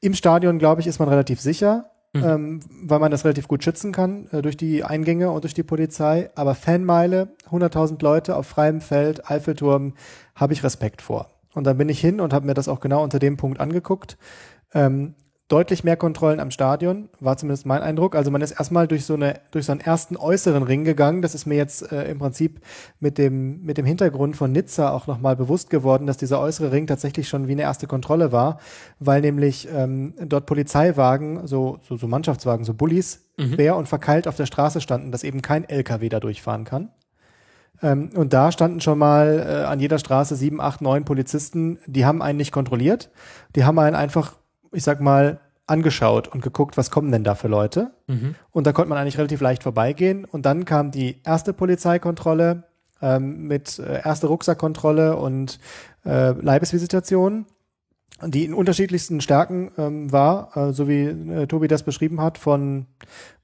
[0.01, 2.25] im Stadion, glaube ich, ist man relativ sicher, mhm.
[2.25, 5.63] ähm, weil man das relativ gut schützen kann äh, durch die Eingänge und durch die
[5.63, 6.31] Polizei.
[6.35, 9.95] Aber Fanmeile, 100.000 Leute auf freiem Feld, Eiffelturm,
[10.35, 11.29] habe ich Respekt vor.
[11.55, 14.17] Und dann bin ich hin und habe mir das auch genau unter dem Punkt angeguckt.
[14.75, 15.15] Ähm,
[15.53, 18.17] deutlich mehr Kontrollen am Stadion, war zumindest mein Eindruck.
[18.17, 21.21] Also man ist erstmal durch so eine, durch so einen ersten äußeren Ring gegangen.
[21.21, 22.61] Das ist mir jetzt äh, im Prinzip
[23.01, 26.87] mit dem, mit dem Hintergrund von Nizza auch nochmal bewusst geworden, dass dieser äußere Ring
[26.87, 28.61] tatsächlich schon wie eine erste Kontrolle war,
[28.99, 33.57] weil nämlich ähm, dort Polizeiwagen, so, so, so Mannschaftswagen, so Bullies, mhm.
[33.57, 36.89] quer und verkeilt auf der Straße standen, dass eben kein LKW da durchfahren kann.
[37.83, 42.07] Ähm, und da standen schon mal äh, an jeder Straße sieben, acht, neun Polizisten, die
[42.07, 43.11] haben einen nicht kontrolliert.
[43.57, 44.35] Die haben einen einfach,
[44.73, 47.93] ich sag mal, angeschaut und geguckt, was kommen denn da für Leute.
[48.07, 48.35] Mhm.
[48.51, 50.25] Und da konnte man eigentlich relativ leicht vorbeigehen.
[50.25, 52.65] Und dann kam die erste Polizeikontrolle
[53.01, 55.59] ähm, mit äh, erste Rucksackkontrolle und
[56.05, 57.47] äh, Leibesvisitation
[58.25, 62.87] die in unterschiedlichsten Stärken ähm, war, äh, so wie äh, Tobi das beschrieben hat, von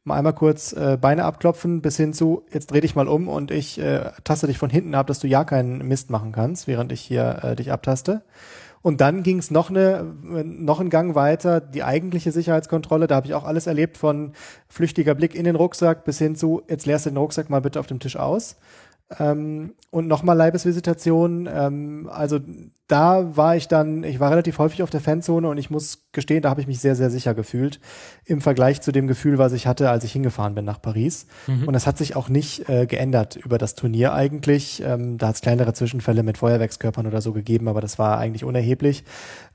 [0.08, 3.50] mal einmal kurz äh, Beine abklopfen bis hin zu, jetzt dreh dich mal um und
[3.50, 6.90] ich äh, taste dich von hinten ab, dass du ja keinen Mist machen kannst, während
[6.90, 8.22] ich hier äh, dich abtaste.
[8.80, 13.06] Und dann ging es noch eine, noch einen Gang weiter, die eigentliche Sicherheitskontrolle.
[13.06, 14.32] Da habe ich auch alles erlebt, von
[14.68, 17.80] flüchtiger Blick in den Rucksack bis hin zu, jetzt leerst du den Rucksack mal bitte
[17.80, 18.56] auf dem Tisch aus.
[19.18, 21.48] Ähm, und nochmal Leibesvisitation.
[21.50, 22.40] Ähm, also
[22.88, 26.42] da war ich dann, ich war relativ häufig auf der Fanzone und ich muss gestehen,
[26.42, 27.80] da habe ich mich sehr, sehr sicher gefühlt
[28.24, 31.26] im Vergleich zu dem Gefühl, was ich hatte, als ich hingefahren bin nach Paris.
[31.46, 31.68] Mhm.
[31.68, 34.82] Und das hat sich auch nicht äh, geändert über das Turnier eigentlich.
[34.84, 38.44] Ähm, da hat es kleinere Zwischenfälle mit Feuerwerkskörpern oder so gegeben, aber das war eigentlich
[38.44, 39.04] unerheblich.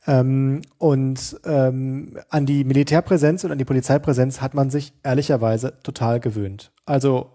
[0.08, 6.20] Ähm, und ähm, an die Militärpräsenz und an die Polizeipräsenz hat man sich ehrlicherweise total
[6.20, 6.72] gewöhnt.
[6.86, 7.30] Also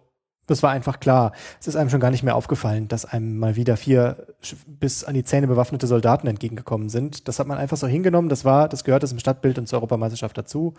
[0.49, 1.33] das war einfach klar.
[1.61, 4.27] Es ist einem schon gar nicht mehr aufgefallen, dass einem mal wieder vier
[4.67, 7.29] bis an die Zähne bewaffnete Soldaten entgegengekommen sind.
[7.29, 8.29] Das hat man einfach so hingenommen.
[8.29, 10.75] Das war, das gehört im Stadtbild und zur Europameisterschaft dazu.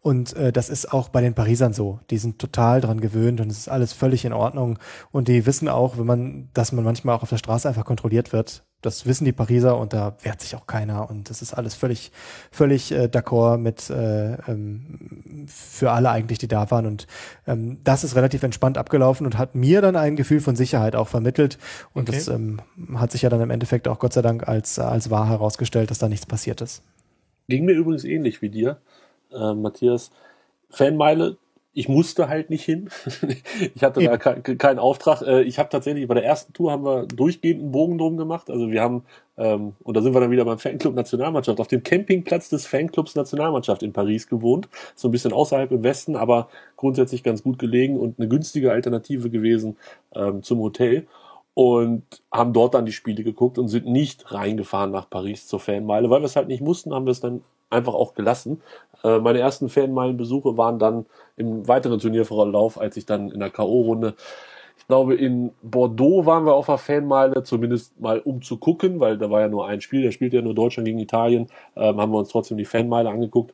[0.00, 1.98] Und äh, das ist auch bei den Parisern so.
[2.10, 4.78] Die sind total dran gewöhnt und es ist alles völlig in Ordnung.
[5.10, 8.32] Und die wissen auch, wenn man, dass man manchmal auch auf der Straße einfach kontrolliert
[8.32, 11.74] wird das wissen die Pariser und da wehrt sich auch keiner und das ist alles
[11.74, 12.12] völlig,
[12.50, 17.06] völlig äh, d'accord mit äh, ähm, für alle eigentlich, die da waren und
[17.46, 21.08] ähm, das ist relativ entspannt abgelaufen und hat mir dann ein Gefühl von Sicherheit auch
[21.08, 21.58] vermittelt
[21.94, 22.18] und okay.
[22.18, 22.60] das ähm,
[22.94, 25.98] hat sich ja dann im Endeffekt auch Gott sei Dank als, als wahr herausgestellt, dass
[25.98, 26.82] da nichts passiert ist.
[27.48, 28.78] Ging mir übrigens ähnlich wie dir,
[29.32, 30.10] äh, Matthias.
[30.68, 31.38] Fanmeile
[31.76, 32.88] ich musste halt nicht hin.
[33.74, 35.20] ich hatte da keinen kein Auftrag.
[35.20, 38.48] Äh, ich habe tatsächlich bei der ersten Tour haben wir durchgehend einen Bogen drum gemacht.
[38.48, 39.04] Also wir haben,
[39.36, 43.14] ähm, und da sind wir dann wieder beim Fanclub Nationalmannschaft, auf dem Campingplatz des Fanclubs
[43.14, 44.70] Nationalmannschaft in Paris gewohnt.
[44.94, 46.48] So ein bisschen außerhalb im Westen, aber
[46.78, 49.76] grundsätzlich ganz gut gelegen und eine günstige Alternative gewesen
[50.14, 51.06] ähm, zum Hotel.
[51.52, 56.08] Und haben dort dann die Spiele geguckt und sind nicht reingefahren nach Paris zur Fanmeile,
[56.08, 58.62] weil wir es halt nicht mussten, haben wir es dann einfach auch gelassen.
[59.04, 64.14] Äh, meine ersten Fanmeilenbesuche waren dann im weiteren Turnierverlauf, als ich dann in der K.O.-Runde
[64.78, 69.18] ich glaube, in Bordeaux waren wir auf der Fanmeile, zumindest mal um zu gucken, weil
[69.18, 72.12] da war ja nur ein Spiel, da spielt ja nur Deutschland gegen Italien, ähm, haben
[72.12, 73.52] wir uns trotzdem die Fanmeile angeguckt.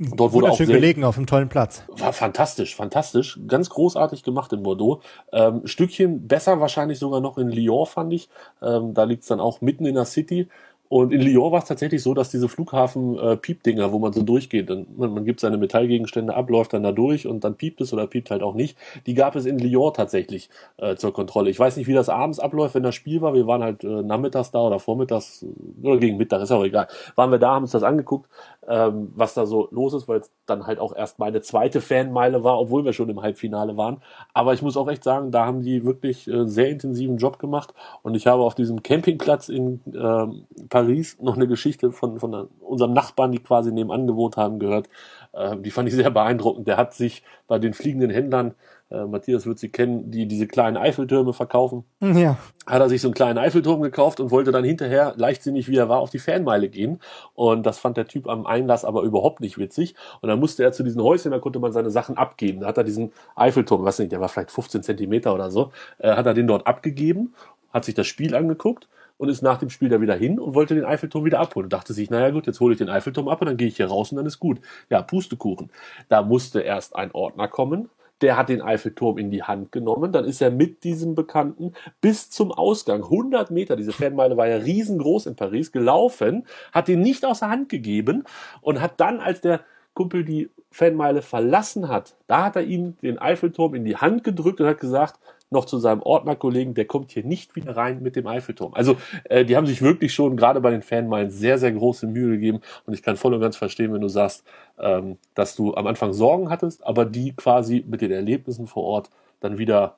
[0.00, 1.82] Dort wurde auch sehr, gelegen auf einem tollen Platz.
[1.88, 3.38] War fantastisch, fantastisch.
[3.48, 5.00] Ganz großartig gemacht in Bordeaux.
[5.32, 8.28] Ähm, Stückchen besser wahrscheinlich sogar noch in Lyon, fand ich.
[8.62, 10.48] Ähm, da liegt's dann auch mitten in der City.
[10.88, 14.70] Und in Lyon war es tatsächlich so, dass diese Flughafen-Piep-Dinger, äh, wo man so durchgeht,
[14.70, 18.06] dann, man, gibt seine Metallgegenstände ab, läuft dann da durch und dann piept es oder
[18.06, 18.78] piept halt auch nicht.
[19.06, 21.50] Die gab es in Lyon tatsächlich äh, zur Kontrolle.
[21.50, 23.34] Ich weiß nicht, wie das abends abläuft, wenn das Spiel war.
[23.34, 25.44] Wir waren halt äh, nachmittags da oder vormittags
[25.82, 26.88] oder gegen Mittag, ist auch egal.
[27.16, 28.28] Waren wir da, haben uns das angeguckt,
[28.68, 32.44] ähm, was da so los ist, weil es dann halt auch erst meine zweite Fanmeile
[32.44, 34.02] war, obwohl wir schon im Halbfinale waren.
[34.34, 37.72] Aber ich muss auch echt sagen, da haben die wirklich äh, sehr intensiven Job gemacht
[38.02, 42.92] und ich habe auf diesem Campingplatz in ähm, Paris noch eine Geschichte von, von unserem
[42.92, 44.88] Nachbarn, die quasi nebenan gewohnt haben, gehört.
[45.32, 46.68] Äh, die fand ich sehr beeindruckend.
[46.68, 48.54] Der hat sich bei den fliegenden Händlern
[48.90, 51.84] äh, Matthias wird sie kennen, die diese kleinen Eiffeltürme verkaufen.
[52.00, 52.38] Ja.
[52.66, 55.88] Hat er sich so einen kleinen Eiffelturm gekauft und wollte dann hinterher, leichtsinnig wie er
[55.88, 57.00] war, auf die Fanmeile gehen.
[57.34, 59.94] Und das fand der Typ am Einlass aber überhaupt nicht witzig.
[60.20, 62.60] Und dann musste er zu diesen Häuschen, da konnte man seine Sachen abgeben.
[62.60, 66.12] Da hat er diesen Eiffelturm, was nicht, der war vielleicht 15 Zentimeter oder so, äh,
[66.12, 67.34] hat er den dort abgegeben,
[67.72, 70.74] hat sich das Spiel angeguckt und ist nach dem Spiel da wieder hin und wollte
[70.74, 73.40] den Eiffelturm wieder abholen und dachte sich, naja gut, jetzt hole ich den Eiffelturm ab
[73.42, 74.60] und dann gehe ich hier raus und dann ist gut.
[74.88, 75.70] Ja, Pustekuchen.
[76.08, 80.24] Da musste erst ein Ordner kommen, der hat den Eiffelturm in die Hand genommen, dann
[80.24, 85.26] ist er mit diesem Bekannten bis zum Ausgang, 100 Meter, diese Fanmeile war ja riesengroß
[85.26, 88.24] in Paris, gelaufen, hat ihn nicht aus der Hand gegeben
[88.60, 89.60] und hat dann, als der
[89.98, 94.60] Kumpel die Fanmeile verlassen hat, da hat er ihm den Eiffelturm in die Hand gedrückt
[94.60, 95.18] und hat gesagt,
[95.50, 98.74] noch zu seinem Ordnerkollegen, der kommt hier nicht wieder rein mit dem Eiffelturm.
[98.74, 102.30] Also äh, die haben sich wirklich schon gerade bei den Fanmeilen sehr, sehr große Mühe
[102.30, 104.44] gegeben und ich kann voll und ganz verstehen, wenn du sagst,
[104.78, 109.10] ähm, dass du am Anfang Sorgen hattest, aber die quasi mit den Erlebnissen vor Ort
[109.40, 109.96] dann wieder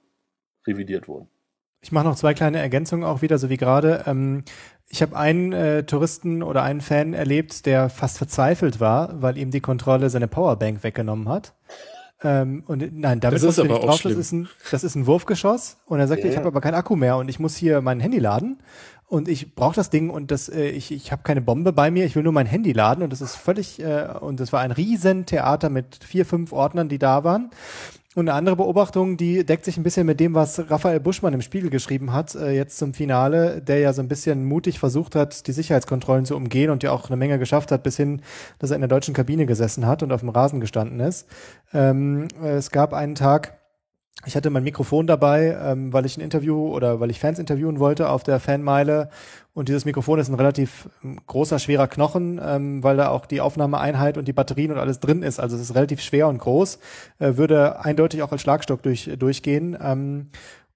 [0.66, 1.28] revidiert wurden.
[1.82, 4.04] Ich mache noch zwei kleine Ergänzungen auch wieder, so wie gerade.
[4.06, 4.44] Ähm,
[4.92, 9.50] Ich habe einen äh, Touristen oder einen Fan erlebt, der fast verzweifelt war, weil ihm
[9.52, 11.54] die Kontrolle seine Powerbank weggenommen hat.
[12.22, 14.16] Ähm, und nein, damit das ist aber auch drauf, schlimm.
[14.16, 15.76] das ist ein, das ist ein Wurfgeschoss.
[15.86, 16.32] Und er sagte, Ja.
[16.32, 18.58] ich habe aber keinen Akku mehr und ich muss hier mein Handy laden.
[19.06, 22.04] Und ich brauche das Ding und das, äh, ich, ich habe keine Bombe bei mir,
[22.04, 24.70] ich will nur mein Handy laden und das ist völlig, äh, und das war ein
[24.72, 27.50] riesen Theater mit vier, fünf Ordnern, die da waren.
[28.20, 31.40] Und eine andere Beobachtung, die deckt sich ein bisschen mit dem, was Raphael Buschmann im
[31.40, 35.46] Spiegel geschrieben hat, äh, jetzt zum Finale, der ja so ein bisschen mutig versucht hat,
[35.46, 38.20] die Sicherheitskontrollen zu umgehen und ja auch eine Menge geschafft hat, bis hin,
[38.58, 41.26] dass er in der deutschen Kabine gesessen hat und auf dem Rasen gestanden ist.
[41.72, 43.58] Ähm, äh, es gab einen Tag,
[44.26, 47.78] ich hatte mein Mikrofon dabei, ähm, weil ich ein Interview oder weil ich Fans interviewen
[47.78, 49.08] wollte auf der Fanmeile.
[49.54, 53.40] Und dieses Mikrofon ist ein relativ ähm, großer, schwerer Knochen, ähm, weil da auch die
[53.40, 55.40] Aufnahmeeinheit und die Batterien und alles drin ist.
[55.40, 56.78] Also es ist relativ schwer und groß,
[57.18, 59.76] äh, würde eindeutig auch als Schlagstock durch, durchgehen.
[59.82, 60.28] Ähm,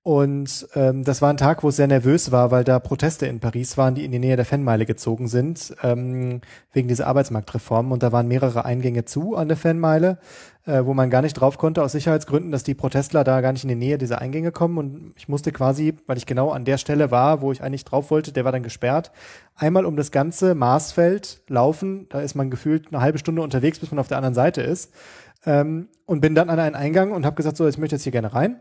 [0.05, 3.41] und ähm, das war ein Tag, wo es sehr nervös war, weil da Proteste in
[3.41, 6.43] Paris waren, die in die Nähe der Fanmeile gezogen sind, ähm,
[6.75, 7.91] wegen dieser Arbeitsmarktreform.
[7.91, 10.19] Und da waren mehrere Eingänge zu an der Fanmeile,
[10.67, 13.65] äh, wo man gar nicht drauf konnte aus Sicherheitsgründen, dass die Protestler da gar nicht
[13.65, 14.77] in die Nähe dieser Eingänge kommen.
[14.77, 18.11] Und ich musste quasi, weil ich genau an der Stelle war, wo ich eigentlich drauf
[18.11, 19.11] wollte, der war dann gesperrt,
[19.55, 22.09] einmal um das ganze Maßfeld laufen.
[22.11, 24.93] Da ist man gefühlt eine halbe Stunde unterwegs, bis man auf der anderen Seite ist.
[25.47, 28.13] Ähm, und bin dann an einen Eingang und habe gesagt, so, ich möchte jetzt hier
[28.13, 28.61] gerne rein.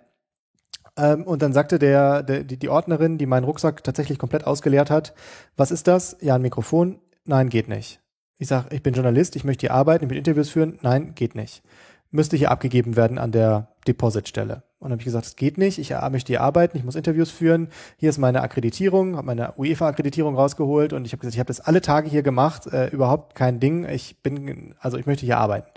[0.98, 4.90] Ähm, und dann sagte der, der die, die Ordnerin, die meinen Rucksack tatsächlich komplett ausgeleert
[4.90, 5.14] hat,
[5.58, 6.18] was ist das?
[6.22, 7.00] Ja, ein Mikrofon.
[7.26, 8.00] Nein, geht nicht.
[8.38, 10.80] Ich sage, ich bin Journalist, ich möchte hier arbeiten, ich will Interviews führen.
[10.82, 11.64] Nein, geht nicht.
[12.12, 14.64] Müsste hier abgegeben werden an der Depositstelle.
[14.84, 17.32] Und dann habe ich gesagt, es geht nicht, ich möchte hier arbeiten, ich muss Interviews
[17.32, 17.70] führen.
[17.96, 21.62] Hier ist meine Akkreditierung, habe meine UEFA-Akkreditierung rausgeholt und ich habe gesagt, ich habe das
[21.62, 23.88] alle Tage hier gemacht, äh, überhaupt kein Ding.
[23.88, 25.70] Ich bin, also ich möchte hier arbeiten.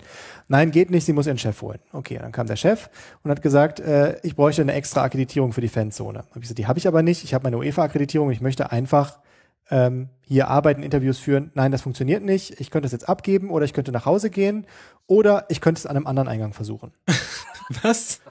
[0.49, 1.79] Nein, geht nicht, sie muss ihren Chef holen.
[1.91, 2.89] Okay, dann kam der Chef
[3.23, 6.19] und hat gesagt, äh, ich bräuchte eine extra Akkreditierung für die Fanzone.
[6.19, 9.19] Hab ich gesagt, die habe ich aber nicht, ich habe meine UEFA-Akkreditierung, ich möchte einfach
[9.69, 11.51] ähm, hier arbeiten, Interviews führen.
[11.53, 12.59] Nein, das funktioniert nicht.
[12.61, 14.65] Ich könnte es jetzt abgeben oder ich könnte nach Hause gehen
[15.05, 16.93] oder ich könnte es an einem anderen Eingang versuchen.
[17.83, 18.21] Was?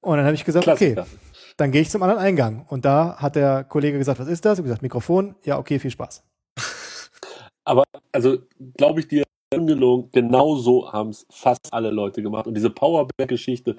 [0.00, 1.02] Und dann habe ich gesagt, Klassiker.
[1.02, 1.10] okay,
[1.56, 2.66] dann gehe ich zum anderen Eingang.
[2.68, 4.54] Und da hat der Kollege gesagt, was ist das?
[4.54, 5.36] Ich habe gesagt, Mikrofon.
[5.44, 6.24] Ja, okay, viel Spaß.
[7.64, 8.38] Aber also
[8.76, 9.22] glaube ich dir
[9.52, 12.46] ungelogen, genau so haben es fast alle Leute gemacht.
[12.46, 13.76] Und diese Powerbank-Geschichte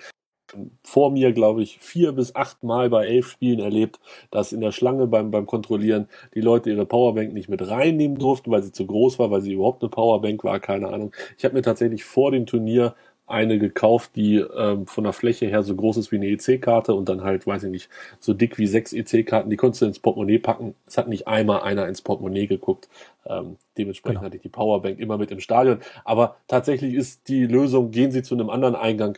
[0.84, 4.00] vor mir, glaube ich, vier bis acht Mal bei elf Spielen erlebt,
[4.32, 8.52] dass in der Schlange beim, beim Kontrollieren die Leute ihre Powerbank nicht mit reinnehmen durften,
[8.52, 11.14] weil sie zu groß war, weil sie überhaupt eine Powerbank war, keine Ahnung.
[11.38, 12.96] Ich habe mir tatsächlich vor dem Turnier
[13.28, 17.08] eine gekauft, die ähm, von der Fläche her so groß ist wie eine EC-Karte und
[17.10, 17.90] dann halt, weiß ich nicht,
[18.20, 19.50] so dick wie sechs EC-Karten.
[19.50, 20.76] Die konntest du ins Portemonnaie packen.
[20.86, 22.90] Es hat nicht einmal einer ins Portemonnaie geguckt.
[23.26, 24.26] Ähm, dementsprechend Genau.
[24.26, 25.80] hatte ich die Powerbank immer mit im Stadion.
[26.04, 29.18] Aber tatsächlich ist die Lösung, gehen Sie zu einem anderen Eingang,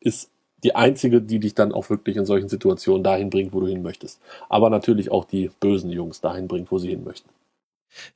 [0.00, 0.30] ist
[0.64, 3.82] die einzige, die dich dann auch wirklich in solchen Situationen dahin bringt, wo du hin
[3.82, 4.20] möchtest.
[4.48, 7.28] Aber natürlich auch die bösen Jungs dahin bringt, wo sie hin möchten.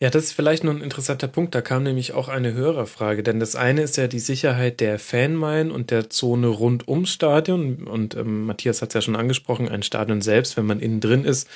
[0.00, 1.54] Ja, das ist vielleicht noch ein interessanter Punkt.
[1.54, 5.70] Da kam nämlich auch eine Hörerfrage, denn das eine ist ja die Sicherheit der Fanmeilen
[5.70, 7.86] und der Zone rund ums Stadion.
[7.86, 11.24] Und ähm, Matthias hat es ja schon angesprochen, ein Stadion selbst, wenn man innen drin
[11.24, 11.48] ist,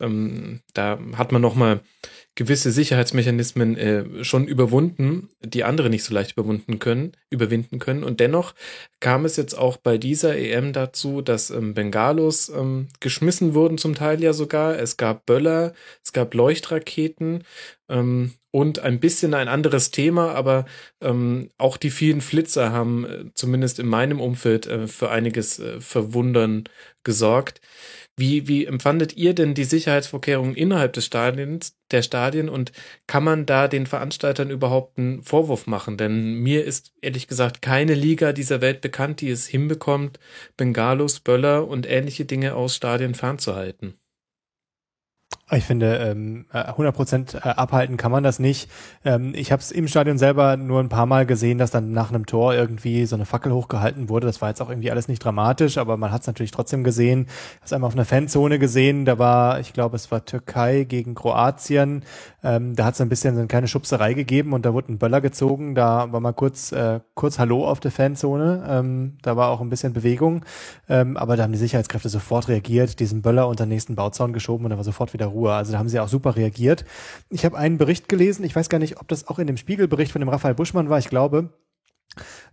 [0.00, 1.80] ähm, da hat man noch mal
[2.38, 8.04] gewisse Sicherheitsmechanismen äh, schon überwunden, die andere nicht so leicht überwunden können, überwinden können.
[8.04, 8.54] Und dennoch
[9.00, 13.96] kam es jetzt auch bei dieser EM dazu, dass ähm, Bengalos ähm, geschmissen wurden, zum
[13.96, 14.78] Teil ja sogar.
[14.78, 15.74] Es gab Böller,
[16.04, 17.42] es gab Leuchtraketen
[17.88, 20.64] ähm, und ein bisschen ein anderes Thema, aber
[21.00, 25.80] ähm, auch die vielen Flitzer haben äh, zumindest in meinem Umfeld äh, für einiges äh,
[25.80, 26.68] Verwundern
[27.02, 27.60] gesorgt.
[28.18, 32.72] Wie, wie empfandet ihr denn die Sicherheitsvorkehrungen innerhalb des Stadions, der Stadien und
[33.06, 35.96] kann man da den Veranstaltern überhaupt einen Vorwurf machen?
[35.96, 40.18] Denn mir ist ehrlich gesagt keine Liga dieser Welt bekannt, die es hinbekommt,
[40.56, 43.94] Bengalos, Böller und ähnliche Dinge aus Stadien fernzuhalten.
[45.50, 48.70] Ich finde, ähm, äh, 100 Prozent äh, abhalten kann man das nicht.
[49.02, 52.10] Ähm, ich habe es im Stadion selber nur ein paar Mal gesehen, dass dann nach
[52.10, 54.26] einem Tor irgendwie so eine Fackel hochgehalten wurde.
[54.26, 57.28] Das war jetzt auch irgendwie alles nicht dramatisch, aber man hat es natürlich trotzdem gesehen.
[57.64, 61.14] Ich habe einmal auf einer Fanzone gesehen, da war, ich glaube, es war Türkei gegen
[61.14, 62.04] Kroatien.
[62.44, 64.98] Ähm, da hat es ein bisschen so eine kleine Schubserei gegeben und da wurde ein
[64.98, 65.74] Böller gezogen.
[65.74, 68.66] Da war mal kurz, äh, kurz Hallo auf der Fanzone.
[68.68, 70.44] Ähm, da war auch ein bisschen Bewegung.
[70.88, 74.70] Aber da haben die Sicherheitskräfte sofort reagiert, diesen Böller unter den nächsten Bauzaun geschoben und
[74.70, 75.52] da war sofort wieder Ruhe.
[75.52, 76.84] Also da haben sie auch super reagiert.
[77.30, 80.12] Ich habe einen Bericht gelesen, ich weiß gar nicht, ob das auch in dem Spiegelbericht
[80.12, 81.50] von dem Raphael Buschmann war, ich glaube,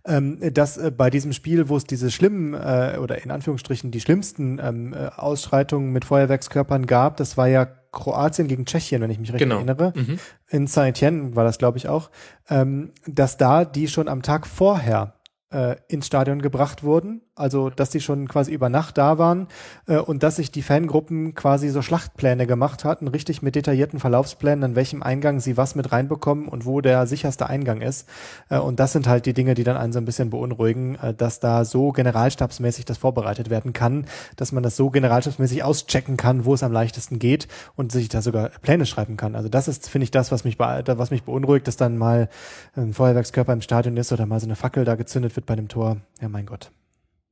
[0.04, 4.00] ähm, dass äh, bei diesem Spiel, wo es diese schlimmen äh, oder in Anführungsstrichen die
[4.00, 9.18] schlimmsten ähm, äh, Ausschreitungen mit Feuerwerkskörpern gab, das war ja Kroatien gegen Tschechien, wenn ich
[9.18, 9.56] mich recht Genau.
[9.56, 9.92] erinnere.
[9.96, 10.18] Mhm.
[10.48, 12.10] In Saint-Étienne war das, glaube ich, auch,
[12.48, 15.14] ähm, dass da die schon am Tag vorher
[15.50, 19.46] äh, ins Stadion gebracht wurden also dass die schon quasi über Nacht da waren
[19.86, 24.64] äh, und dass sich die Fangruppen quasi so Schlachtpläne gemacht hatten, richtig mit detaillierten Verlaufsplänen,
[24.64, 28.08] an welchem Eingang sie was mit reinbekommen und wo der sicherste Eingang ist.
[28.48, 31.14] Äh, und das sind halt die Dinge, die dann einen so ein bisschen beunruhigen, äh,
[31.14, 34.06] dass da so generalstabsmäßig das vorbereitet werden kann,
[34.36, 38.22] dass man das so generalstabsmäßig auschecken kann, wo es am leichtesten geht und sich da
[38.22, 39.34] sogar Pläne schreiben kann.
[39.34, 42.30] Also das ist, finde ich, das, was mich, was mich beunruhigt, dass dann mal
[42.74, 45.68] ein Feuerwerkskörper im Stadion ist oder mal so eine Fackel da gezündet wird bei dem
[45.68, 45.98] Tor.
[46.20, 46.70] Ja, mein Gott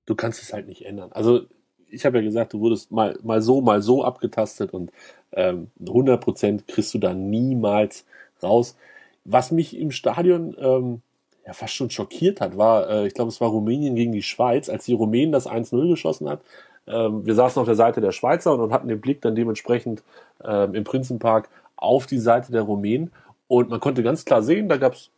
[0.06, 1.10] du kannst es halt nicht ändern.
[1.12, 1.42] Also
[1.88, 4.90] ich habe ja gesagt, du wurdest mal, mal so, mal so abgetastet und
[5.32, 8.04] ähm, 100% kriegst du da niemals
[8.42, 8.76] raus.
[9.24, 11.02] Was mich im Stadion ähm,
[11.46, 14.68] ja fast schon schockiert hat, war, äh, ich glaube, es war Rumänien gegen die Schweiz,
[14.68, 16.40] als die Rumänen das 1-0 geschossen hat.
[16.86, 20.02] Ähm, wir saßen auf der Seite der Schweizer und, und hatten den Blick dann dementsprechend
[20.42, 23.12] ähm, im Prinzenpark auf die Seite der Rumänen.
[23.48, 25.10] Und man konnte ganz klar sehen, da gab es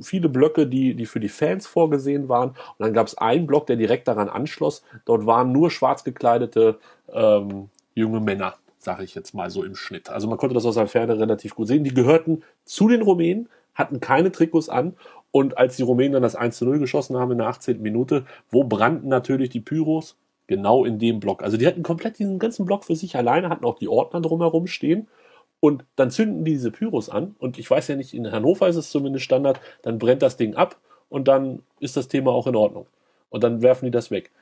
[0.00, 2.50] viele Blöcke, die, die für die Fans vorgesehen waren.
[2.50, 4.82] Und dann gab es einen Block, der direkt daran anschloss.
[5.04, 6.78] Dort waren nur schwarz gekleidete
[7.12, 10.10] ähm, junge Männer, sage ich jetzt mal so im Schnitt.
[10.10, 11.84] Also man konnte das aus der Ferne relativ gut sehen.
[11.84, 14.94] Die gehörten zu den Rumänen, hatten keine Trikots an.
[15.30, 17.80] Und als die Rumänen dann das 1 zu 0 geschossen haben in der 18.
[17.80, 20.16] Minute, wo brannten natürlich die Pyros?
[20.46, 21.42] Genau in dem Block.
[21.42, 24.66] Also die hatten komplett diesen ganzen Block für sich alleine, hatten auch die Ordner drumherum
[24.66, 25.08] stehen.
[25.64, 27.36] Und dann zünden die diese Pyros an.
[27.38, 30.56] Und ich weiß ja nicht, in Hannover ist es zumindest Standard, dann brennt das Ding
[30.56, 30.76] ab
[31.08, 32.86] und dann ist das Thema auch in Ordnung.
[33.30, 34.32] Und dann werfen die das weg.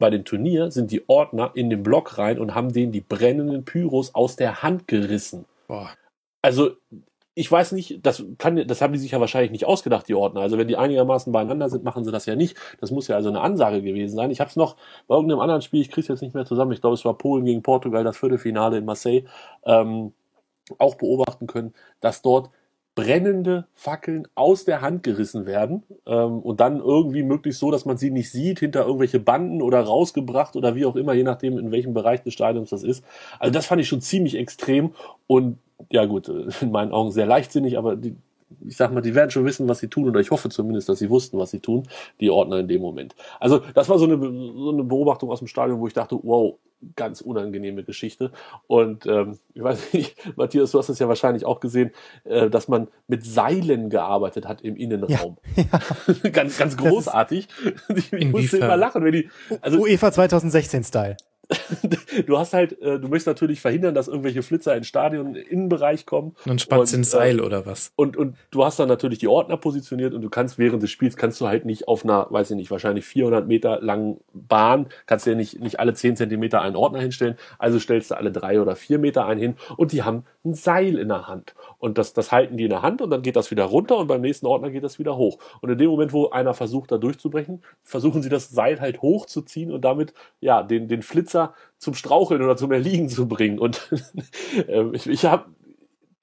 [0.00, 3.64] Bei dem Turnier sind die Ordner in den Block rein und haben denen die brennenden
[3.64, 5.44] Pyros aus der Hand gerissen.
[5.68, 5.90] Boah.
[6.42, 6.72] Also,
[7.36, 10.40] ich weiß nicht, das kann, das haben die sich ja wahrscheinlich nicht ausgedacht, die Ordner.
[10.40, 12.56] Also wenn die einigermaßen beieinander sind, machen sie das ja nicht.
[12.80, 14.32] Das muss ja also eine Ansage gewesen sein.
[14.32, 14.74] Ich habe es noch
[15.06, 16.72] bei irgendeinem anderen Spiel, ich kriege es jetzt nicht mehr zusammen.
[16.72, 19.22] Ich glaube, es war Polen gegen Portugal, das Viertelfinale in Marseille.
[19.64, 20.12] Ähm,
[20.78, 22.50] auch beobachten können, dass dort
[22.94, 27.96] brennende Fackeln aus der Hand gerissen werden ähm, und dann irgendwie möglichst so, dass man
[27.96, 31.72] sie nicht sieht, hinter irgendwelche Banden oder rausgebracht oder wie auch immer, je nachdem, in
[31.72, 33.04] welchem Bereich des Stadions das ist.
[33.40, 34.92] Also das fand ich schon ziemlich extrem
[35.26, 35.58] und
[35.90, 38.14] ja gut, äh, in meinen Augen sehr leichtsinnig, aber die,
[38.66, 40.98] ich sag mal, die werden schon wissen, was sie tun, oder ich hoffe zumindest, dass
[40.98, 41.88] sie wussten, was sie tun,
[42.20, 43.14] die Ordner in dem Moment.
[43.40, 46.56] Also das war so eine, so eine Beobachtung aus dem Stadion, wo ich dachte, wow,
[46.96, 48.30] ganz unangenehme Geschichte.
[48.66, 51.90] Und ähm, ich weiß nicht, Matthias, du hast es ja wahrscheinlich auch gesehen,
[52.24, 55.38] äh, dass man mit Seilen gearbeitet hat im Innenraum.
[55.56, 55.64] Ja,
[56.22, 56.30] ja.
[56.30, 57.48] ganz, ganz großartig.
[57.94, 59.30] Ich, ich musste immer lachen, wenn die.
[59.60, 61.16] Also, UEFA 2016-Style.
[62.26, 66.34] du hast halt, äh, du möchtest natürlich verhindern, dass irgendwelche Flitzer ins Stadion Innenbereich kommen.
[66.46, 67.92] Und spannst ins Seil äh, oder was?
[67.96, 71.16] Und, und du hast dann natürlich die Ordner positioniert und du kannst während des Spiels
[71.16, 75.26] kannst du halt nicht auf einer, weiß ich nicht, wahrscheinlich 400 Meter langen Bahn, kannst
[75.26, 77.36] du ja nicht, nicht alle 10 Zentimeter einen Ordner hinstellen.
[77.58, 80.98] Also stellst du alle drei oder vier Meter einen hin und die haben ein Seil
[80.98, 81.54] in der Hand.
[81.78, 84.06] Und das, das halten die in der Hand und dann geht das wieder runter und
[84.06, 85.38] beim nächsten Ordner geht das wieder hoch.
[85.60, 89.72] Und in dem Moment, wo einer versucht, da durchzubrechen, versuchen sie das Seil halt hochzuziehen
[89.72, 93.58] und damit, ja, den, den Flitzer zum Straucheln oder zum Erliegen zu bringen.
[93.58, 93.90] Und
[94.68, 95.46] äh, ich, ich habe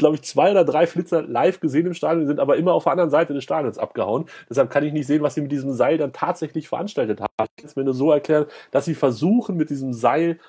[0.01, 2.93] glaube ich, zwei oder drei Flitzer live gesehen im Stadion, sind aber immer auf der
[2.93, 4.25] anderen Seite des Stadions abgehauen.
[4.49, 7.31] Deshalb kann ich nicht sehen, was sie mit diesem Seil dann tatsächlich veranstaltet haben.
[7.37, 10.39] Ich kann es mir nur so erklären, dass sie versuchen, mit diesem Seil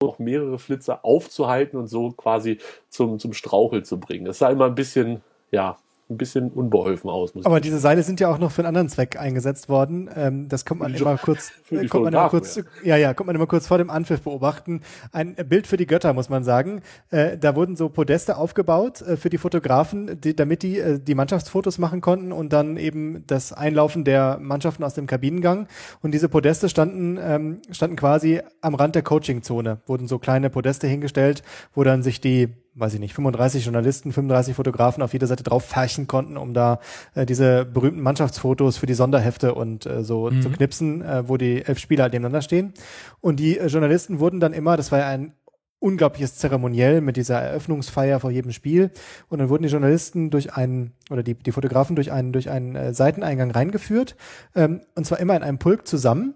[0.00, 2.58] noch mehrere Flitzer aufzuhalten und so quasi
[2.88, 4.24] zum, zum Strauchel zu bringen.
[4.24, 5.76] Das sah immer ein bisschen, ja,
[6.10, 7.32] ein bisschen unbeholfen aus.
[7.44, 10.10] Aber diese Seile sind ja auch noch für einen anderen Zweck eingesetzt worden.
[10.14, 13.36] Ähm, das kommt man immer kurz, äh, kommt man immer kurz, ja, ja, kommt man
[13.36, 14.82] immer kurz vor dem Anpfiff beobachten.
[15.12, 16.82] Ein Bild für die Götter, muss man sagen.
[17.10, 21.14] Äh, da wurden so Podeste aufgebaut äh, für die Fotografen, die, damit die äh, die
[21.14, 25.68] Mannschaftsfotos machen konnten und dann eben das Einlaufen der Mannschaften aus dem Kabinengang.
[26.02, 29.80] Und diese Podeste standen, ähm, standen quasi am Rand der Coachingzone.
[29.86, 31.42] Wurden so kleine Podeste hingestellt,
[31.74, 35.64] wo dann sich die weiß ich nicht, 35 Journalisten, 35 Fotografen auf jeder Seite drauf
[35.64, 36.80] färchen konnten, um da
[37.14, 40.42] äh, diese berühmten Mannschaftsfotos für die Sonderhefte und äh, so mhm.
[40.42, 42.74] zu knipsen, äh, wo die elf Spieler halt nebeneinander stehen.
[43.20, 45.34] Und die äh, Journalisten wurden dann immer, das war ja ein
[45.78, 48.90] unglaubliches Zeremoniell mit dieser Eröffnungsfeier vor jedem Spiel.
[49.28, 52.74] Und dann wurden die Journalisten durch einen, oder die, die Fotografen durch einen, durch einen
[52.74, 54.16] äh, Seiteneingang reingeführt.
[54.54, 56.34] Ähm, und zwar immer in einem Pulk zusammen.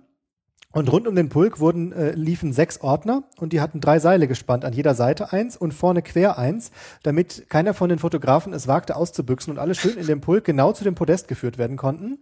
[0.70, 4.28] Und rund um den Pulk wurden, äh, liefen sechs Ordner und die hatten drei Seile
[4.28, 6.72] gespannt, an jeder Seite eins und vorne quer eins,
[7.02, 10.72] damit keiner von den Fotografen es wagte auszubüchsen und alle schön in dem Pulk genau
[10.72, 12.18] zu dem Podest geführt werden konnten.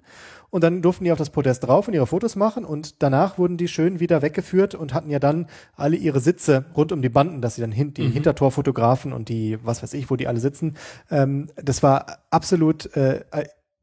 [0.51, 3.56] Und dann durften die auf das Podest drauf und ihre Fotos machen und danach wurden
[3.56, 7.43] die schön wieder weggeführt und hatten ja dann alle ihre Sitze rund um die Banden,
[7.43, 8.12] dass sie dann hin, die mhm.
[8.12, 10.77] Hintertorfotografen und die, was weiß ich, wo die alle sitzen.
[11.10, 13.24] Ähm, das war absolut äh,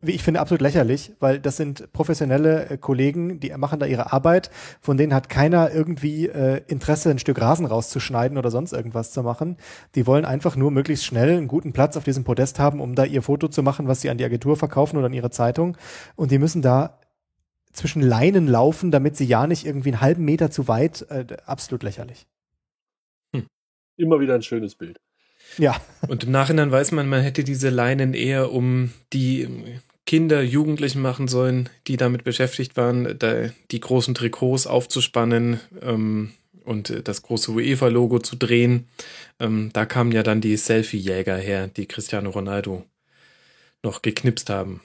[0.03, 4.11] wie ich finde, absolut lächerlich, weil das sind professionelle äh, Kollegen, die machen da ihre
[4.11, 4.51] Arbeit,
[4.81, 9.23] von denen hat keiner irgendwie äh, Interesse, ein Stück Rasen rauszuschneiden oder sonst irgendwas zu
[9.23, 9.57] machen.
[9.95, 13.05] Die wollen einfach nur möglichst schnell einen guten Platz auf diesem Podest haben, um da
[13.05, 15.77] ihr Foto zu machen, was sie an die Agentur verkaufen oder an ihre Zeitung.
[16.15, 16.99] Und die müssen da
[17.71, 21.05] zwischen Leinen laufen, damit sie ja nicht irgendwie einen halben Meter zu weit.
[21.09, 22.27] Äh, absolut lächerlich.
[23.33, 23.47] Hm.
[23.97, 24.99] Immer wieder ein schönes Bild.
[25.57, 25.75] Ja.
[26.07, 29.47] Und im Nachhinein weiß man, man hätte diese Leinen eher um die
[30.05, 36.33] Kinder, Jugendlichen machen sollen, die damit beschäftigt waren, da die großen Trikots aufzuspannen ähm,
[36.65, 38.87] und das große UEFA-Logo zu drehen.
[39.39, 42.85] Ähm, da kamen ja dann die Selfie-Jäger her, die Cristiano Ronaldo
[43.81, 44.81] noch geknipst haben.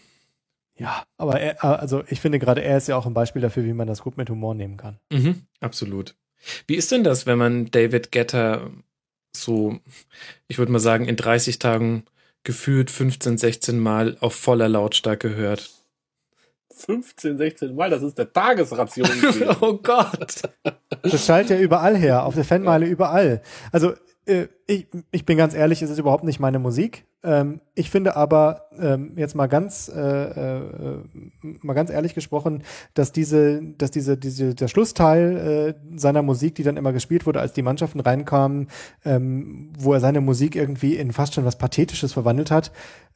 [0.76, 3.72] Ja, aber er, also ich finde gerade er ist ja auch ein Beispiel dafür, wie
[3.72, 4.98] man das gut mit Humor nehmen kann.
[5.12, 6.14] Mhm, absolut.
[6.68, 8.70] Wie ist denn das, wenn man David Getter
[9.34, 9.80] so,
[10.46, 12.04] ich würde mal sagen, in 30 Tagen
[12.44, 15.70] gefühlt 15, 16 Mal auf voller Lautstärke hört?
[16.78, 19.08] 15, 16 Mal, das ist der Tagesration.
[19.60, 20.42] oh Gott.
[21.02, 23.42] Das schallt ja überall her, auf der Fanmeile überall.
[23.72, 23.94] Also
[24.66, 27.06] ich, ich bin ganz ehrlich, es ist überhaupt nicht meine Musik.
[27.24, 31.02] Ähm, ich finde aber ähm, jetzt mal ganz äh, äh,
[31.40, 32.62] mal ganz ehrlich gesprochen,
[32.94, 37.40] dass diese, dass diese, diese der Schlussteil äh, seiner Musik, die dann immer gespielt wurde,
[37.40, 38.68] als die Mannschaften reinkamen,
[39.04, 42.70] ähm, wo er seine Musik irgendwie in fast schon was Pathetisches verwandelt hat,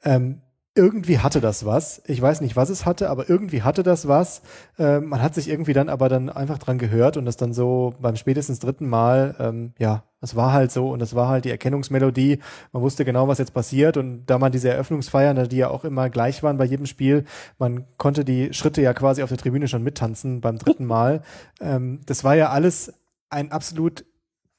[0.05, 0.41] ähm,
[0.75, 2.03] irgendwie hatte das was.
[2.07, 4.43] Ich weiß nicht, was es hatte, aber irgendwie hatte das was.
[4.79, 7.95] Äh, man hat sich irgendwie dann aber dann einfach dran gehört und das dann so
[8.01, 11.51] beim spätestens dritten Mal, ähm, ja, es war halt so und es war halt die
[11.51, 12.39] Erkennungsmelodie.
[12.73, 16.09] Man wusste genau, was jetzt passiert und da man diese Eröffnungsfeiern, die ja auch immer
[16.09, 17.25] gleich waren bei jedem Spiel,
[17.59, 21.23] man konnte die Schritte ja quasi auf der Tribüne schon mittanzen beim dritten Mal.
[21.61, 22.95] Ähm, das war ja alles
[23.29, 24.05] ein absolut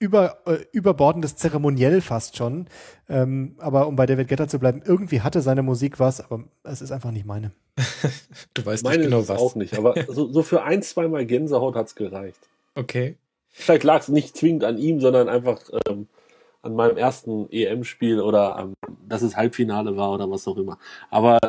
[0.04, 2.68] über, äh, überbordendes Zeremoniell fast schon.
[3.08, 6.82] Ähm, aber um bei David Getter zu bleiben, irgendwie hatte seine Musik was, aber es
[6.82, 7.54] ist einfach nicht meine.
[8.54, 9.40] du weißt meine nicht genau was.
[9.40, 12.50] auch nicht, aber so, so für ein, zweimal Gänsehaut hat's gereicht.
[12.76, 13.16] Okay.
[13.48, 16.08] Vielleicht lag es nicht zwingend an ihm, sondern einfach ähm,
[16.64, 18.74] an meinem ersten EM-Spiel oder ähm,
[19.08, 20.80] dass es Halbfinale war oder was auch immer.
[21.12, 21.40] Aber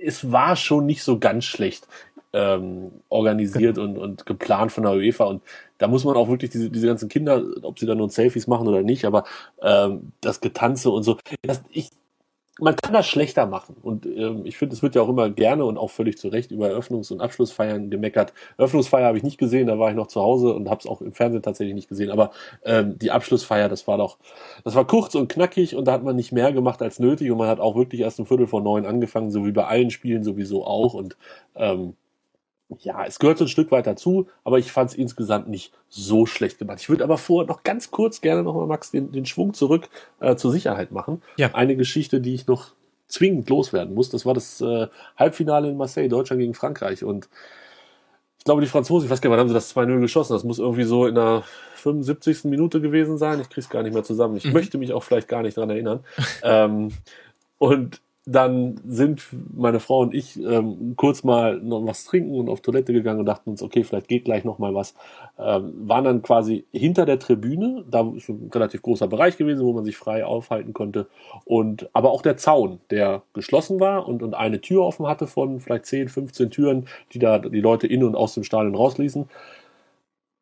[0.00, 1.88] es war schon nicht so ganz schlecht
[2.32, 5.24] ähm, organisiert und, und geplant von der UEFA.
[5.24, 5.42] Und
[5.78, 8.68] da muss man auch wirklich diese, diese ganzen Kinder, ob sie da nur Selfies machen
[8.68, 9.24] oder nicht, aber
[9.62, 11.18] ähm, das Getanze und so.
[11.42, 11.90] Das, ich,
[12.60, 13.76] man kann das schlechter machen.
[13.82, 16.52] Und ähm, ich finde, es wird ja auch immer gerne und auch völlig zu Recht
[16.52, 18.32] über Eröffnungs- und Abschlussfeiern gemeckert.
[18.58, 21.00] Eröffnungsfeier habe ich nicht gesehen, da war ich noch zu Hause und habe es auch
[21.00, 22.10] im Fernsehen tatsächlich nicht gesehen.
[22.12, 22.30] Aber
[22.64, 24.18] ähm, die Abschlussfeier, das war doch,
[24.62, 27.38] das war kurz und knackig und da hat man nicht mehr gemacht als nötig und
[27.38, 30.22] man hat auch wirklich erst ein Viertel vor neun angefangen, so wie bei allen Spielen
[30.22, 30.94] sowieso auch.
[30.94, 31.16] Und
[31.56, 31.96] ähm,
[32.80, 36.26] ja, es gehört so ein Stück weit dazu, aber ich fand es insgesamt nicht so
[36.26, 36.80] schlecht gemacht.
[36.80, 39.88] Ich würde aber vorher noch ganz kurz gerne nochmal, Max, den, den Schwung zurück
[40.20, 41.22] äh, zur Sicherheit machen.
[41.36, 41.54] Ja.
[41.54, 42.72] Eine Geschichte, die ich noch
[43.06, 47.04] zwingend loswerden muss, das war das äh, Halbfinale in Marseille, Deutschland gegen Frankreich.
[47.04, 47.28] Und
[48.38, 50.32] ich glaube, die Franzosen, ich weiß gar nicht, wann haben sie das 2-0 geschossen?
[50.34, 51.44] Das muss irgendwie so in der
[51.76, 52.44] 75.
[52.44, 53.40] Minute gewesen sein.
[53.40, 54.36] Ich krieg's gar nicht mehr zusammen.
[54.36, 54.52] Ich mhm.
[54.52, 56.04] möchte mich auch vielleicht gar nicht dran erinnern.
[56.42, 56.92] ähm,
[57.58, 62.62] und dann sind meine Frau und ich ähm, kurz mal noch was trinken und auf
[62.62, 64.94] Toilette gegangen und dachten uns, okay, vielleicht geht gleich noch mal was.
[65.38, 69.74] Ähm, waren dann quasi hinter der Tribüne, da ist ein relativ großer Bereich gewesen, wo
[69.74, 71.06] man sich frei aufhalten konnte.
[71.44, 75.60] Und aber auch der Zaun, der geschlossen war und, und eine Tür offen hatte von
[75.60, 79.28] vielleicht 10, 15 Türen, die da die Leute in und aus dem Stadion rausließen.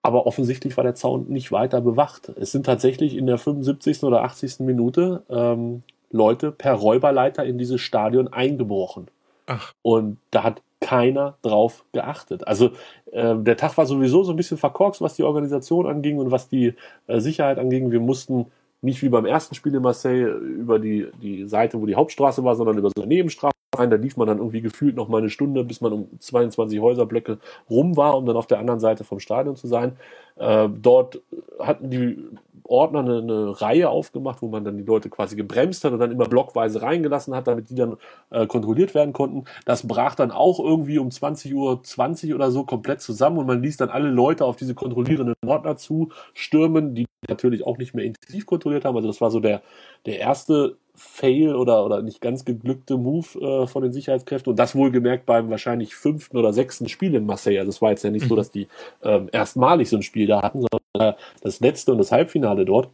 [0.03, 2.29] Aber offensichtlich war der Zaun nicht weiter bewacht.
[2.37, 4.03] Es sind tatsächlich in der 75.
[4.05, 4.61] oder 80.
[4.61, 9.09] Minute ähm, Leute per Räuberleiter in dieses Stadion eingebrochen.
[9.47, 9.73] Ach.
[9.83, 12.47] Und da hat keiner drauf geachtet.
[12.47, 12.71] Also
[13.13, 16.49] äh, der Tag war sowieso so ein bisschen verkorkst, was die Organisation anging und was
[16.49, 16.75] die
[17.07, 17.91] äh, Sicherheit anging.
[17.91, 18.47] Wir mussten
[18.83, 22.57] nicht wie beim ersten Spiel in Marseille über die, die Seite, wo die Hauptstraße war,
[22.57, 23.91] sondern über so eine Nebenstraße rein.
[23.91, 27.39] Da lief man dann irgendwie gefühlt noch mal eine Stunde, bis man um 22 Häuserblöcke
[27.71, 29.97] rum war, um dann auf der anderen Seite vom Stadion zu sein.
[30.37, 31.21] Äh, dort
[31.61, 32.19] hatten die
[32.65, 36.11] Ordner eine, eine Reihe aufgemacht, wo man dann die Leute quasi gebremst hat und dann
[36.11, 37.97] immer blockweise reingelassen hat, damit die dann
[38.31, 39.45] äh, kontrolliert werden konnten.
[39.65, 43.63] Das brach dann auch irgendwie um 20 Uhr 20 oder so komplett zusammen und man
[43.63, 48.05] ließ dann alle Leute auf diese kontrollierenden Ordner zu stürmen, die natürlich auch nicht mehr
[48.05, 48.97] intensiv kontrolliert haben.
[48.97, 49.63] Also das war so der,
[50.07, 54.75] der erste Fail oder, oder nicht ganz geglückte Move äh, von den Sicherheitskräften und das
[54.75, 57.59] wohlgemerkt beim wahrscheinlich fünften oder sechsten Spiel in Marseille.
[57.59, 58.39] Also es war jetzt ja nicht so, mhm.
[58.39, 58.69] dass die
[59.03, 62.91] ähm, erstmalig so ein Spiel da hatten, sondern äh, das letzte und das Halbfinale dort.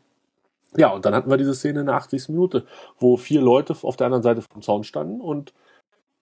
[0.77, 2.29] Ja, und dann hatten wir diese Szene in der 80.
[2.29, 2.65] Minute,
[2.99, 5.53] wo vier Leute auf der anderen Seite vom Zaun standen und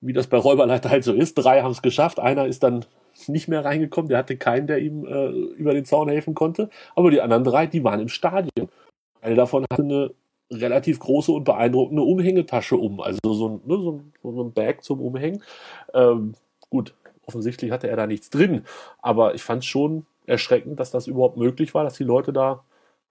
[0.01, 2.85] wie das bei Räuberleiter halt so ist, drei haben es geschafft, einer ist dann
[3.27, 7.11] nicht mehr reingekommen, der hatte keinen, der ihm äh, über den Zaun helfen konnte, aber
[7.11, 8.69] die anderen drei, die waren im Stadion.
[9.21, 10.11] Eine davon hatte eine
[10.51, 15.01] relativ große und beeindruckende Umhängetasche um, also so ein, ne, so, so ein Bag zum
[15.01, 15.43] Umhängen.
[15.93, 16.35] Ähm,
[16.71, 16.95] gut,
[17.25, 18.65] offensichtlich hatte er da nichts drin,
[19.01, 22.65] aber ich fand es schon erschreckend, dass das überhaupt möglich war, dass die Leute da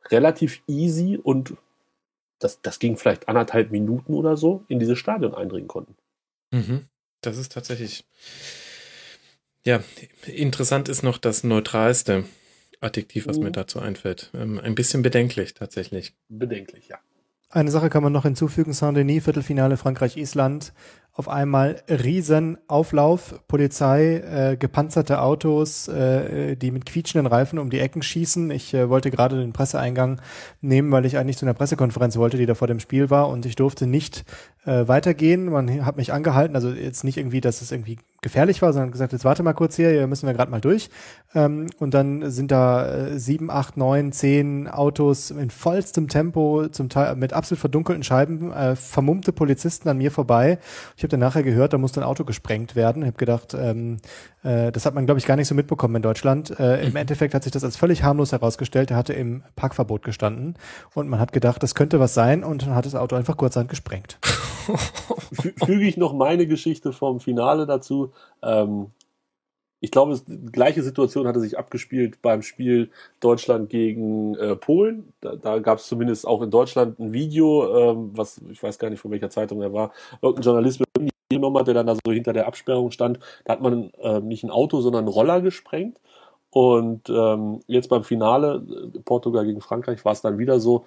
[0.09, 1.55] relativ easy und
[2.39, 5.95] das, das ging vielleicht anderthalb Minuten oder so in dieses Stadion eindringen konnten.
[6.51, 6.85] Mhm.
[7.21, 8.05] Das ist tatsächlich
[9.63, 9.83] Ja,
[10.27, 12.25] interessant ist noch das neutralste
[12.81, 13.45] Adjektiv, was mhm.
[13.45, 14.29] mir dazu einfällt.
[14.33, 16.13] Ähm, ein bisschen bedenklich tatsächlich.
[16.29, 16.99] Bedenklich, ja.
[17.55, 20.73] Eine Sache kann man noch hinzufügen, Saint-Denis, Viertelfinale Frankreich-Island
[21.17, 28.01] auf einmal Riesenauflauf, Polizei, äh, gepanzerte Autos, äh, die mit quietschenden Reifen um die Ecken
[28.01, 28.51] schießen.
[28.51, 30.19] Ich äh, wollte gerade den Presseeingang
[30.59, 33.45] nehmen, weil ich eigentlich zu einer Pressekonferenz wollte, die da vor dem Spiel war und
[33.45, 34.25] ich durfte nicht
[34.65, 35.45] äh, weitergehen.
[35.45, 39.13] Man hat mich angehalten, also jetzt nicht irgendwie, dass es irgendwie gefährlich war, sondern gesagt,
[39.13, 40.89] jetzt warte mal kurz hier, hier müssen wir gerade mal durch.
[41.35, 46.89] Ähm, und dann sind da äh, sieben, acht, neun, zehn Autos in vollstem Tempo, zum
[46.89, 50.57] Teil mit absolut verdunkelten Scheiben, äh, vermummte Polizisten an mir vorbei.
[50.97, 53.03] Ich habe dann nachher gehört, da musste ein Auto gesprengt werden.
[53.03, 53.97] Ich habe gedacht, ähm,
[54.43, 56.59] äh, das hat man, glaube ich, gar nicht so mitbekommen in Deutschland.
[56.59, 56.97] Äh, Im mhm.
[56.97, 58.91] Endeffekt hat sich das als völlig harmlos herausgestellt.
[58.91, 60.55] Er hatte im Parkverbot gestanden
[60.93, 63.69] und man hat gedacht, das könnte was sein und dann hat das Auto einfach kurzerhand
[63.69, 64.19] gesprengt.
[65.65, 68.11] Füge ich noch meine Geschichte vom Finale dazu.
[68.41, 68.87] Ähm,
[69.79, 72.89] ich glaube, die gleiche Situation hatte sich abgespielt beim Spiel
[73.19, 75.13] Deutschland gegen äh, Polen.
[75.21, 78.89] Da, da gab es zumindest auch in Deutschland ein Video, ähm, was ich weiß gar
[78.89, 79.91] nicht von welcher Zeitung er war.
[80.21, 83.19] Irgendein Journalist mit genommen hat, der dann da so hinter der Absperrung stand.
[83.45, 85.99] Da hat man äh, nicht ein Auto, sondern einen Roller gesprengt.
[86.51, 88.63] Und ähm, jetzt beim Finale,
[88.95, 90.85] äh, Portugal gegen Frankreich, war es dann wieder so,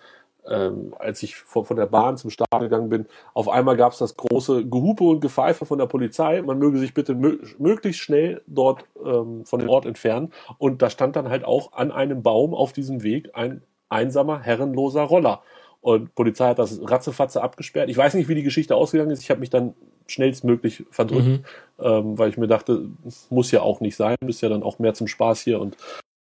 [0.50, 3.98] ähm, als ich von, von der Bahn zum Start gegangen bin, auf einmal gab es
[3.98, 8.42] das große Gehupe und Gepfeife von der Polizei, man möge sich bitte mö möglichst schnell
[8.46, 10.32] dort ähm, von dem Ort entfernen.
[10.58, 15.02] Und da stand dann halt auch an einem Baum auf diesem Weg ein einsamer, herrenloser
[15.02, 15.42] Roller.
[15.80, 17.88] Und Polizei hat das ratzefatze abgesperrt.
[17.88, 19.22] Ich weiß nicht, wie die Geschichte ausgegangen ist.
[19.22, 19.74] Ich habe mich dann
[20.08, 21.44] schnellstmöglich verdrückt, mhm.
[21.78, 22.88] ähm, weil ich mir dachte,
[23.30, 25.76] muss ja auch nicht sein, ist ja dann auch mehr zum Spaß hier und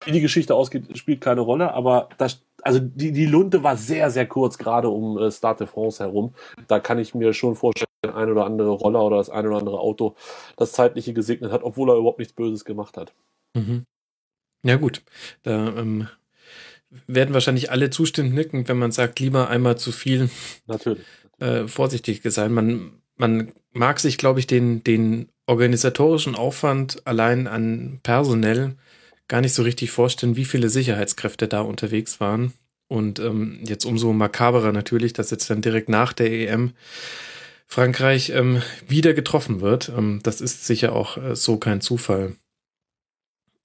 [0.04, 4.10] wie die Geschichte ausgeht, spielt keine Rolle, aber das, also die, die Lunte war sehr,
[4.10, 6.34] sehr kurz, gerade um äh, Stade de France herum.
[6.68, 9.80] Da kann ich mir schon vorstellen, ein oder andere Roller oder das ein oder andere
[9.80, 10.14] Auto
[10.56, 13.12] das Zeitliche gesegnet hat, obwohl er überhaupt nichts Böses gemacht hat.
[13.54, 13.84] Mhm.
[14.62, 15.02] Ja, gut.
[15.42, 16.08] Da ähm,
[17.06, 20.30] werden wahrscheinlich alle zustimmend nicken, wenn man sagt, lieber einmal zu viel
[20.66, 21.04] Natürlich.
[21.38, 22.52] Äh, vorsichtig sein.
[22.52, 28.76] Man, man mag sich, glaube ich, den, den organisatorischen Aufwand allein an personell
[29.28, 32.52] gar nicht so richtig vorstellen, wie viele Sicherheitskräfte da unterwegs waren.
[32.88, 36.72] Und ähm, jetzt umso makaberer natürlich, dass jetzt dann direkt nach der EM
[37.66, 39.88] Frankreich ähm, wieder getroffen wird.
[39.88, 42.36] Ähm, das ist sicher auch äh, so kein Zufall.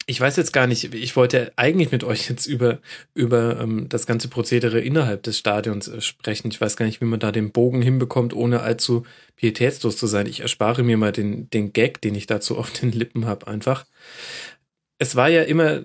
[0.07, 2.79] Ich weiß jetzt gar nicht, ich wollte eigentlich mit euch jetzt über,
[3.13, 6.49] über ähm, das ganze Prozedere innerhalb des Stadions äh, sprechen.
[6.49, 9.05] Ich weiß gar nicht, wie man da den Bogen hinbekommt, ohne allzu
[9.35, 10.25] pietätslos zu sein.
[10.25, 13.85] Ich erspare mir mal den, den Gag, den ich dazu auf den Lippen habe, einfach
[15.01, 15.81] es war ja immer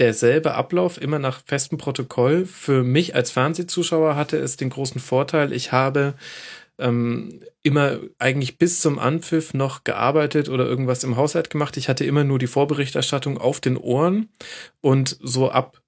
[0.00, 2.44] derselbe Ablauf, immer nach festem Protokoll.
[2.44, 6.14] Für mich als Fernsehzuschauer hatte es den großen Vorteil, ich habe
[6.76, 11.76] ähm, immer eigentlich bis zum Anpfiff noch gearbeitet oder irgendwas im Haushalt gemacht.
[11.76, 14.28] Ich hatte immer nur die Vorberichterstattung auf den Ohren
[14.80, 15.80] und so ab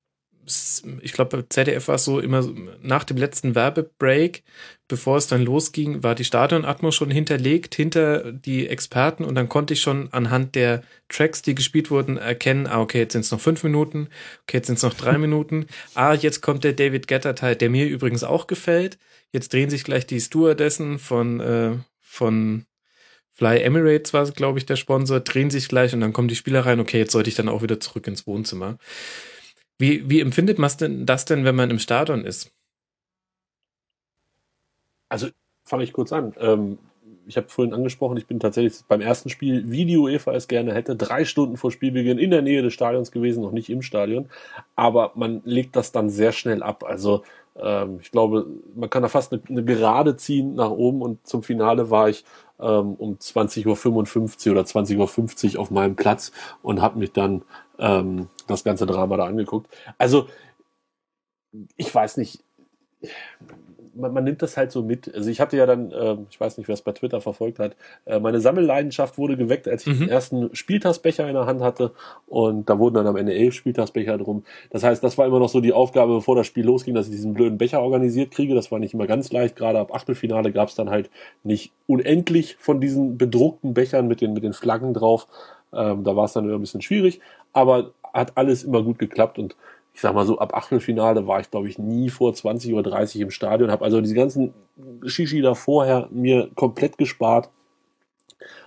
[1.03, 2.47] ich glaube, bei ZDF war es so immer
[2.83, 4.43] nach dem letzten Werbebreak,
[4.89, 9.75] bevor es dann losging, war die Stadionatmo schon hinterlegt hinter die Experten und dann konnte
[9.75, 13.41] ich schon anhand der Tracks, die gespielt wurden, erkennen, ah, okay, jetzt sind es noch
[13.41, 14.09] fünf Minuten,
[14.43, 17.87] okay, jetzt sind es noch drei Minuten, ah, jetzt kommt der David Getter-Teil, der mir
[17.87, 18.99] übrigens auch gefällt.
[19.33, 22.67] Jetzt drehen sich gleich die Stewardessen von, äh, von
[23.41, 26.67] Fly Emirates war, glaube ich, der Sponsor, drehen sich gleich und dann kommen die Spieler
[26.67, 28.77] rein, okay, jetzt sollte ich dann auch wieder zurück ins Wohnzimmer.
[29.81, 32.52] Wie, wie empfindet man denn das denn, wenn man im Stadion ist?
[35.09, 35.28] Also
[35.65, 36.35] fange ich kurz an.
[36.39, 36.78] Ähm,
[37.27, 40.74] ich habe vorhin angesprochen, ich bin tatsächlich beim ersten Spiel, wie die UEFA es gerne
[40.74, 44.28] hätte, drei Stunden vor Spielbeginn in der Nähe des Stadions gewesen, noch nicht im Stadion.
[44.77, 46.85] Aber man legt das dann sehr schnell ab.
[46.85, 47.23] Also
[47.57, 51.43] ähm, ich glaube, man kann da fast eine, eine, Gerade ziehen nach oben und zum
[51.43, 52.24] Finale war ich
[52.61, 57.43] ähm, um 20.55 Uhr oder 20.50 Uhr auf meinem Platz und habe mich dann
[57.78, 59.69] ähm, das ganze Drama da angeguckt.
[59.99, 60.29] Also,
[61.77, 62.43] ich weiß nicht,
[63.95, 65.13] man, man, nimmt das halt so mit.
[65.15, 67.77] Also ich hatte ja dann, äh, ich weiß nicht, wer es bei Twitter verfolgt hat,
[68.07, 70.01] äh, meine Sammelleidenschaft wurde geweckt, als ich mhm.
[70.01, 71.93] den ersten Spieltagsbecher in der Hand hatte
[72.27, 74.45] und da wurden dann am Ende elf Spieltagsbecher drum.
[74.71, 77.13] Das heißt, das war immer noch so die Aufgabe, bevor das Spiel losging, dass ich
[77.13, 78.55] diesen blöden Becher organisiert kriege.
[78.55, 79.57] Das war nicht immer ganz leicht.
[79.57, 81.11] Gerade ab Achtelfinale gab es dann halt
[81.43, 85.27] nicht unendlich von diesen bedruckten Bechern mit den, mit den Flaggen drauf.
[85.73, 87.21] Ähm, da war es dann immer ein bisschen schwierig,
[87.53, 89.57] aber hat alles immer gut geklappt und
[89.93, 93.31] ich sag mal so, ab Achtelfinale war ich, glaube ich, nie vor 20.30 Uhr im
[93.31, 94.55] Stadion, habe also diese ganzen
[95.05, 97.51] Shishi da vorher mir komplett gespart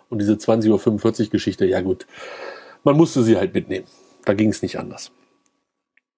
[0.09, 2.05] und diese 20.45 Uhr Geschichte, ja gut,
[2.83, 3.87] man musste sie halt mitnehmen.
[4.25, 5.11] Da ging es nicht anders.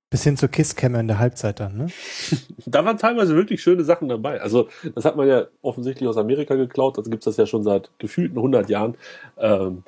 [0.10, 1.88] Bis hin zur Kisscam in der Halbzeit dann, ne?
[2.66, 4.40] da waren teilweise wirklich schöne Sachen dabei.
[4.40, 6.98] Also, das hat man ja offensichtlich aus Amerika geklaut.
[6.98, 8.96] Also gibt's das ja schon seit gefühlten 100 Jahren.
[9.38, 9.84] Ähm,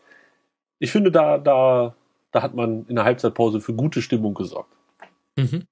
[0.80, 1.95] ich finde, da, da,
[2.32, 4.74] da hat man in der Halbzeitpause für gute Stimmung gesorgt.
[5.36, 5.64] Mhm.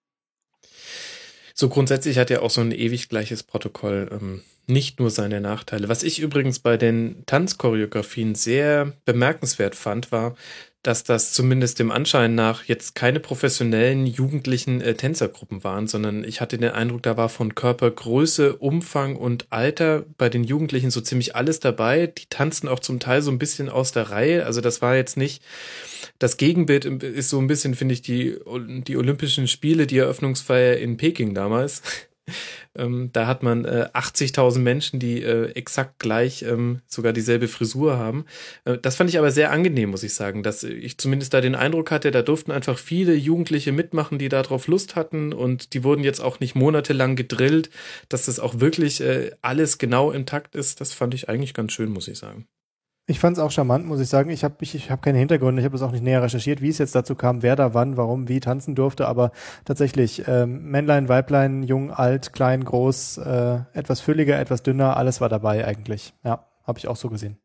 [1.53, 5.87] So grundsätzlich hat ja auch so ein ewig gleiches Protokoll ähm, nicht nur seine Nachteile.
[5.87, 10.35] Was ich übrigens bei den Tanzchoreografien sehr bemerkenswert fand, war,
[10.85, 16.41] dass das zumindest dem Anschein nach jetzt keine professionellen jugendlichen äh, Tänzergruppen waren, sondern ich
[16.41, 21.35] hatte den Eindruck, da war von Körpergröße, Umfang und Alter bei den Jugendlichen so ziemlich
[21.35, 22.05] alles dabei.
[22.05, 24.45] Die tanzten auch zum Teil so ein bisschen aus der Reihe.
[24.45, 25.41] Also das war jetzt nicht,
[26.19, 28.37] das Gegenbild ist so ein bisschen, finde ich, die,
[28.87, 31.81] die Olympischen Spiele, die Eröffnungsfeier in Peking damals.
[32.75, 37.97] Ähm, da hat man äh, 80.000 Menschen, die äh, exakt gleich ähm, sogar dieselbe Frisur
[37.97, 38.25] haben.
[38.65, 41.55] Äh, das fand ich aber sehr angenehm, muss ich sagen, dass ich zumindest da den
[41.55, 46.03] Eindruck hatte, da durften einfach viele Jugendliche mitmachen, die darauf Lust hatten und die wurden
[46.03, 47.69] jetzt auch nicht monatelang gedrillt,
[48.09, 50.81] dass das auch wirklich äh, alles genau intakt ist.
[50.81, 52.47] Das fand ich eigentlich ganz schön, muss ich sagen.
[53.07, 54.31] Ich fand es auch charmant, muss ich sagen.
[54.31, 56.69] Ich habe ich, ich hab keine Hintergründe, ich habe es auch nicht näher recherchiert, wie
[56.69, 59.31] es jetzt dazu kam, wer da wann, warum, wie tanzen durfte, aber
[59.63, 65.29] tatsächlich ähm, Männlein, Weiblein, jung, alt, klein, groß, äh, etwas fülliger, etwas dünner, alles war
[65.29, 66.15] dabei eigentlich.
[66.23, 67.37] Ja, habe ich auch so gesehen.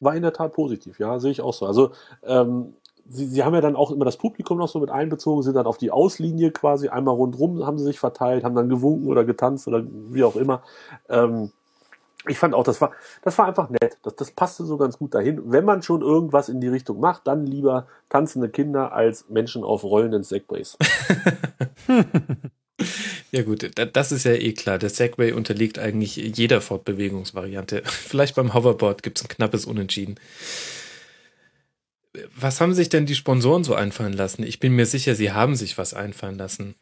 [0.00, 1.64] War in der Tat positiv, ja, sehe ich auch so.
[1.64, 2.74] Also ähm,
[3.08, 5.66] sie, sie haben ja dann auch immer das Publikum noch so mit einbezogen, sind dann
[5.66, 9.66] auf die Auslinie quasi einmal rundrum, haben sie sich verteilt, haben dann gewunken oder getanzt
[9.66, 10.62] oder wie auch immer.
[11.08, 11.52] Ähm,
[12.28, 12.92] ich fand auch, das war,
[13.22, 13.98] das war einfach nett.
[14.02, 15.40] Das, das passte so ganz gut dahin.
[15.50, 19.84] Wenn man schon irgendwas in die Richtung macht, dann lieber tanzende Kinder als Menschen auf
[19.84, 20.76] rollenden Segways.
[23.30, 24.78] ja gut, das ist ja eh klar.
[24.78, 27.82] Der Segway unterliegt eigentlich jeder Fortbewegungsvariante.
[27.86, 30.16] Vielleicht beim Hoverboard gibt es ein knappes Unentschieden.
[32.34, 34.42] Was haben sich denn die Sponsoren so einfallen lassen?
[34.42, 36.74] Ich bin mir sicher, sie haben sich was einfallen lassen.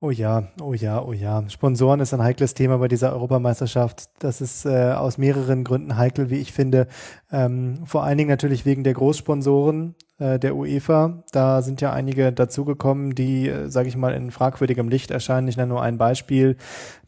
[0.00, 1.48] Oh ja, oh ja, oh ja.
[1.48, 4.10] Sponsoren ist ein heikles Thema bei dieser Europameisterschaft.
[4.18, 6.86] Das ist äh, aus mehreren Gründen heikel, wie ich finde.
[7.32, 11.24] Ähm, vor allen Dingen natürlich wegen der Großsponsoren äh, der UEFA.
[11.32, 15.48] Da sind ja einige dazugekommen, die, äh, sage ich mal, in fragwürdigem Licht erscheinen.
[15.48, 16.58] Ich nenne nur ein Beispiel.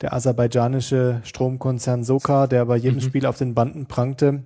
[0.00, 3.02] Der aserbaidschanische Stromkonzern Soka, der bei jedem mhm.
[3.02, 4.44] Spiel auf den Banden prangte.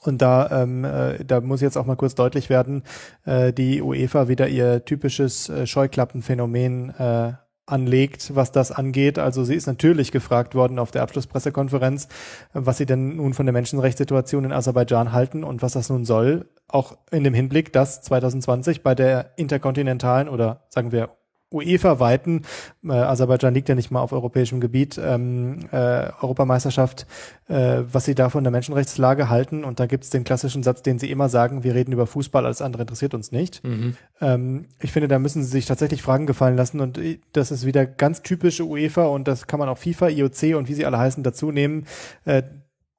[0.00, 2.82] Und da, ähm, äh, da muss jetzt auch mal kurz deutlich werden,
[3.24, 7.32] äh, die UEFA wieder ihr typisches äh, Scheuklappenphänomen äh,
[7.72, 9.18] anlegt, was das angeht.
[9.18, 12.08] Also sie ist natürlich gefragt worden auf der Abschlusspressekonferenz,
[12.52, 16.48] was sie denn nun von der Menschenrechtssituation in Aserbaidschan halten und was das nun soll.
[16.68, 21.10] Auch in dem Hinblick, dass 2020 bei der interkontinentalen oder sagen wir
[21.52, 22.42] UEFA-weiten,
[22.84, 27.06] äh, Aserbaidschan liegt ja nicht mal auf europäischem Gebiet, ähm, äh, Europameisterschaft,
[27.48, 29.64] äh, was sie da von der Menschenrechtslage halten.
[29.64, 32.44] Und da gibt es den klassischen Satz, den sie immer sagen, wir reden über Fußball,
[32.44, 33.62] alles andere interessiert uns nicht.
[33.64, 33.96] Mhm.
[34.20, 36.80] Ähm, ich finde, da müssen sie sich tatsächlich Fragen gefallen lassen.
[36.80, 36.98] Und
[37.32, 40.74] das ist wieder ganz typische UEFA und das kann man auch FIFA, IOC und wie
[40.74, 41.86] sie alle heißen dazu nehmen.
[42.24, 42.42] Äh,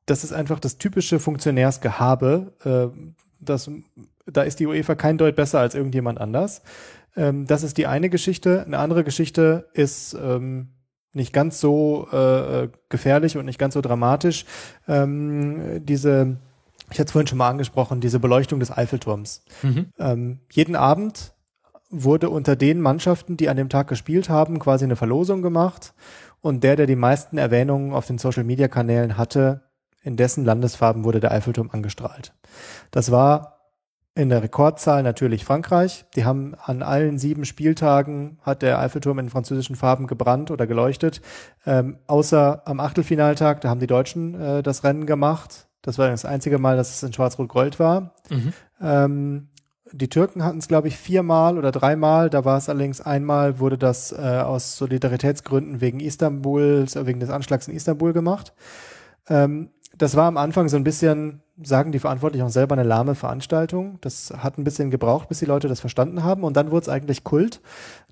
[0.05, 2.53] das ist einfach das typische Funktionärsgehabe.
[2.63, 3.69] Äh, das,
[4.25, 6.61] da ist die UEFA kein Deut besser als irgendjemand anders.
[7.15, 8.63] Ähm, das ist die eine Geschichte.
[8.65, 10.69] Eine andere Geschichte ist ähm,
[11.13, 14.45] nicht ganz so äh, gefährlich und nicht ganz so dramatisch.
[14.87, 16.37] Ähm, diese,
[16.91, 19.45] ich hatte es vorhin schon mal angesprochen, diese Beleuchtung des Eiffelturms.
[19.61, 19.91] Mhm.
[19.99, 21.33] Ähm, jeden Abend
[21.89, 25.93] wurde unter den Mannschaften, die an dem Tag gespielt haben, quasi eine Verlosung gemacht.
[26.41, 29.61] Und der, der die meisten Erwähnungen auf den Social-Media-Kanälen hatte,
[30.01, 32.33] in dessen Landesfarben wurde der Eiffelturm angestrahlt.
[32.91, 33.52] Das war
[34.15, 36.05] in der Rekordzahl natürlich Frankreich.
[36.15, 41.21] Die haben an allen sieben Spieltagen hat der Eiffelturm in französischen Farben gebrannt oder geleuchtet.
[41.65, 45.67] Ähm, außer am Achtelfinaltag, da haben die Deutschen äh, das Rennen gemacht.
[45.81, 48.13] Das war das einzige Mal, dass es in Schwarz-Rot-Gold war.
[48.29, 48.53] Mhm.
[48.79, 49.47] Ähm,
[49.91, 52.29] die Türken hatten es, glaube ich, viermal oder dreimal.
[52.29, 57.67] Da war es allerdings einmal, wurde das äh, aus Solidaritätsgründen wegen Istanbul, wegen des Anschlags
[57.67, 58.53] in Istanbul gemacht.
[59.27, 63.13] Ähm, das war am Anfang so ein bisschen sagen die Verantwortlichen auch selber eine lahme
[63.13, 63.99] Veranstaltung.
[64.01, 66.43] Das hat ein bisschen gebraucht, bis die Leute das verstanden haben.
[66.43, 67.61] Und dann wurde es eigentlich Kult.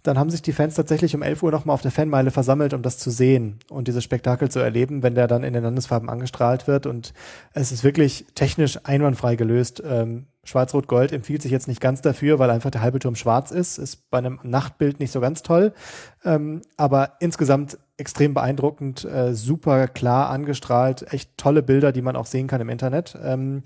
[0.03, 2.83] Dann haben sich die Fans tatsächlich um 11 Uhr nochmal auf der Fanmeile versammelt, um
[2.83, 6.67] das zu sehen und dieses Spektakel zu erleben, wenn der dann in den Landesfarben angestrahlt
[6.67, 6.85] wird.
[6.85, 7.13] Und
[7.53, 9.81] es ist wirklich technisch einwandfrei gelöst.
[9.85, 13.77] Ähm, Schwarz-Rot-Gold empfiehlt sich jetzt nicht ganz dafür, weil einfach der halbe Turm schwarz ist.
[13.77, 15.73] Ist bei einem Nachtbild nicht so ganz toll.
[16.23, 22.25] Ähm, aber insgesamt extrem beeindruckend, äh, super klar angestrahlt, echt tolle Bilder, die man auch
[22.25, 23.17] sehen kann im Internet.
[23.23, 23.63] Ähm,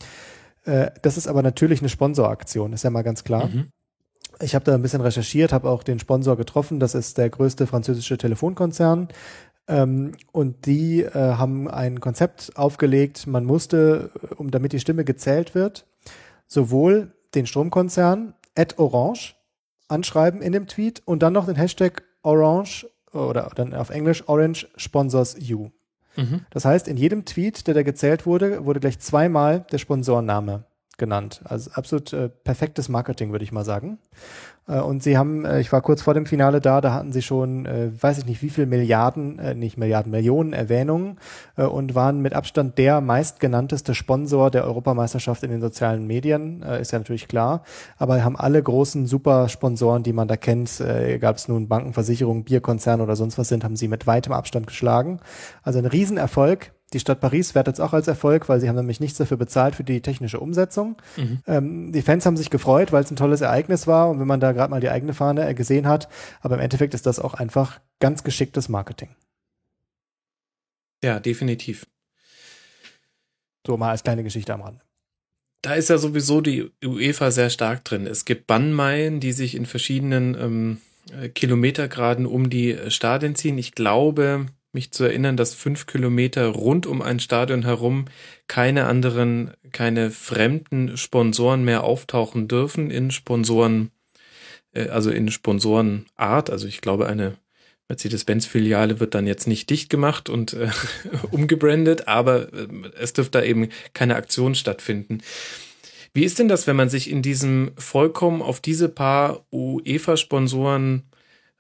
[0.66, 3.48] äh, das ist aber natürlich eine Sponsoraktion, ist ja mal ganz klar.
[3.48, 3.70] Mhm.
[4.42, 6.80] Ich habe da ein bisschen recherchiert, habe auch den Sponsor getroffen.
[6.80, 9.08] Das ist der größte französische Telefonkonzern.
[9.68, 13.28] Ähm, und die äh, haben ein Konzept aufgelegt.
[13.28, 15.88] Man musste, um damit die Stimme gezählt wird,
[16.48, 19.36] sowohl den Stromkonzern at Orange
[19.88, 24.68] anschreiben in dem Tweet und dann noch den Hashtag Orange oder dann auf Englisch Orange
[24.76, 25.70] sponsors you.
[26.16, 26.42] Mhm.
[26.50, 30.66] Das heißt, in jedem Tweet, der da gezählt wurde, wurde gleich zweimal der Sponsorname
[30.98, 31.42] genannt.
[31.44, 34.00] Also absolut äh, perfektes Marketing, würde ich mal sagen.
[34.68, 37.22] Äh, und sie haben, äh, ich war kurz vor dem Finale da, da hatten sie
[37.22, 41.18] schon, äh, weiß ich nicht, wie viel Milliarden, äh, nicht Milliarden, Millionen Erwähnungen
[41.56, 46.82] äh, und waren mit Abstand der meistgenannteste Sponsor der Europameisterschaft in den sozialen Medien, äh,
[46.82, 47.64] ist ja natürlich klar.
[47.98, 51.94] Aber haben alle großen Super-Sponsoren, die man da kennt, äh, egal ob es nun Banken,
[51.94, 55.20] Versicherungen, Bierkonzerne oder sonst was sind, haben sie mit weitem Abstand geschlagen.
[55.64, 56.72] Also ein Riesenerfolg.
[56.96, 59.76] Die Stadt Paris wertet es auch als Erfolg, weil sie haben nämlich nichts dafür bezahlt
[59.76, 60.96] für die technische Umsetzung.
[61.18, 61.40] Mhm.
[61.46, 64.40] Ähm, die Fans haben sich gefreut, weil es ein tolles Ereignis war und wenn man
[64.40, 66.08] da gerade mal die eigene Fahne äh, gesehen hat.
[66.40, 69.10] Aber im Endeffekt ist das auch einfach ganz geschicktes Marketing.
[71.04, 71.86] Ja, definitiv.
[73.68, 74.80] So mal als kleine Geschichte am Rande.
[75.64, 78.08] Da ist ja sowieso die UEFA sehr stark drin.
[78.08, 80.82] Es gibt Bannmeilen, die sich in verschiedenen ähm,
[81.12, 83.58] äh, Kilometergraden um die Stadien ziehen.
[83.58, 84.46] Ich glaube,
[84.76, 88.06] mich zu erinnern, dass fünf Kilometer rund um ein Stadion herum
[88.48, 93.90] keine anderen, keine fremden Sponsoren mehr auftauchen dürfen in Sponsoren,
[94.74, 96.52] äh, also in Sponsorenart.
[96.52, 97.38] Also ich glaube, eine
[97.88, 100.70] Mercedes-Benz-Filiale wird dann jetzt nicht dicht gemacht und äh,
[101.32, 102.68] umgebrandet, aber äh,
[103.00, 105.22] es dürfte da eben keine Aktion stattfinden.
[106.14, 111.04] Wie ist denn das, wenn man sich in diesem vollkommen auf diese paar UEFA-Sponsoren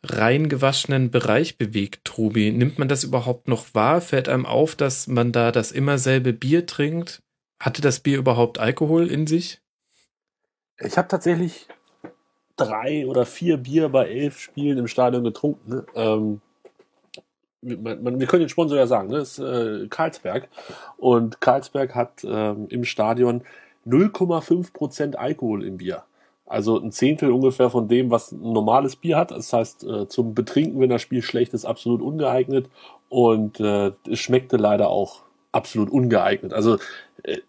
[0.06, 2.52] reingewaschenen Bereich bewegt, Tobi.
[2.52, 4.02] Nimmt man das überhaupt noch wahr?
[4.02, 7.22] Fällt einem auf, dass man da das immer selbe Bier trinkt?
[7.60, 9.62] Hatte das Bier überhaupt Alkohol in sich?
[10.80, 11.68] Ich habe tatsächlich
[12.56, 15.86] drei oder vier Bier bei elf Spielen im Stadion getrunken.
[15.96, 16.42] Ähm,
[17.62, 19.18] man, man, wir können den Sponsor ja sagen, ne?
[19.18, 20.50] das ist äh, Karlsberg.
[20.98, 23.44] Und Karlsberg hat ähm, im Stadion
[23.88, 26.04] 0,5% Alkohol im Bier.
[26.46, 29.32] Also ein Zehntel ungefähr von dem, was ein normales Bier hat.
[29.32, 32.70] Das heißt, äh, zum Betrinken, wenn das Spiel schlecht ist, absolut ungeeignet.
[33.10, 36.54] Und äh, es schmeckte leider auch absolut ungeeignet.
[36.54, 36.78] Also
[37.24, 37.40] äh,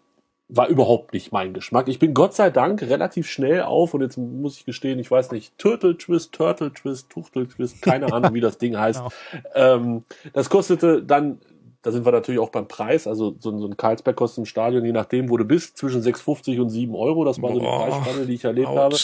[0.49, 1.89] war überhaupt nicht mein Geschmack.
[1.89, 5.31] Ich bin Gott sei Dank relativ schnell auf und jetzt muss ich gestehen, ich weiß
[5.31, 9.01] nicht, Turtle Twist, Turtle Twist, Tuchtel Twist, keine Ahnung, wie das Ding heißt.
[9.01, 9.11] Genau.
[9.55, 10.03] Ähm,
[10.33, 11.39] das kostete dann
[11.87, 13.07] da sind wir natürlich auch beim Preis.
[13.07, 16.59] Also so, so ein Karlsberg kostet im Stadion, je nachdem, wo du bist, zwischen 6,50
[16.59, 17.23] und 7 Euro.
[17.23, 18.77] Das war so die Preisspanne, die ich erlebt ouch.
[18.77, 18.95] habe.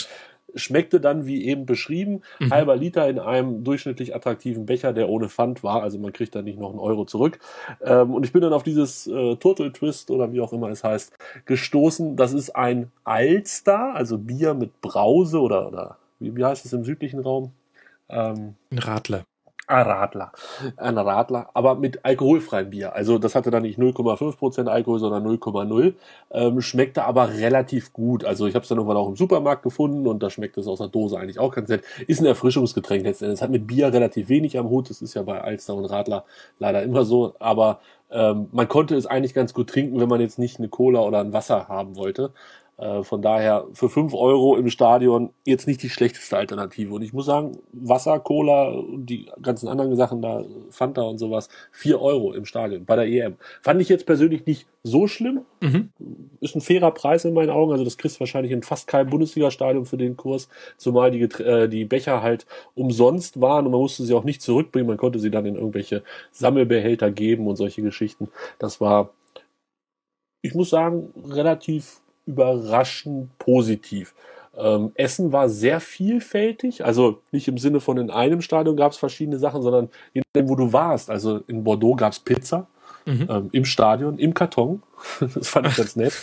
[0.54, 2.52] Schmeckte dann, wie eben beschrieben, mhm.
[2.52, 5.82] halber Liter in einem durchschnittlich attraktiven Becher, der ohne Pfand war.
[5.82, 7.40] Also man kriegt da nicht noch einen Euro zurück.
[7.82, 10.84] Ähm, und ich bin dann auf dieses äh, Turtle Twist oder wie auch immer es
[10.84, 11.14] heißt,
[11.46, 12.18] gestoßen.
[12.18, 16.84] Das ist ein Alster, also Bier mit Brause oder, oder wie, wie heißt es im
[16.84, 17.54] südlichen Raum?
[18.10, 19.24] Ähm, ein Radler.
[19.66, 20.34] Ein Radler.
[20.76, 22.94] Ein Radler, aber mit alkoholfreiem Bier.
[22.96, 25.94] Also das hatte dann nicht 0,5% Alkohol, sondern 0,0.
[26.32, 28.26] Ähm, schmeckte aber relativ gut.
[28.26, 30.80] Also ich habe es dann irgendwann auch im Supermarkt gefunden und da schmeckt es aus
[30.80, 31.84] der Dose eigentlich auch ganz nett.
[32.08, 33.38] Ist ein Erfrischungsgetränk letztendlich.
[33.38, 34.90] Es hat mit Bier relativ wenig am Hut.
[34.90, 36.26] Das ist ja bei Alster und Radler
[36.60, 37.34] leider immer so.
[37.40, 37.80] Aber
[38.12, 41.22] ähm, man konnte es eigentlich ganz gut trinken, wenn man jetzt nicht eine Cola oder
[41.22, 42.32] ein Wasser haben wollte.
[42.78, 46.94] Äh, von daher für fünf Euro im Stadion jetzt nicht die schlechteste Alternative.
[46.96, 51.50] Und ich muss sagen, Wasser, Cola und die ganzen anderen Sachen da, Fanta und sowas,
[51.72, 53.36] vier Euro im Stadion bei der EM.
[53.62, 55.42] Fand ich jetzt persönlich nicht so schlimm.
[55.62, 55.92] Mhm.
[56.42, 57.72] Ist ein fairer Preis in meinen Augen.
[57.72, 61.70] Also das kriegst du wahrscheinlich in fast keinem Bundesliga-Stadion für den Kurs, zumal die, äh,
[61.70, 64.88] die Becher halt umsonst waren und man musste sie auch nicht zurückbringen.
[64.88, 66.02] Man konnte sie dann in irgendwelche
[66.32, 68.30] Sammelbehälter geben und solche Geschichten.
[68.58, 69.12] Das war,
[70.42, 74.14] ich muss sagen, relativ überraschend positiv.
[74.56, 78.98] Ähm, Essen war sehr vielfältig, also nicht im Sinne von in einem Stadion gab es
[78.98, 81.10] verschiedene Sachen, sondern je nachdem, wo du warst.
[81.10, 82.68] Also in Bordeaux gab es Pizza,
[83.06, 83.28] mhm.
[83.30, 84.84] ähm, im Stadion, im Karton.
[85.20, 86.14] das fand ich ganz nett.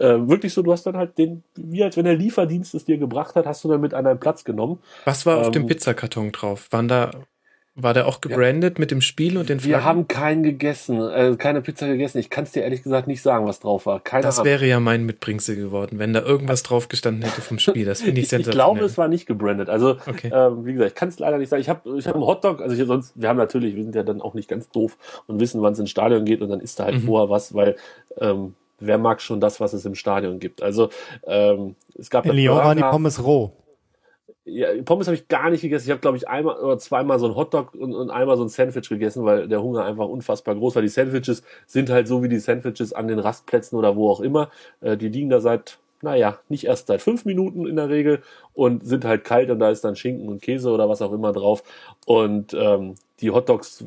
[0.00, 2.96] Ähm, wirklich so, du hast dann halt den, wie als wenn der Lieferdienst es dir
[2.96, 4.78] gebracht hat, hast du dann mit an deinen Platz genommen.
[5.04, 6.68] Was war auf dem ähm, Pizzakarton drauf?
[6.70, 7.10] Waren da
[7.76, 8.80] war der auch gebrandet ja.
[8.80, 9.80] mit dem Spiel und den Flaggen?
[9.80, 12.18] Wir haben keinen gegessen, äh, keine Pizza gegessen.
[12.18, 13.98] Ich kann es dir ehrlich gesagt nicht sagen, was drauf war.
[13.98, 14.50] Keine das Ahnung.
[14.50, 17.84] wäre ja mein Mitbringsel geworden, wenn da irgendwas drauf gestanden hätte vom Spiel.
[17.84, 18.52] Das finde ich sensationell.
[18.52, 19.68] ich glaube, es war nicht gebrandet.
[19.68, 20.30] Also, okay.
[20.32, 21.60] ähm, wie gesagt, ich kann es leider nicht sagen.
[21.60, 24.04] Ich habe ich hab einen Hotdog, also ich, sonst, wir haben natürlich, wir sind ja
[24.04, 24.96] dann auch nicht ganz doof
[25.26, 27.06] und wissen, wann es ins Stadion geht und dann ist da halt mhm.
[27.06, 27.74] vorher was, weil
[28.20, 30.62] ähm, wer mag schon das, was es im Stadion gibt.
[30.62, 30.90] Also
[31.26, 33.52] ähm, es gab In Lyon waren die Pommes roh
[34.46, 35.86] ja, Pommes habe ich gar nicht gegessen.
[35.86, 38.48] Ich habe, glaube ich, einmal oder zweimal so ein Hotdog und, und einmal so ein
[38.48, 40.82] Sandwich gegessen, weil der Hunger einfach unfassbar groß war.
[40.82, 44.50] Die Sandwiches sind halt so wie die Sandwiches an den Rastplätzen oder wo auch immer.
[44.80, 48.22] Äh, die liegen da seit, naja, nicht erst seit fünf Minuten in der Regel
[48.52, 51.32] und sind halt kalt und da ist dann Schinken und Käse oder was auch immer
[51.32, 51.62] drauf.
[52.04, 53.84] Und ähm, die Hotdogs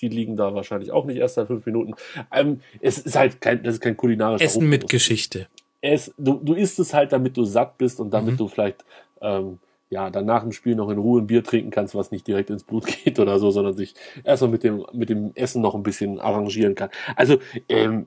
[0.00, 1.94] die liegen da wahrscheinlich auch nicht erst seit fünf Minuten.
[2.32, 5.48] Ähm, es ist halt kein, das ist kein kulinarischer Essen mit Geschichte.
[5.80, 8.36] Es, du, du isst es halt, damit du satt bist und damit mhm.
[8.38, 8.84] du vielleicht
[9.20, 9.58] ähm,
[9.90, 12.50] ja, dann nach dem Spiel noch in Ruhe ein Bier trinken kannst, was nicht direkt
[12.50, 13.94] ins Blut geht oder so, sondern sich
[14.24, 16.90] erstmal mit dem, mit dem Essen noch ein bisschen arrangieren kann.
[17.16, 17.38] Also,
[17.68, 18.06] ähm,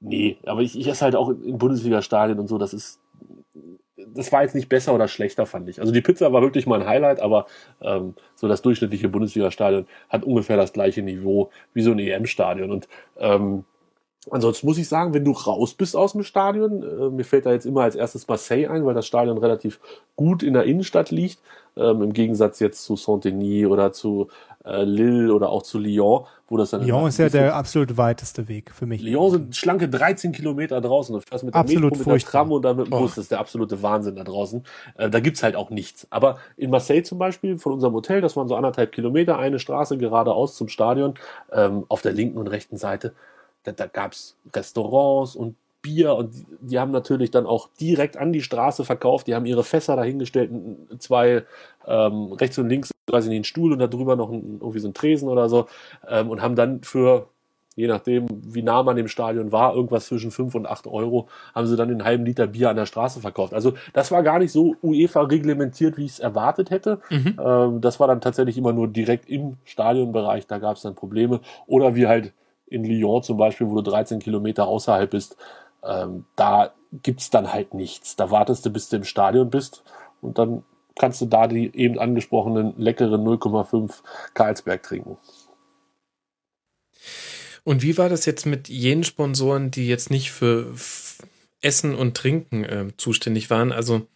[0.00, 3.00] Nee, aber ich, ich esse halt auch in Bundesliga-Stadien und so, das ist,
[3.96, 5.80] das war jetzt nicht besser oder schlechter, fand ich.
[5.80, 7.46] Also die Pizza war wirklich mal ein Highlight, aber
[7.80, 12.70] ähm, so das durchschnittliche Bundesliga-Stadion hat ungefähr das gleiche Niveau wie so ein EM-Stadion.
[12.70, 12.88] Und
[13.18, 13.64] ähm,
[14.30, 17.52] Ansonsten muss ich sagen, wenn du raus bist aus dem Stadion, äh, mir fällt da
[17.52, 19.80] jetzt immer als erstes Marseille ein, weil das Stadion relativ
[20.16, 21.38] gut in der Innenstadt liegt,
[21.76, 24.28] ähm, im Gegensatz jetzt zu Saint-Denis oder zu
[24.64, 26.84] äh, Lille oder auch zu Lyon, wo das dann.
[26.84, 29.00] Lyon ist ja der absolut weiteste Weg für mich.
[29.00, 31.14] Lyon sind schlanke 13 Kilometer draußen.
[31.14, 33.14] Du fährst mit der absolut Metro, mit der Tram und dann mit dem Bus.
[33.14, 34.64] Das ist der absolute Wahnsinn da draußen.
[34.96, 36.06] Äh, da gibt's halt auch nichts.
[36.10, 39.96] Aber in Marseille zum Beispiel, von unserem Hotel, das waren so anderthalb Kilometer, eine Straße
[39.96, 41.14] geradeaus zum Stadion,
[41.52, 43.14] ähm, auf der linken und rechten Seite
[43.64, 48.16] da, da gab es Restaurants und Bier und die, die, haben natürlich dann auch direkt
[48.16, 49.26] an die Straße verkauft.
[49.26, 50.50] Die haben ihre Fässer dahingestellt,
[50.98, 51.44] zwei
[51.86, 54.80] ähm, rechts und links, weiß ich nicht, einen Stuhl und da drüber noch ein, irgendwie
[54.80, 55.68] so ein Tresen oder so
[56.08, 57.28] ähm, und haben dann für
[57.78, 61.68] je nachdem, wie nah man im Stadion war, irgendwas zwischen fünf und acht Euro, haben
[61.68, 63.54] sie dann einen halben Liter Bier an der Straße verkauft.
[63.54, 66.98] Also das war gar nicht so UEFA reglementiert, wie ich es erwartet hätte.
[67.08, 67.38] Mhm.
[67.40, 71.38] Ähm, das war dann tatsächlich immer nur direkt im Stadionbereich, da gab es dann Probleme.
[71.68, 72.32] Oder wie halt
[72.70, 75.36] in Lyon zum Beispiel, wo du 13 Kilometer außerhalb bist,
[75.84, 76.72] ähm, da
[77.02, 78.16] gibt's dann halt nichts.
[78.16, 79.84] Da wartest du, bis du im Stadion bist
[80.20, 80.64] und dann
[80.98, 84.02] kannst du da die eben angesprochenen leckeren 0,5
[84.34, 85.16] Karlsberg trinken.
[87.64, 90.74] Und wie war das jetzt mit jenen Sponsoren, die jetzt nicht für
[91.60, 93.72] Essen und Trinken äh, zuständig waren?
[93.72, 94.06] Also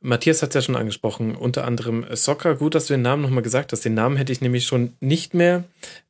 [0.00, 2.56] Matthias hat es ja schon angesprochen, unter anderem Soccer.
[2.56, 3.84] Gut, dass du den Namen nochmal gesagt hast.
[3.84, 5.64] Den Namen hätte ich nämlich schon nicht mehr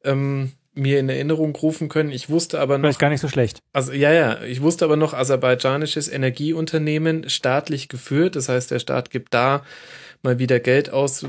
[0.05, 2.11] ähm, mir in Erinnerung rufen können.
[2.11, 2.85] Ich wusste aber noch.
[2.85, 3.63] Vielleicht gar nicht so schlecht.
[3.73, 4.43] Also, ja, ja.
[4.43, 8.37] Ich wusste aber noch, aserbaidschanisches Energieunternehmen, staatlich geführt.
[8.37, 9.65] Das heißt, der Staat gibt da
[10.23, 11.27] mal wieder Geld aus,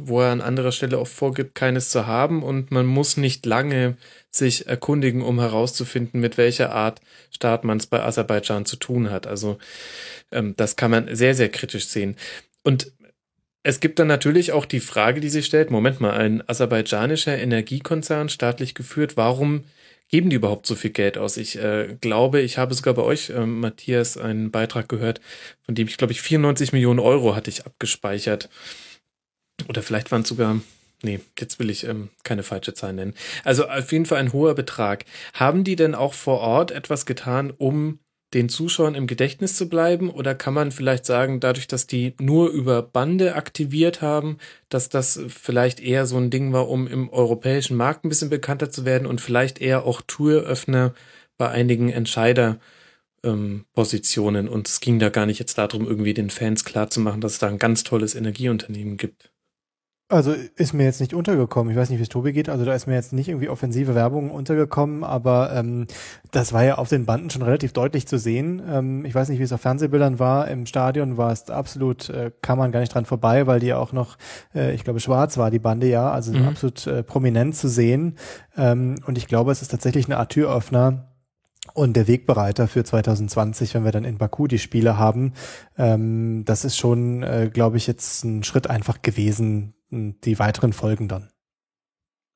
[0.00, 2.42] wo er an anderer Stelle oft vorgibt, keines zu haben.
[2.42, 3.96] Und man muss nicht lange
[4.30, 7.00] sich erkundigen, um herauszufinden, mit welcher Art
[7.30, 9.26] Staat man es bei Aserbaidschan zu tun hat.
[9.26, 9.58] Also,
[10.32, 12.16] ähm, das kann man sehr, sehr kritisch sehen.
[12.64, 12.92] Und
[13.62, 18.28] es gibt dann natürlich auch die Frage, die sich stellt, Moment mal, ein aserbaidschanischer Energiekonzern,
[18.28, 19.64] staatlich geführt, warum
[20.08, 21.36] geben die überhaupt so viel Geld aus?
[21.36, 25.20] Ich äh, glaube, ich habe sogar bei euch, äh, Matthias, einen Beitrag gehört,
[25.64, 28.48] von dem ich, glaube ich, 94 Millionen Euro hatte ich abgespeichert.
[29.68, 30.60] Oder vielleicht waren es sogar,
[31.02, 33.14] nee, jetzt will ich ähm, keine falsche Zahl nennen.
[33.44, 35.04] Also auf jeden Fall ein hoher Betrag.
[35.34, 38.00] Haben die denn auch vor Ort etwas getan, um
[38.34, 40.10] den Zuschauern im Gedächtnis zu bleiben?
[40.10, 44.38] Oder kann man vielleicht sagen, dadurch, dass die nur über Bande aktiviert haben,
[44.68, 48.70] dass das vielleicht eher so ein Ding war, um im europäischen Markt ein bisschen bekannter
[48.70, 50.94] zu werden und vielleicht eher auch Türöffner
[51.36, 54.46] bei einigen Entscheiderpositionen?
[54.46, 57.38] Ähm, und es ging da gar nicht jetzt darum, irgendwie den Fans klarzumachen, dass es
[57.38, 59.31] da ein ganz tolles Energieunternehmen gibt.
[60.12, 61.70] Also ist mir jetzt nicht untergekommen.
[61.70, 62.50] Ich weiß nicht, wie es Tobi geht.
[62.50, 65.86] Also da ist mir jetzt nicht irgendwie offensive Werbung untergekommen, aber ähm,
[66.32, 68.60] das war ja auf den Banden schon relativ deutlich zu sehen.
[68.68, 70.48] Ähm, ich weiß nicht, wie es auf Fernsehbildern war.
[70.48, 73.92] Im Stadion war es absolut, äh, kam man gar nicht dran vorbei, weil die auch
[73.92, 74.18] noch,
[74.54, 76.46] äh, ich glaube, schwarz war die Bande ja, also mhm.
[76.46, 78.16] absolut äh, prominent zu sehen.
[78.54, 81.11] Ähm, und ich glaube, es ist tatsächlich eine Art Türöffner
[81.74, 85.32] und der Wegbereiter für 2020, wenn wir dann in Baku die Spiele haben,
[85.78, 91.08] ähm, das ist schon, äh, glaube ich, jetzt ein Schritt einfach gewesen, die weiteren Folgen
[91.08, 91.30] dann.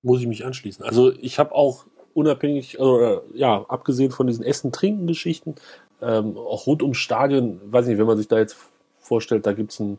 [0.02, 0.84] Muss ich mich anschließen.
[0.84, 5.56] Also ich habe auch unabhängig, äh, ja, abgesehen von diesen Essen-Trinken-Geschichten,
[6.00, 8.56] ähm, auch rund ums Stadion, weiß nicht, wenn man sich da jetzt
[8.98, 9.98] vorstellt, da gibt's ein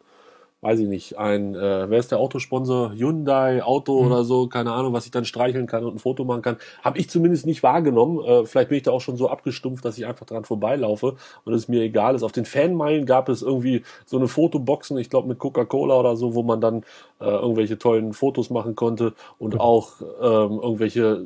[0.67, 2.91] weiß ich nicht, ein, äh, wer ist der Autosponsor?
[2.91, 4.07] Hyundai, Auto mhm.
[4.07, 6.57] oder so, keine Ahnung, was ich dann streicheln kann und ein Foto machen kann.
[6.81, 8.19] Habe ich zumindest nicht wahrgenommen.
[8.19, 11.15] Äh, vielleicht bin ich da auch schon so abgestumpft, dass ich einfach dran vorbeilaufe
[11.45, 12.23] und es mir egal ist.
[12.23, 16.35] Auf den Fanmeilen gab es irgendwie so eine Fotoboxen, ich glaube mit Coca-Cola oder so,
[16.35, 16.83] wo man dann
[17.21, 19.61] äh, irgendwelche tollen Fotos machen konnte und mhm.
[19.61, 21.23] auch ähm, irgendwelche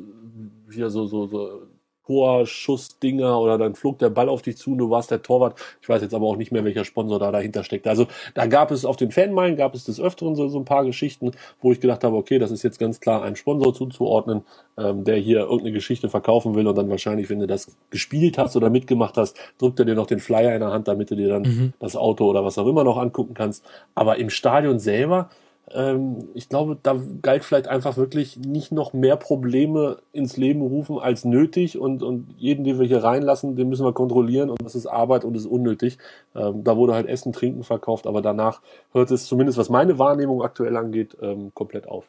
[0.68, 1.62] wieder so, so, so
[2.06, 5.58] Torschussdinger oder dann flog der Ball auf dich zu und du warst der Torwart.
[5.80, 7.86] Ich weiß jetzt aber auch nicht mehr, welcher Sponsor da dahinter steckt.
[7.86, 10.84] Also da gab es auf den Fanmeilen, gab es des Öfteren so, so ein paar
[10.84, 14.42] Geschichten, wo ich gedacht habe, okay, das ist jetzt ganz klar ein Sponsor zuzuordnen,
[14.76, 18.56] ähm, der hier irgendeine Geschichte verkaufen will und dann wahrscheinlich, wenn du das gespielt hast
[18.56, 21.28] oder mitgemacht hast, drückt er dir noch den Flyer in der Hand, damit du dir
[21.28, 21.72] dann mhm.
[21.78, 23.64] das Auto oder was auch immer noch angucken kannst.
[23.94, 25.30] Aber im Stadion selber
[25.70, 30.98] ähm, ich glaube, da galt vielleicht einfach wirklich nicht noch mehr Probleme ins Leben rufen
[30.98, 34.74] als nötig und, und jeden, den wir hier reinlassen, den müssen wir kontrollieren und das
[34.74, 35.98] ist Arbeit und ist unnötig.
[36.34, 38.60] Ähm, da wurde halt Essen, Trinken verkauft, aber danach
[38.92, 42.04] hört es zumindest, was meine Wahrnehmung aktuell angeht, ähm, komplett auf.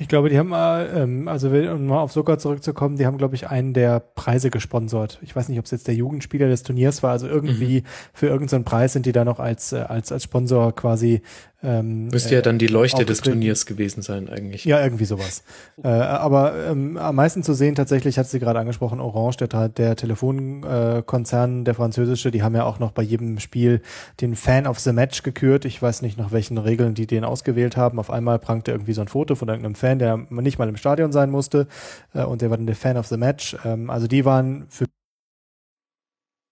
[0.00, 3.34] Ich glaube, die haben, äh, ähm, also um mal auf Soka zurückzukommen, die haben, glaube
[3.34, 5.18] ich, einen der Preise gesponsert.
[5.20, 7.10] Ich weiß nicht, ob es jetzt der Jugendspieler des Turniers war.
[7.10, 7.86] Also irgendwie mhm.
[8.14, 11.20] für irgendeinen Preis sind die da noch als, äh, als, als Sponsor quasi
[11.62, 14.64] ähm, Müsste ja dann die Leuchte des Turniers gewesen sein, eigentlich.
[14.64, 15.42] Ja, irgendwie sowas.
[15.82, 19.94] äh, aber ähm, am meisten zu sehen, tatsächlich hat sie gerade angesprochen, Orange, der, der
[19.94, 23.82] Telefonkonzern, äh, der französische, die haben ja auch noch bei jedem Spiel
[24.22, 25.66] den Fan of the Match gekürt.
[25.66, 27.98] Ich weiß nicht, nach welchen Regeln die den ausgewählt haben.
[27.98, 31.12] Auf einmal prangte irgendwie so ein Foto von irgendeinem Fan, der nicht mal im Stadion
[31.12, 31.66] sein musste.
[32.14, 33.56] Äh, und der war dann der Fan of the Match.
[33.64, 34.86] Ähm, also die waren für.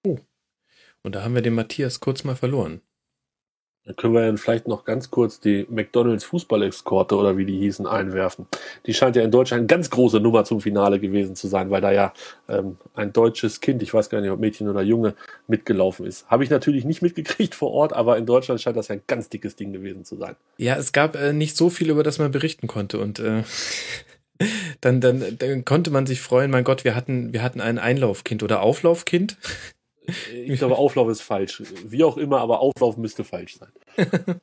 [0.06, 0.18] Oh.
[1.02, 2.80] Und da haben wir den Matthias kurz mal verloren.
[3.88, 7.86] Dann können wir ja vielleicht noch ganz kurz die McDonalds Fußball-Eskorte oder wie die hießen
[7.86, 8.46] einwerfen.
[8.84, 11.80] Die scheint ja in Deutschland eine ganz große Nummer zum Finale gewesen zu sein, weil
[11.80, 12.12] da ja
[12.50, 15.14] ähm, ein deutsches Kind, ich weiß gar nicht, ob Mädchen oder Junge,
[15.46, 16.28] mitgelaufen ist.
[16.28, 19.30] Habe ich natürlich nicht mitgekriegt vor Ort, aber in Deutschland scheint das ja ein ganz
[19.30, 20.36] dickes Ding gewesen zu sein.
[20.58, 23.42] Ja, es gab äh, nicht so viel, über das man berichten konnte und äh,
[24.82, 28.42] dann, dann, dann konnte man sich freuen, mein Gott, wir hatten, wir hatten ein Einlaufkind
[28.42, 29.38] oder Auflaufkind.
[30.32, 31.62] Ich glaube, Auflauf ist falsch.
[31.84, 33.70] Wie auch immer, aber Auflauf müsste falsch sein.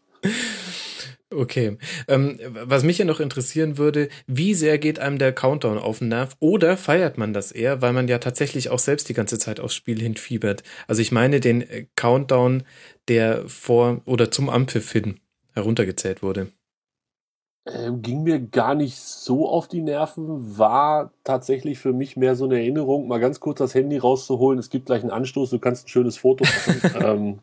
[1.32, 1.78] Okay.
[2.08, 6.10] Ähm, was mich ja noch interessieren würde, wie sehr geht einem der Countdown auf den
[6.10, 9.60] Nerv oder feiert man das eher, weil man ja tatsächlich auch selbst die ganze Zeit
[9.60, 10.64] aufs Spiel hinfiebert?
[10.88, 12.64] Also ich meine den äh, Countdown,
[13.08, 15.20] der vor oder zum Ampfiff hin
[15.54, 16.52] heruntergezählt wurde.
[17.68, 22.46] Ähm, ging mir gar nicht so auf die Nerven, war tatsächlich für mich mehr so
[22.46, 24.60] eine Erinnerung, mal ganz kurz das Handy rauszuholen.
[24.60, 26.96] Es gibt gleich einen Anstoß, du kannst ein schönes Foto machen.
[27.04, 27.40] ähm,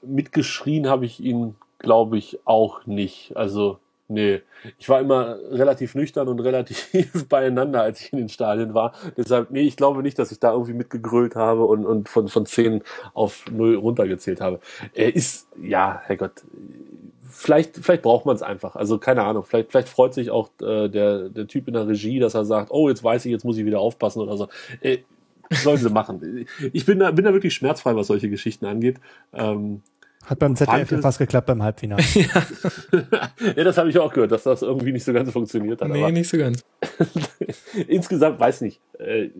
[0.00, 3.36] mitgeschrien habe ich ihn, glaube ich, auch nicht.
[3.36, 4.42] Also, nee.
[4.78, 6.88] Ich war immer relativ nüchtern und relativ
[7.28, 8.92] beieinander, als ich in den Stadien war.
[9.16, 12.46] Deshalb, nee, ich glaube nicht, dass ich da irgendwie mitgegrölt habe und, und von, von
[12.46, 14.60] 10 auf 0 runtergezählt habe.
[14.94, 16.44] Er ist, ja, Herrgott,
[17.42, 18.76] vielleicht, vielleicht braucht man es einfach.
[18.76, 22.18] Also keine Ahnung, vielleicht, vielleicht freut sich auch äh, der, der Typ in der Regie,
[22.20, 24.48] dass er sagt, oh, jetzt weiß ich, jetzt muss ich wieder aufpassen oder so.
[24.80, 24.98] Äh,
[25.50, 26.46] sollen sie machen.
[26.72, 29.00] Ich bin da, bin da wirklich schmerzfrei, was solche Geschichten angeht.
[29.32, 29.82] Ähm,
[30.24, 32.02] hat beim ZDF ja fast geklappt beim Halbfinale.
[32.14, 32.46] ja.
[33.56, 35.88] ja, das habe ich auch gehört, dass das irgendwie nicht so ganz funktioniert hat.
[35.88, 36.64] Nee, nicht so ganz.
[37.88, 38.80] insgesamt weiß nicht.
[38.98, 39.30] Äh,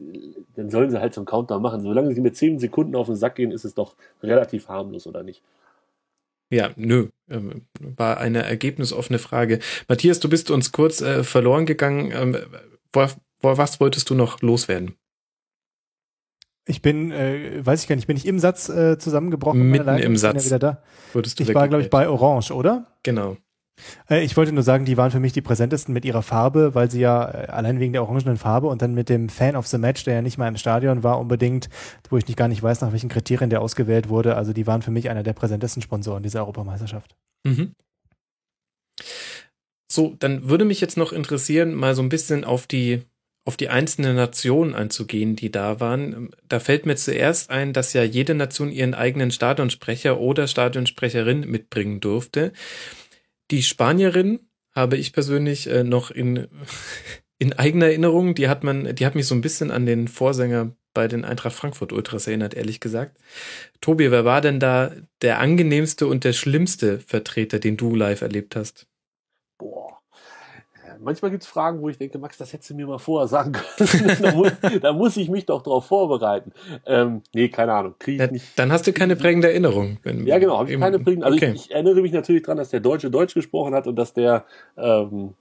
[0.57, 1.83] dann sollen sie halt so einen Countdown machen.
[1.83, 5.23] Solange sie mit 10 Sekunden auf den Sack gehen, ist es doch relativ harmlos, oder
[5.23, 5.43] nicht?
[6.53, 9.59] Ja, nö, ähm, war eine ergebnisoffene Frage.
[9.89, 12.13] Matthias, du bist uns kurz äh, verloren gegangen.
[12.15, 12.37] Ähm,
[12.93, 13.07] wo,
[13.41, 14.95] wo, was wolltest du noch loswerden?
[16.67, 19.63] Ich bin, äh, weiß ich gar nicht, bin ich im Satz äh, zusammengebrochen?
[19.71, 20.51] Mitten im Satz.
[20.51, 20.83] Ja da.
[21.15, 22.99] ich war, glaube ich, bei Orange, oder?
[23.03, 23.39] Genau.
[24.09, 26.91] Äh, ich wollte nur sagen, die waren für mich die präsentesten mit ihrer Farbe, weil
[26.91, 29.79] sie ja äh, allein wegen der orangenen Farbe und dann mit dem Fan of the
[29.79, 31.69] Match, der ja nicht mal im Stadion war unbedingt,
[32.09, 34.37] wo ich nicht gar nicht weiß, nach welchen Kriterien der ausgewählt wurde.
[34.37, 37.15] Also die waren für mich einer der präsentesten Sponsoren dieser Europameisterschaft.
[37.45, 37.75] Mhm.
[39.91, 43.03] So, dann würde mich jetzt noch interessieren, mal so ein bisschen auf die
[43.45, 46.31] auf die einzelnen Nationen einzugehen, die da waren.
[46.49, 51.99] Da fällt mir zuerst ein, dass ja jede Nation ihren eigenen Stadionsprecher oder Stadionsprecherin mitbringen
[51.99, 52.53] durfte.
[53.53, 54.41] Die Spanierin
[54.75, 56.49] habe ich persönlich äh, noch in,
[57.39, 58.35] in eigener Erinnerung.
[58.35, 61.55] Die hat man, die hat mich so ein bisschen an den Vorsänger bei den Eintracht
[61.55, 63.19] Frankfurt Ultras erinnert, ehrlich gesagt.
[63.81, 68.57] Tobi, wer war denn da der angenehmste und der schlimmste Vertreter, den du live erlebt
[68.57, 68.87] hast?
[71.03, 73.53] Manchmal gibt es Fragen, wo ich denke, Max, das hättest du mir mal vorher sagen
[73.53, 74.17] können.
[74.23, 76.53] da, muss, da, muss, ich mich doch darauf vorbereiten.
[76.87, 77.95] Ähm, nee, keine Ahnung.
[77.99, 78.59] Krieg ich ja, nicht.
[78.59, 79.99] Dann hast du keine prägende Erinnerung.
[80.05, 81.27] ja, genau, habe ich keine prägende.
[81.27, 81.53] Also okay.
[81.55, 84.45] ich, ich, erinnere mich natürlich daran, dass der Deutsche Deutsch gesprochen hat und dass der
[84.77, 85.35] ähm,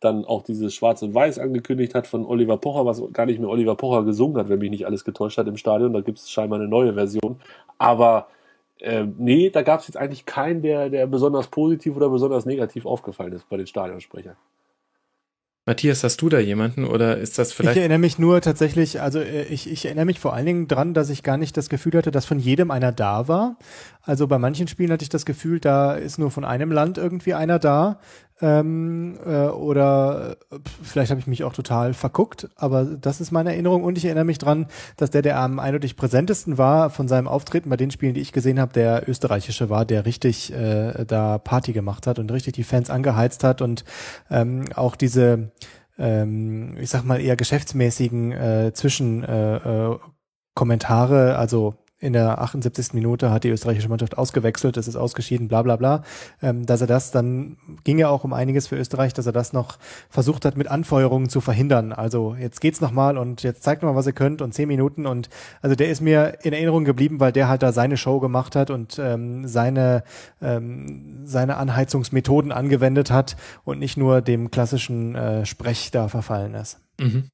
[0.00, 3.48] dann auch dieses Schwarz und Weiß angekündigt hat von Oliver Pocher, was gar nicht mehr
[3.48, 5.92] Oliver Pocher gesungen hat, wenn mich nicht alles getäuscht hat im Stadion.
[5.92, 7.40] Da gibt es scheinbar eine neue Version.
[7.78, 8.28] Aber
[8.80, 12.86] äh, nee, da gab es jetzt eigentlich keinen, der, der besonders positiv oder besonders negativ
[12.86, 14.36] aufgefallen ist bei den Stadionsprechern.
[15.66, 17.76] Matthias, hast du da jemanden oder ist das vielleicht?
[17.76, 20.92] Ich erinnere mich nur tatsächlich, also äh, ich, ich erinnere mich vor allen Dingen dran,
[20.92, 23.56] dass ich gar nicht das Gefühl hatte, dass von jedem einer da war.
[24.02, 27.32] Also bei manchen Spielen hatte ich das Gefühl, da ist nur von einem Land irgendwie
[27.32, 27.98] einer da.
[28.40, 33.52] Ähm, äh, oder äh, vielleicht habe ich mich auch total verguckt, aber das ist meine
[33.52, 33.84] Erinnerung.
[33.84, 34.66] Und ich erinnere mich dran,
[34.96, 38.32] dass der, der am eindeutig präsentesten war von seinem Auftreten bei den Spielen, die ich
[38.32, 42.64] gesehen habe, der österreichische war, der richtig äh, da Party gemacht hat und richtig die
[42.64, 43.84] Fans angeheizt hat und
[44.30, 45.52] ähm, auch diese
[45.98, 49.98] ähm, ich sag mal eher geschäftsmäßigen äh, Zwischen äh, äh,
[50.54, 51.74] Kommentare, also
[52.04, 52.92] in der 78.
[52.92, 56.02] Minute hat die österreichische Mannschaft ausgewechselt, es ist ausgeschieden, bla bla bla,
[56.42, 59.54] ähm, dass er das, dann ging ja auch um einiges für Österreich, dass er das
[59.54, 59.78] noch
[60.10, 61.92] versucht hat, mit Anfeuerungen zu verhindern.
[61.92, 65.30] Also jetzt geht's nochmal und jetzt zeigt mal, was ihr könnt und zehn Minuten und
[65.62, 68.68] also der ist mir in Erinnerung geblieben, weil der halt da seine Show gemacht hat
[68.70, 70.04] und ähm, seine,
[70.42, 76.80] ähm, seine Anheizungsmethoden angewendet hat und nicht nur dem klassischen äh, Sprech da verfallen ist.
[77.00, 77.30] Mhm.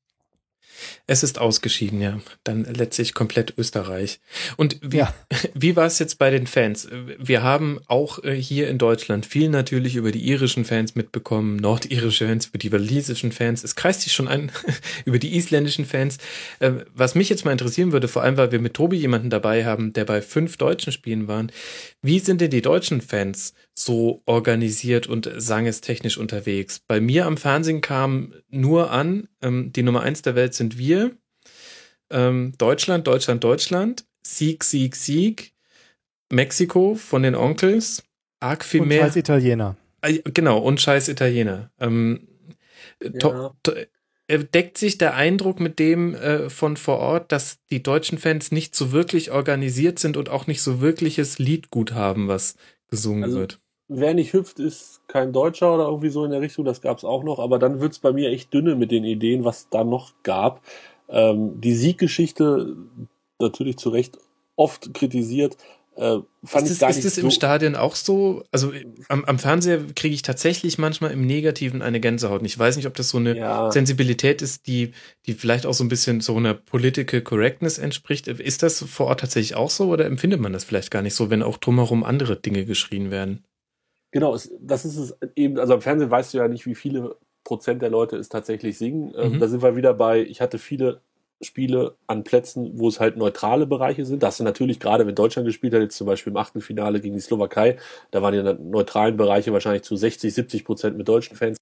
[1.06, 2.20] Es ist ausgeschieden, ja.
[2.44, 4.20] Dann letztlich komplett Österreich.
[4.56, 5.14] Und wie, ja.
[5.54, 6.88] wie war es jetzt bei den Fans?
[7.18, 12.26] Wir haben auch äh, hier in Deutschland viel natürlich über die irischen Fans mitbekommen, nordirische
[12.26, 13.64] Fans, über die walisischen Fans.
[13.64, 14.52] Es kreist sich schon ein
[15.04, 16.18] über die isländischen Fans.
[16.60, 19.64] Ähm, was mich jetzt mal interessieren würde, vor allem weil wir mit Tobi jemanden dabei
[19.64, 21.40] haben, der bei fünf deutschen Spielen war,
[22.02, 26.80] wie sind denn die deutschen Fans so organisiert und sangestechnisch unterwegs?
[26.86, 31.16] Bei mir am Fernsehen kam nur an, ähm, die Nummer eins der Welt sind wir,
[32.10, 35.52] ähm, Deutschland, Deutschland, Deutschland, Sieg, Sieg, Sieg,
[36.32, 38.02] Mexiko von den Onkels,
[38.40, 39.02] arg viel und mehr.
[39.02, 39.76] Scheiß Italiener.
[40.02, 41.70] Äh, genau, und Scheiß Italiener.
[41.78, 42.28] Ähm,
[43.02, 43.52] ja
[44.38, 48.74] deckt sich der Eindruck mit dem äh, von vor Ort, dass die deutschen Fans nicht
[48.74, 52.56] so wirklich organisiert sind und auch nicht so wirkliches Liedgut haben, was
[52.88, 53.60] gesungen also, wird.
[53.92, 57.04] Wer nicht hüpft, ist kein Deutscher oder irgendwie so in der Richtung, das gab es
[57.04, 59.82] auch noch, aber dann wird es bei mir echt dünne mit den Ideen, was da
[59.82, 60.62] noch gab.
[61.08, 62.76] Ähm, die Sieggeschichte,
[63.40, 64.16] natürlich zu Recht
[64.54, 65.56] oft kritisiert,
[65.96, 68.44] äh, fand ist ich gar das, nicht ist das so im Stadion auch so?
[68.52, 68.72] Also
[69.08, 72.40] am, am Fernseher kriege ich tatsächlich manchmal im Negativen eine Gänsehaut.
[72.40, 73.70] Und ich weiß nicht, ob das so eine ja.
[73.70, 74.92] Sensibilität ist, die,
[75.26, 78.28] die vielleicht auch so ein bisschen so einer Political Correctness entspricht.
[78.28, 81.28] Ist das vor Ort tatsächlich auch so oder empfindet man das vielleicht gar nicht so,
[81.28, 83.44] wenn auch drumherum andere Dinge geschrien werden?
[84.10, 87.82] Genau, das ist es eben, also am Fernsehen weißt du ja nicht, wie viele Prozent
[87.82, 89.12] der Leute es tatsächlich singen.
[89.16, 89.40] Ähm, mhm.
[89.40, 91.00] Da sind wir wieder bei, ich hatte viele
[91.42, 94.22] Spiele an Plätzen, wo es halt neutrale Bereiche sind.
[94.22, 97.20] Das sind natürlich gerade, wenn Deutschland gespielt hat, jetzt zum Beispiel im Achtelfinale gegen die
[97.20, 97.78] Slowakei,
[98.10, 101.56] da waren die neutralen Bereiche wahrscheinlich zu 60, 70 Prozent mit deutschen Fans.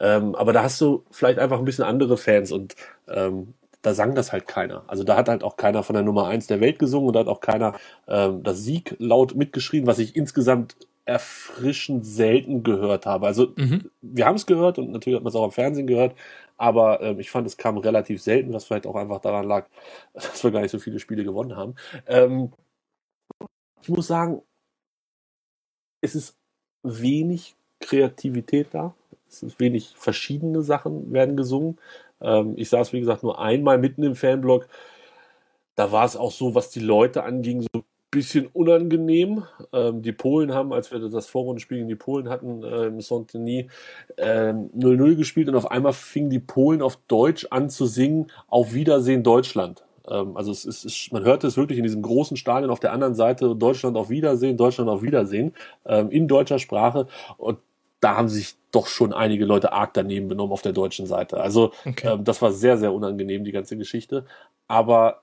[0.00, 2.76] Ähm, aber da hast du vielleicht einfach ein bisschen andere Fans und
[3.08, 4.84] ähm, da sang das halt keiner.
[4.86, 7.20] Also da hat halt auch keiner von der Nummer eins der Welt gesungen und da
[7.20, 7.74] hat auch keiner
[8.08, 13.26] ähm, das Sieg laut mitgeschrieben, was ich insgesamt erfrischend selten gehört habe.
[13.26, 13.90] Also mhm.
[14.00, 16.16] wir haben es gehört und natürlich hat man es auch am Fernsehen gehört,
[16.56, 19.66] aber ähm, ich fand, es kam relativ selten, was vielleicht auch einfach daran lag,
[20.14, 21.74] dass wir gar nicht so viele Spiele gewonnen haben.
[22.06, 22.52] Ähm,
[23.82, 24.42] ich muss sagen,
[26.00, 26.38] es ist
[26.82, 28.94] wenig Kreativität da.
[29.28, 31.78] Es ist wenig verschiedene Sachen werden gesungen.
[32.20, 34.68] Ähm, ich saß, wie gesagt, nur einmal mitten im Fanblock.
[35.74, 37.84] Da war es auch so, was die Leute anging, so
[38.14, 39.44] bisschen unangenehm.
[39.72, 43.66] Ähm, die Polen haben, als wir das Vorrundenspiel gegen die Polen hatten, äh, im Saint-Denis,
[44.16, 48.72] äh, 0-0 gespielt und auf einmal fingen die Polen auf Deutsch an zu singen, auf
[48.72, 49.84] Wiedersehen Deutschland.
[50.08, 52.92] Ähm, also es ist, es, man hörte es wirklich in diesem großen Stadion auf der
[52.92, 55.52] anderen Seite, Deutschland auf Wiedersehen, Deutschland auf Wiedersehen,
[55.84, 57.58] ähm, in deutscher Sprache und
[58.00, 61.40] da haben sich doch schon einige Leute arg daneben benommen auf der deutschen Seite.
[61.40, 62.12] Also okay.
[62.12, 64.26] ähm, das war sehr, sehr unangenehm, die ganze Geschichte.
[64.68, 65.22] Aber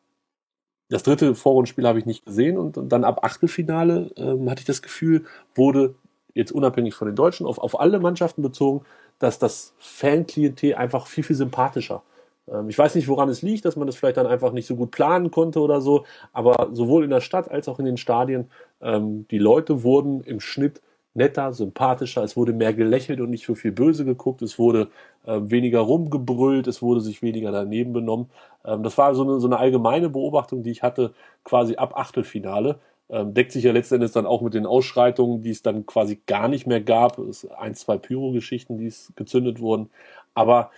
[0.92, 4.82] das dritte Vorrundenspiel habe ich nicht gesehen und, dann ab Achtelfinale ähm, hatte ich das
[4.82, 5.96] Gefühl, wurde
[6.34, 8.86] jetzt unabhängig von den Deutschen auf, auf alle Mannschaften bezogen,
[9.18, 12.04] dass das Fanklientel einfach viel, viel sympathischer.
[12.50, 14.76] Ähm, ich weiß nicht, woran es liegt, dass man das vielleicht dann einfach nicht so
[14.76, 18.50] gut planen konnte oder so, aber sowohl in der Stadt als auch in den Stadien,
[18.82, 20.82] ähm, die Leute wurden im Schnitt
[21.14, 24.90] netter, sympathischer, es wurde mehr gelächelt und nicht so viel böse geguckt, es wurde
[25.26, 28.30] äh, weniger rumgebrüllt, es wurde sich weniger daneben benommen.
[28.66, 31.14] Ähm, das war so eine, so eine allgemeine Beobachtung, die ich hatte
[31.44, 32.80] quasi ab Achtelfinale.
[33.10, 36.48] Ähm, deckt sich ja letztendlich dann auch mit den Ausschreitungen, die es dann quasi gar
[36.48, 37.18] nicht mehr gab.
[37.18, 39.90] Es ein, zwei Pyro-Geschichten, die es gezündet wurden.
[40.34, 40.72] Aber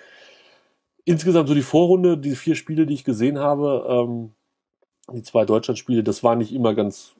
[1.05, 4.31] insgesamt so die Vorrunde, die vier Spiele, die ich gesehen habe, ähm,
[5.11, 7.15] die zwei Deutschlandspiele, das war nicht immer ganz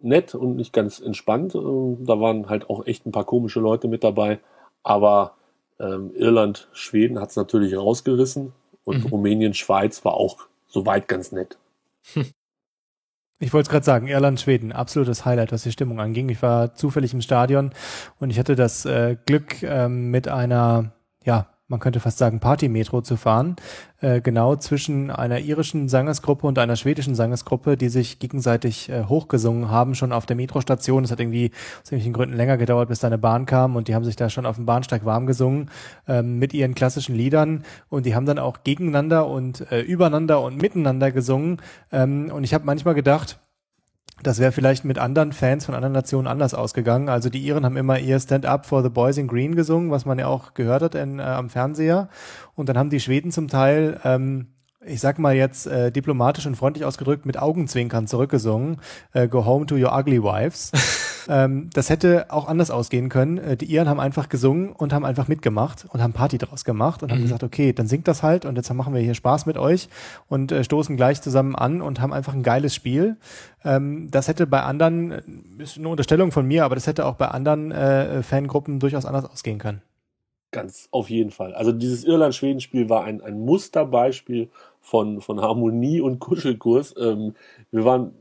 [0.00, 1.54] nett und nicht ganz entspannt.
[1.54, 4.40] Ähm, da waren halt auch echt ein paar komische Leute mit dabei.
[4.82, 5.34] Aber
[5.80, 8.52] ähm, Irland, Schweden hat es natürlich rausgerissen
[8.84, 9.10] und mhm.
[9.10, 11.58] Rumänien, Schweiz war auch soweit ganz nett.
[13.40, 16.28] Ich wollte es gerade sagen, Irland, Schweden, absolutes Highlight, was die Stimmung anging.
[16.28, 17.72] Ich war zufällig im Stadion
[18.18, 20.92] und ich hatte das äh, Glück, ähm, mit einer
[21.24, 23.56] ja, man könnte fast sagen, Party-Metro zu fahren,
[24.00, 29.70] äh, genau zwischen einer irischen Sangersgruppe und einer schwedischen Sangersgruppe, die sich gegenseitig äh, hochgesungen
[29.70, 31.04] haben, schon auf der Metrostation.
[31.04, 33.94] Es hat irgendwie aus irgendwelchen Gründen länger gedauert, bis da eine Bahn kam und die
[33.94, 35.70] haben sich da schon auf dem Bahnsteig warm gesungen
[36.06, 40.60] ähm, mit ihren klassischen Liedern und die haben dann auch gegeneinander und äh, übereinander und
[40.60, 41.62] miteinander gesungen.
[41.90, 43.38] Ähm, und ich habe manchmal gedacht,
[44.22, 47.08] das wäre vielleicht mit anderen Fans von anderen Nationen anders ausgegangen.
[47.08, 50.04] Also die Iren haben immer ihr Stand Up for the Boys in Green gesungen, was
[50.04, 52.08] man ja auch gehört hat in, äh, am Fernseher.
[52.54, 54.48] Und dann haben die Schweden zum Teil ähm,
[54.86, 58.80] ich sag mal jetzt äh, diplomatisch und freundlich ausgedrückt, mit Augenzwinkern zurückgesungen,
[59.12, 60.72] äh, Go Home to Your Ugly Wives.
[61.28, 63.38] ähm, das hätte auch anders ausgehen können.
[63.38, 67.02] Äh, die Iren haben einfach gesungen und haben einfach mitgemacht und haben Party draus gemacht
[67.02, 67.24] und haben Mhm.
[67.24, 69.88] gesagt, okay, dann singt das halt und jetzt machen wir hier Spaß mit euch
[70.28, 73.16] und äh, stoßen gleich zusammen an und haben einfach ein geiles Spiel.
[73.64, 75.22] Ähm, das hätte bei anderen, äh,
[75.58, 79.24] ist eine Unterstellung von mir, aber das hätte auch bei anderen äh, Fangruppen durchaus anders
[79.24, 79.82] ausgehen können.
[80.52, 81.52] Ganz auf jeden Fall.
[81.54, 86.94] Also dieses Irland-Schweden-Spiel war ein, ein Musterbeispiel von, von Harmonie und Kuschelkurs.
[86.96, 87.34] Ähm,
[87.72, 88.12] wir waren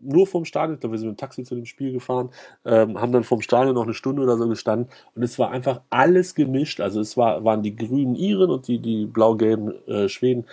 [0.00, 2.30] nur vom Stadion, ich glaube, wir sind mit dem Taxi zu dem Spiel gefahren,
[2.64, 5.80] ähm, haben dann vom Stadion noch eine Stunde oder so gestanden und es war einfach
[5.90, 6.80] alles gemischt.
[6.80, 10.44] Also es war, waren die grünen Iren und die, die blau-gelben äh, Schweden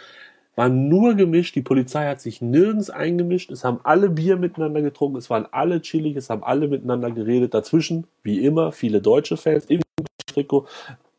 [0.56, 1.56] waren nur gemischt.
[1.56, 3.52] Die Polizei hat sich nirgends eingemischt.
[3.52, 5.18] Es haben alle Bier miteinander getrunken.
[5.18, 6.16] Es waren alle chillig.
[6.16, 7.54] Es haben alle miteinander geredet.
[7.54, 9.82] Dazwischen, wie immer, viele deutsche Fans im
[10.26, 10.66] Trikot.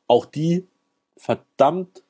[0.07, 0.67] Auch die
[1.17, 2.03] verdammt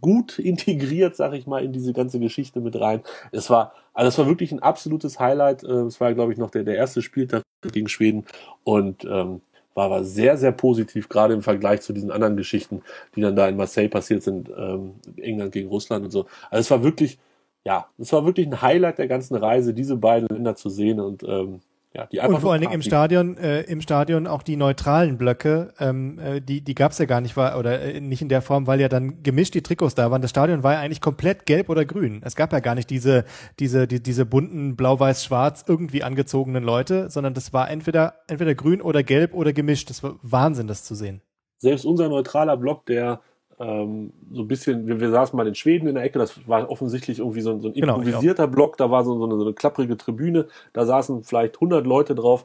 [0.00, 3.02] gut integriert, sag ich mal, in diese ganze Geschichte mit rein.
[3.32, 5.64] Es war, also es war wirklich ein absolutes Highlight.
[5.64, 7.42] Äh, Es war, glaube ich, noch der, der erste Spieltag
[7.72, 8.24] gegen Schweden
[8.64, 9.40] und ähm,
[9.74, 12.82] war, war sehr, sehr positiv, gerade im Vergleich zu diesen anderen Geschichten,
[13.14, 16.26] die dann da in Marseille passiert sind, ähm, England gegen Russland und so.
[16.50, 17.18] Also es war wirklich,
[17.64, 21.22] ja, es war wirklich ein Highlight der ganzen Reise, diese beiden Länder zu sehen und
[21.22, 21.60] ähm,
[21.94, 25.16] ja, die einfach Und vor allen Dingen im Stadion, äh, im Stadion auch die neutralen
[25.16, 28.42] Blöcke, ähm, äh, die, die gab's ja gar nicht, war, oder äh, nicht in der
[28.42, 30.20] Form, weil ja dann gemischt die Trikots da waren.
[30.20, 32.20] Das Stadion war ja eigentlich komplett gelb oder grün.
[32.24, 33.24] Es gab ja gar nicht diese,
[33.58, 39.02] diese, die, diese bunten blau-weiß-schwarz irgendwie angezogenen Leute, sondern das war entweder, entweder grün oder
[39.02, 39.88] gelb oder gemischt.
[39.88, 41.22] Das war Wahnsinn, das zu sehen.
[41.56, 43.22] selbst unser neutraler Block, der
[43.60, 46.70] ähm, so ein bisschen, wir, wir saßen mal in Schweden in der Ecke, das war
[46.70, 49.42] offensichtlich irgendwie so, ein- so ein Genau, improvisierter Block, da war so, so, eine, so
[49.44, 52.44] eine klapprige Tribüne, da saßen vielleicht 100 Leute drauf.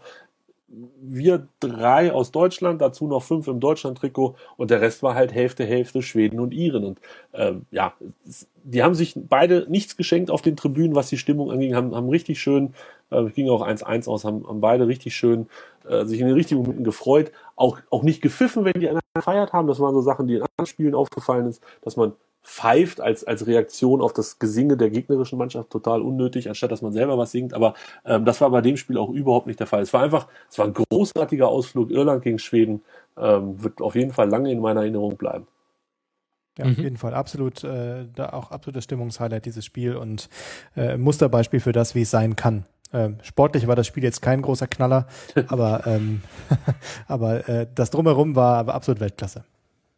[1.02, 5.66] Wir drei aus Deutschland, dazu noch fünf im Deutschland-Trikot und der Rest war halt Hälfte,
[5.66, 6.84] Hälfte Schweden und Iren.
[6.84, 7.00] Und
[7.34, 7.94] ähm, ja,
[8.64, 12.10] die haben sich beide nichts geschenkt auf den Tribünen, was die Stimmung anging, haben, haben
[12.10, 12.74] richtig schön,
[13.12, 15.48] äh, ging auch 1-1 aus, haben, haben beide richtig schön
[15.88, 19.54] äh, sich in den richtigen Momenten gefreut, auch, auch nicht gepfiffen, wenn die anderen gefeiert
[19.54, 19.68] haben.
[19.68, 22.14] Das waren so Sachen, die in anderen Spielen aufgefallen ist, dass man
[22.44, 26.92] pfeift als, als Reaktion auf das Gesinge der gegnerischen Mannschaft total unnötig, anstatt dass man
[26.92, 27.54] selber was singt.
[27.54, 27.74] Aber
[28.06, 29.82] ähm, das war bei dem Spiel auch überhaupt nicht der Fall.
[29.82, 31.90] Es war einfach, es war ein großartiger Ausflug.
[31.90, 32.82] Irland gegen Schweden
[33.18, 35.48] ähm, wird auf jeden Fall lange in meiner Erinnerung bleiben.
[36.58, 36.72] Ja, Mhm.
[36.72, 37.14] auf jeden Fall.
[37.14, 40.30] Absolut, äh, da auch absolutes Stimmungshighlight, dieses Spiel und
[40.76, 42.66] äh, Musterbeispiel für das, wie es sein kann.
[42.94, 45.08] Ähm, sportlich war das Spiel jetzt kein großer Knaller,
[45.48, 46.22] aber, ähm,
[47.08, 49.44] aber äh, das Drumherum war aber absolut Weltklasse.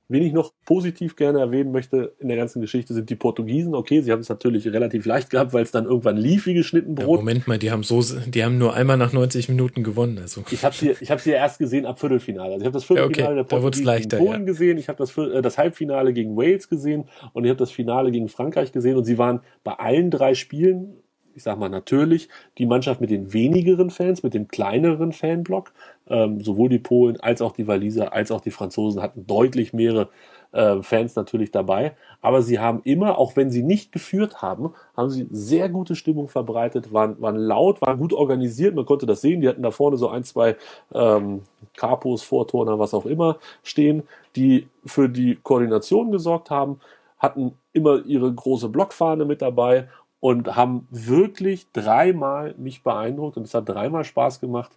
[0.08, 3.74] Wen ich noch positiv gerne erwähnen möchte in der ganzen Geschichte sind die Portugiesen.
[3.74, 6.96] Okay, sie haben es natürlich relativ leicht gehabt, weil es dann irgendwann lief wie geschnitten
[6.96, 7.22] Ja, Brot.
[7.22, 10.20] Moment mal, die haben so, die haben nur einmal nach 90 Minuten gewonnen.
[10.20, 12.54] Also Ich habe sie, ich habe sie ja erst gesehen ab Viertelfinale.
[12.54, 14.46] Also ich habe das Ja, Viertelfinale okay, der Portugiesen leichter, gegen Polen ja.
[14.46, 18.12] gesehen, ich habe das, äh, das Halbfinale gegen Wales gesehen und ich habe das Finale
[18.12, 20.98] gegen Frankreich gesehen und sie waren bei allen drei Spielen,
[21.36, 25.74] ich sag mal natürlich, die Mannschaft mit den wenigeren Fans, mit dem kleineren Fanblock.
[26.08, 30.10] Ähm, sowohl die Polen als auch die Waliser als auch die Franzosen hatten deutlich mehrere
[30.52, 31.96] äh, Fans natürlich dabei.
[32.22, 36.30] Aber sie haben immer, auch wenn sie nicht geführt haben, haben sie sehr gute Stimmung
[36.30, 38.76] verbreitet, waren, waren laut, waren gut organisiert.
[38.76, 39.42] Man konnte das sehen.
[39.42, 40.56] Die hatten da vorne so ein, zwei
[40.94, 41.42] ähm,
[41.76, 44.04] Capos, Vorturner, was auch immer stehen,
[44.36, 46.80] die für die Koordination gesorgt haben,
[47.20, 49.90] hatten immer ihre große Blockfahne mit dabei
[50.26, 54.72] und haben wirklich dreimal mich beeindruckt und es hat dreimal Spaß gemacht,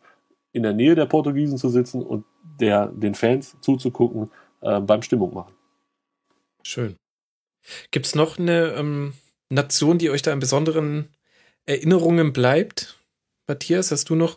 [0.53, 2.27] in der Nähe der Portugiesen zu sitzen und
[2.61, 4.31] der, den Fans zuzugucken
[4.61, 5.55] äh, beim Stimmung machen.
[6.63, 6.97] schön.
[7.91, 9.15] Gibt's noch eine ähm,
[9.49, 11.09] Nation, die euch da in besonderen
[11.65, 13.03] Erinnerungen bleibt?
[13.47, 14.37] Matthias, hast du noch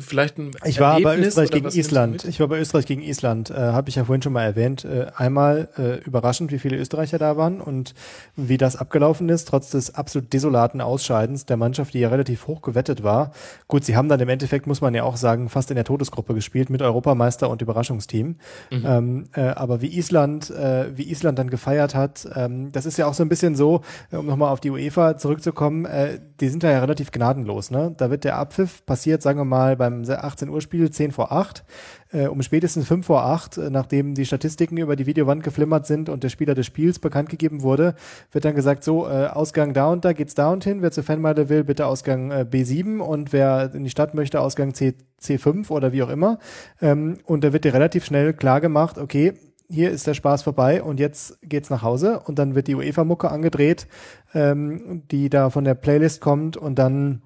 [0.00, 2.24] vielleicht ein Ich war bei Erlebnis Österreich oder gegen Island.
[2.24, 3.50] Ich war bei Österreich gegen Island.
[3.50, 4.84] Äh, Habe ich ja vorhin schon mal erwähnt.
[4.84, 7.94] Äh, einmal äh, überraschend, wie viele Österreicher da waren und
[8.36, 12.62] wie das abgelaufen ist, trotz des absolut desolaten Ausscheidens der Mannschaft, die ja relativ hoch
[12.62, 13.32] gewettet war.
[13.68, 16.34] Gut, sie haben dann im Endeffekt, muss man ja auch sagen, fast in der Todesgruppe
[16.34, 18.36] gespielt mit Europameister und Überraschungsteam.
[18.70, 23.06] Ähm, äh, aber wie Island, äh, wie Island dann gefeiert hat, ähm, das ist ja
[23.06, 26.62] auch so ein bisschen so, äh, um nochmal auf die UEFA zurückzukommen, äh, die sind
[26.62, 27.70] da ja relativ gnadenlos.
[27.70, 27.94] Ne?
[27.96, 31.64] Da wird der Abpfiff passiert, sagen wir mal, beim 18 Uhr Spiel 10 vor 8,
[32.12, 36.08] äh, um spätestens 5 vor 8, äh, nachdem die Statistiken über die Videowand geflimmert sind
[36.08, 37.94] und der Spieler des Spiels bekannt gegeben wurde,
[38.30, 41.02] wird dann gesagt, so, äh, Ausgang da und da geht's da und hin, wer zur
[41.02, 45.70] Fanmeile will, bitte Ausgang äh, B7 und wer in die Stadt möchte, Ausgang C, C5
[45.70, 46.38] oder wie auch immer.
[46.80, 49.32] Ähm, und da wird dir relativ schnell klar gemacht, okay,
[49.68, 52.20] hier ist der Spaß vorbei und jetzt geht's nach Hause.
[52.20, 53.86] Und dann wird die UEFA-Mucke angedreht,
[54.34, 57.22] ähm, die da von der Playlist kommt und dann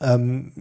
[0.00, 0.52] ähm,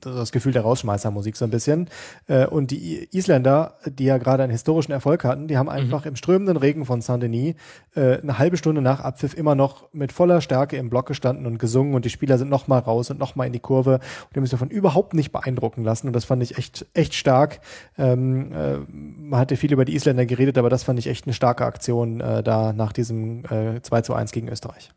[0.00, 1.88] das Gefühl der Rausschmeißermusik so ein bisschen.
[2.26, 5.72] Äh, und die Isländer, die ja gerade einen historischen Erfolg hatten, die haben mhm.
[5.72, 6.10] einfach mhm.
[6.10, 7.54] im strömenden Regen von Saint-Denis
[7.94, 11.58] äh, eine halbe Stunde nach Abpfiff immer noch mit voller Stärke im Block gestanden und
[11.58, 14.02] gesungen und die Spieler sind nochmal raus und nochmal in die Kurve und
[14.34, 17.60] die haben sich davon überhaupt nicht beeindrucken lassen und das fand ich echt, echt stark.
[17.98, 21.34] Ähm, äh, man hatte viel über die Isländer geredet, aber das fand ich echt eine
[21.34, 24.90] starke Aktion äh, da nach diesem äh, 2 zu 1 gegen Österreich.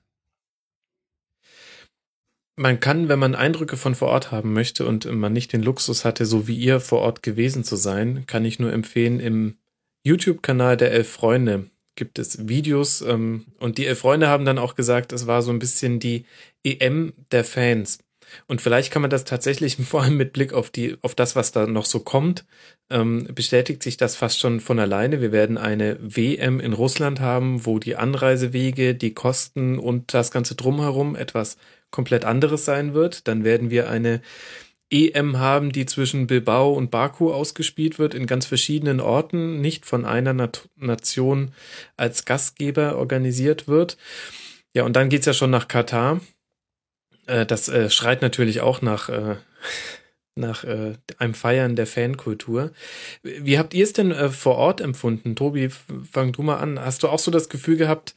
[2.59, 6.03] Man kann, wenn man Eindrücke von vor Ort haben möchte und man nicht den Luxus
[6.03, 9.57] hatte, so wie ihr vor Ort gewesen zu sein, kann ich nur empfehlen, im
[10.03, 14.75] YouTube-Kanal der Elf Freunde gibt es Videos ähm, und die Elf Freunde haben dann auch
[14.75, 16.25] gesagt, es war so ein bisschen die
[16.63, 17.99] EM der Fans.
[18.45, 21.51] Und vielleicht kann man das tatsächlich, vor allem mit Blick auf die, auf das, was
[21.51, 22.45] da noch so kommt,
[22.89, 25.21] ähm, bestätigt sich das fast schon von alleine.
[25.21, 30.55] Wir werden eine WM in Russland haben, wo die Anreisewege, die Kosten und das ganze
[30.55, 31.57] drumherum etwas
[31.91, 33.27] komplett anderes sein wird.
[33.27, 34.21] Dann werden wir eine
[34.89, 40.05] EM haben, die zwischen Bilbao und Baku ausgespielt wird, in ganz verschiedenen Orten, nicht von
[40.05, 41.51] einer Nat Nation
[41.97, 43.97] als Gastgeber organisiert wird.
[44.73, 46.21] Ja, und dann geht's ja schon nach Katar.
[47.25, 49.35] Äh, das äh, schreit natürlich auch nach, äh,
[50.35, 52.71] nach äh, einem Feiern der Fankultur.
[53.23, 55.35] Wie habt ihr es denn äh, vor Ort empfunden?
[55.35, 56.79] Tobi, fang du mal an.
[56.79, 58.15] Hast du auch so das Gefühl gehabt,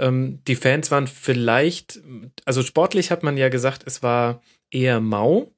[0.00, 2.00] ähm, die Fans waren vielleicht,
[2.44, 4.40] also sportlich hat man ja gesagt, es war
[4.70, 5.52] eher mau.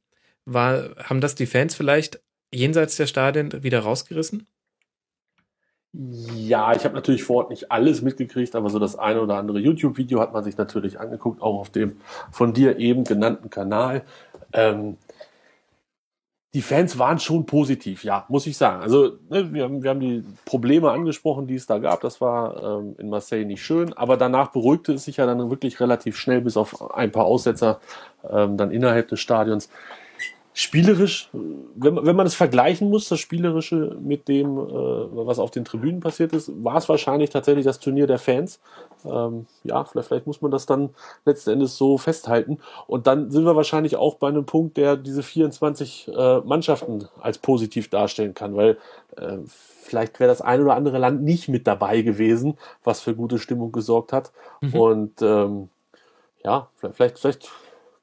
[0.44, 2.20] War, haben das die Fans vielleicht
[2.52, 4.46] jenseits der Stadien wieder rausgerissen?
[5.92, 9.58] Ja, ich habe natürlich vor Ort nicht alles mitgekriegt, aber so das eine oder andere
[9.58, 12.00] YouTube-Video hat man sich natürlich angeguckt, auch auf dem
[12.30, 14.02] von dir eben genannten Kanal.
[14.54, 14.96] Ähm,
[16.54, 18.82] die Fans waren schon positiv, ja, muss ich sagen.
[18.82, 22.02] Also ne, wir, haben, wir haben die Probleme angesprochen, die es da gab.
[22.02, 25.80] Das war ähm, in Marseille nicht schön, aber danach beruhigte es sich ja dann wirklich
[25.80, 27.80] relativ schnell, bis auf ein paar Aussetzer
[28.30, 29.70] ähm, dann innerhalb des Stadions
[30.54, 35.64] spielerisch, wenn, wenn man es vergleichen muss, das Spielerische mit dem, äh, was auf den
[35.64, 38.60] Tribünen passiert ist, war es wahrscheinlich tatsächlich das Turnier der Fans.
[39.04, 40.90] Ähm, ja, vielleicht, vielleicht muss man das dann
[41.24, 42.58] letzten Endes so festhalten.
[42.86, 47.38] Und dann sind wir wahrscheinlich auch bei einem Punkt, der diese 24 äh, Mannschaften als
[47.38, 48.76] positiv darstellen kann, weil
[49.16, 53.38] äh, vielleicht wäre das ein oder andere Land nicht mit dabei gewesen, was für gute
[53.38, 54.32] Stimmung gesorgt hat.
[54.60, 54.74] Mhm.
[54.74, 55.68] Und ähm,
[56.44, 57.50] ja, vielleicht, vielleicht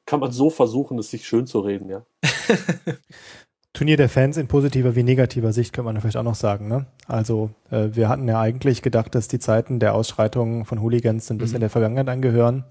[0.09, 2.01] kann man so versuchen, es sich schön zu reden, ja.
[3.73, 6.67] Turnier der Fans in positiver wie negativer Sicht könnte man vielleicht auch noch sagen.
[6.67, 6.87] Ne?
[7.07, 11.37] Also äh, wir hatten ja eigentlich gedacht, dass die Zeiten der Ausschreitungen von Hooligans ein
[11.37, 11.61] bisschen mhm.
[11.61, 12.65] der Vergangenheit angehören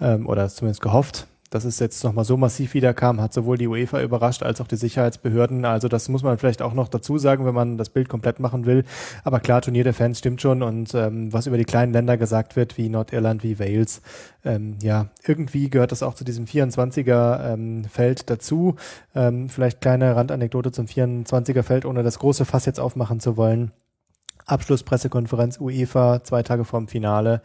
[0.00, 4.00] ähm, oder zumindest gehofft dass es jetzt nochmal so massiv wiederkam, hat sowohl die UEFA
[4.00, 5.64] überrascht als auch die Sicherheitsbehörden.
[5.64, 8.64] Also das muss man vielleicht auch noch dazu sagen, wenn man das Bild komplett machen
[8.64, 8.84] will.
[9.22, 12.56] Aber klar, Turnier der Fans stimmt schon und ähm, was über die kleinen Länder gesagt
[12.56, 14.00] wird, wie Nordirland, wie Wales,
[14.44, 18.76] ähm, ja, irgendwie gehört das auch zu diesem 24er ähm, Feld dazu.
[19.14, 23.72] Ähm, vielleicht kleine Randanekdote zum 24er Feld, ohne das große Fass jetzt aufmachen zu wollen.
[24.46, 27.42] Abschlusspressekonferenz UEFA zwei Tage vorm Finale.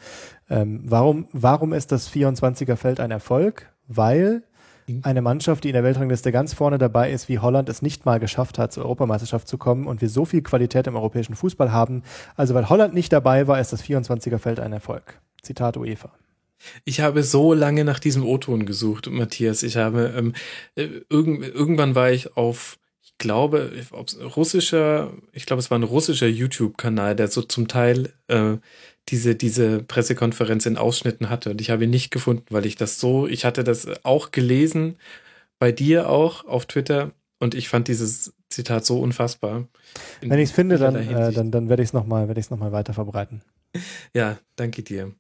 [0.50, 3.70] Ähm, warum, warum ist das 24er Feld ein Erfolg?
[3.88, 4.44] Weil
[4.88, 5.02] mhm.
[5.04, 8.20] eine Mannschaft, die in der Weltrangliste ganz vorne dabei ist, wie Holland es nicht mal
[8.20, 12.04] geschafft hat, zur Europameisterschaft zu kommen und wir so viel Qualität im europäischen Fußball haben.
[12.36, 15.20] Also weil Holland nicht dabei war, ist das 24er Feld ein Erfolg.
[15.42, 16.12] Zitat UEFA.
[16.86, 19.64] Ich habe so lange nach diesem O-Ton gesucht, Matthias.
[19.64, 20.34] Ich habe ähm,
[20.76, 23.72] äh, irgend, irgendwann war ich auf, ich glaube,
[24.36, 28.58] russischer, ich glaube, es war ein russischer YouTube-Kanal, der so zum Teil äh,
[29.10, 31.52] diese, diese Pressekonferenz in Ausschnitten hatte.
[31.52, 34.98] Und ich habe ihn nicht gefunden, weil ich das so, ich hatte das auch gelesen,
[35.60, 39.68] bei dir auch auf Twitter, und ich fand dieses Zitat so unfassbar.
[40.22, 43.42] Wenn ich es finde, dann, äh, dann, dann werde ich es nochmal noch weiter verbreiten.
[44.14, 45.14] Ja, danke dir.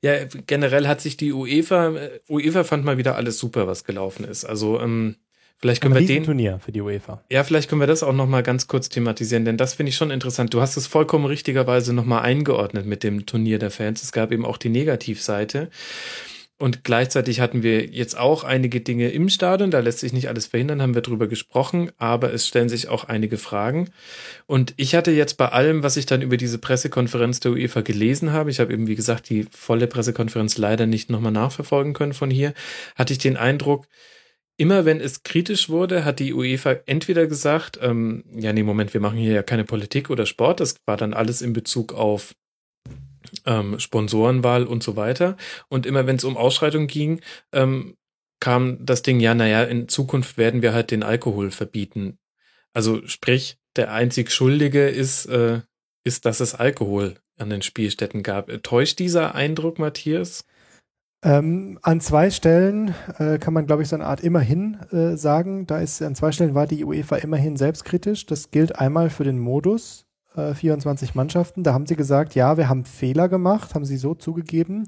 [0.00, 4.24] Ja, generell hat sich die UEFA, äh, UEFA fand mal wieder alles super, was gelaufen
[4.24, 4.44] ist.
[4.44, 5.16] Also ähm,
[5.58, 7.22] Vielleicht können Ein wir den Turnier für die UEFA.
[7.30, 9.96] Ja, vielleicht können wir das auch noch mal ganz kurz thematisieren, denn das finde ich
[9.96, 10.52] schon interessant.
[10.52, 14.02] Du hast es vollkommen richtigerweise noch mal eingeordnet mit dem Turnier der Fans.
[14.02, 15.70] Es gab eben auch die Negativseite.
[16.56, 20.46] Und gleichzeitig hatten wir jetzt auch einige Dinge im Stadion, da lässt sich nicht alles
[20.46, 23.90] verhindern, haben wir drüber gesprochen, aber es stellen sich auch einige Fragen.
[24.46, 28.32] Und ich hatte jetzt bei allem, was ich dann über diese Pressekonferenz der UEFA gelesen
[28.32, 32.30] habe, ich habe eben, wie gesagt, die volle Pressekonferenz leider nicht nochmal nachverfolgen können von
[32.30, 32.54] hier,
[32.94, 33.88] hatte ich den Eindruck,
[34.56, 39.00] immer wenn es kritisch wurde, hat die UEFA entweder gesagt, ähm, ja, nee, Moment, wir
[39.00, 42.34] machen hier ja keine Politik oder Sport, das war dann alles in Bezug auf
[43.46, 45.36] ähm, Sponsorenwahl und so weiter.
[45.68, 47.20] Und immer wenn es um Ausschreitungen ging,
[47.52, 47.96] ähm,
[48.40, 52.18] kam das Ding, ja, naja, in Zukunft werden wir halt den Alkohol verbieten.
[52.72, 55.62] Also sprich, der einzig Schuldige ist, äh,
[56.04, 58.50] ist, dass es Alkohol an den Spielstätten gab.
[58.62, 60.44] Täuscht dieser Eindruck, Matthias?
[61.24, 65.66] Ähm, an zwei Stellen äh, kann man, glaube ich, so eine Art immerhin äh, sagen.
[65.66, 68.26] Da ist an zwei Stellen war die UEFA immerhin selbstkritisch.
[68.26, 70.04] Das gilt einmal für den Modus,
[70.36, 71.62] äh, 24 Mannschaften.
[71.62, 74.86] Da haben sie gesagt, ja, wir haben Fehler gemacht, haben sie so zugegeben.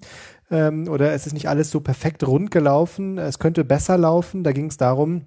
[0.51, 3.17] Ähm, oder es ist nicht alles so perfekt rund gelaufen.
[3.17, 4.45] Es könnte besser laufen.
[4.45, 5.23] Da ging es darum,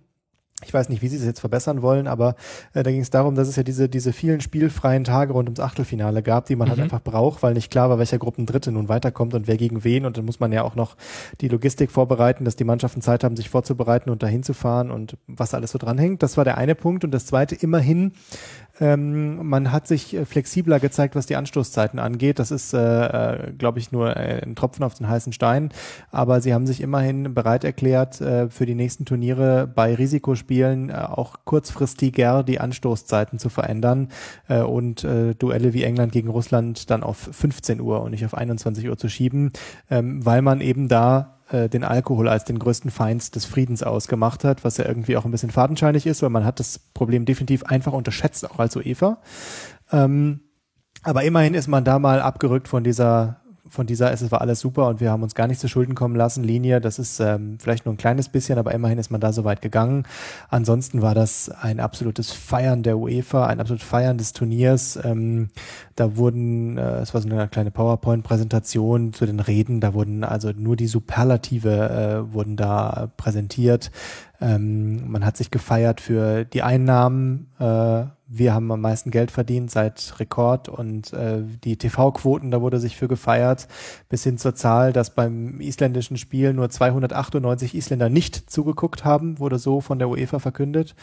[0.66, 2.36] ich weiß nicht, wie sie es jetzt verbessern wollen, aber
[2.74, 5.60] äh, da ging es darum, dass es ja diese, diese vielen spielfreien Tage rund ums
[5.60, 6.84] Achtelfinale gab, die man halt mhm.
[6.84, 10.06] halt einfach braucht, weil nicht klar war, welcher Gruppendritte nun weiterkommt und wer gegen wen.
[10.06, 10.96] Und dann muss man ja auch noch
[11.42, 15.18] die Logistik vorbereiten, dass die Mannschaften Zeit haben, sich vorzubereiten und dahin zu fahren und
[15.28, 16.24] was alles so dranhängt.
[16.24, 17.04] Das war der eine Punkt.
[17.04, 18.14] Und das zweite, immerhin
[18.80, 22.40] ähm, man hat sich äh, flexibler gezeigt, was die Anstoßzeiten angeht.
[22.40, 25.70] Das ist, äh, äh, glaube ich, nur äh, ein Tropfen auf den heißen Stein.
[26.12, 30.94] Aber sie haben sich immerhin bereit erklärt, äh, für die nächsten Turniere bei Risikospielen äh,
[30.94, 34.10] auch kurzfristiger die Anstoßzeiten zu verändern
[34.48, 38.98] und Duelle wie England gegen Russland dann auf 15 Uhr und nicht auf 21 Uhr
[38.98, 39.52] zu schieben,
[39.90, 44.44] ähm, weil man eben da äh, den Alkohol als den größten Feind des Friedens ausgemacht
[44.44, 47.64] hat, was ja irgendwie auch ein bisschen fadenscheinig ist, weil man hat das Problem definitiv
[47.64, 49.18] einfach unterschätzt, auch als UEFA.
[49.92, 50.42] Ähm,
[51.04, 53.39] aber immerhin ist man da mal abgerückt von dieser
[53.70, 56.16] von dieser es war alles super und wir haben uns gar nicht zu Schulden kommen
[56.16, 56.82] lassen, Linie.
[56.82, 59.62] Das ist ähm, vielleicht nur ein kleines bisschen, aber immerhin ist man da so weit
[59.62, 60.04] gegangen.
[60.50, 65.00] Ansonsten war das ein absolutes Feiern der UEFA, ein absolutes Feiern des Turniers.
[65.04, 65.50] Ähm,
[65.96, 70.52] da wurden, äh, es war so eine kleine PowerPoint-Präsentation zu den Reden, da wurden also
[70.52, 73.92] nur die Superlative äh, wurden da präsentiert.
[74.42, 77.50] Ähm, man hat sich gefeiert für die Einnahmen.
[77.60, 82.80] Äh, wir haben am meisten Geld verdient seit Rekord und äh, die TV-Quoten, da wurde
[82.80, 83.68] sich für gefeiert,
[84.08, 89.58] bis hin zur Zahl, dass beim isländischen Spiel nur 298 Isländer nicht zugeguckt haben, wurde
[89.58, 90.96] so von der UEFA verkündet.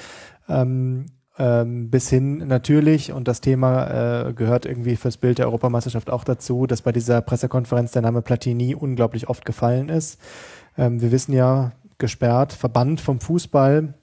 [0.49, 1.07] Ähm,
[1.39, 6.25] ähm, bis hin natürlich, und das Thema äh, gehört irgendwie fürs Bild der Europameisterschaft auch
[6.25, 10.19] dazu, dass bei dieser Pressekonferenz der Name Platini unglaublich oft gefallen ist.
[10.79, 13.95] Ähm, wir wissen ja, gesperrt, verbannt vom Fußball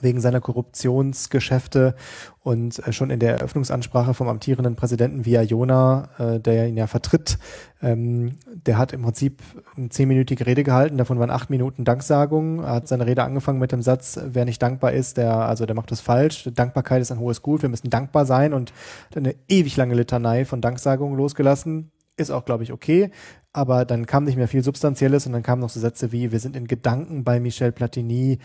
[0.00, 1.94] wegen seiner Korruptionsgeschäfte
[2.40, 6.86] und äh, schon in der Eröffnungsansprache vom amtierenden Präsidenten Via Jona, äh, der ihn ja
[6.86, 7.38] vertritt,
[7.80, 9.42] ähm, der hat im Prinzip
[9.76, 12.60] eine zehnminütige Rede gehalten, davon waren acht Minuten Danksagung.
[12.60, 15.76] Er hat seine Rede angefangen mit dem Satz, wer nicht dankbar ist, der, also der
[15.76, 16.48] macht das falsch.
[16.52, 18.72] Dankbarkeit ist ein hohes Gut, wir müssen dankbar sein und
[19.14, 21.92] eine ewig lange Litanei von Danksagungen losgelassen.
[22.16, 23.10] Ist auch, glaube ich, okay
[23.54, 26.40] aber dann kam nicht mehr viel Substanzielles und dann kamen noch so Sätze wie, wir
[26.40, 28.40] sind in Gedanken bei Michel Platini,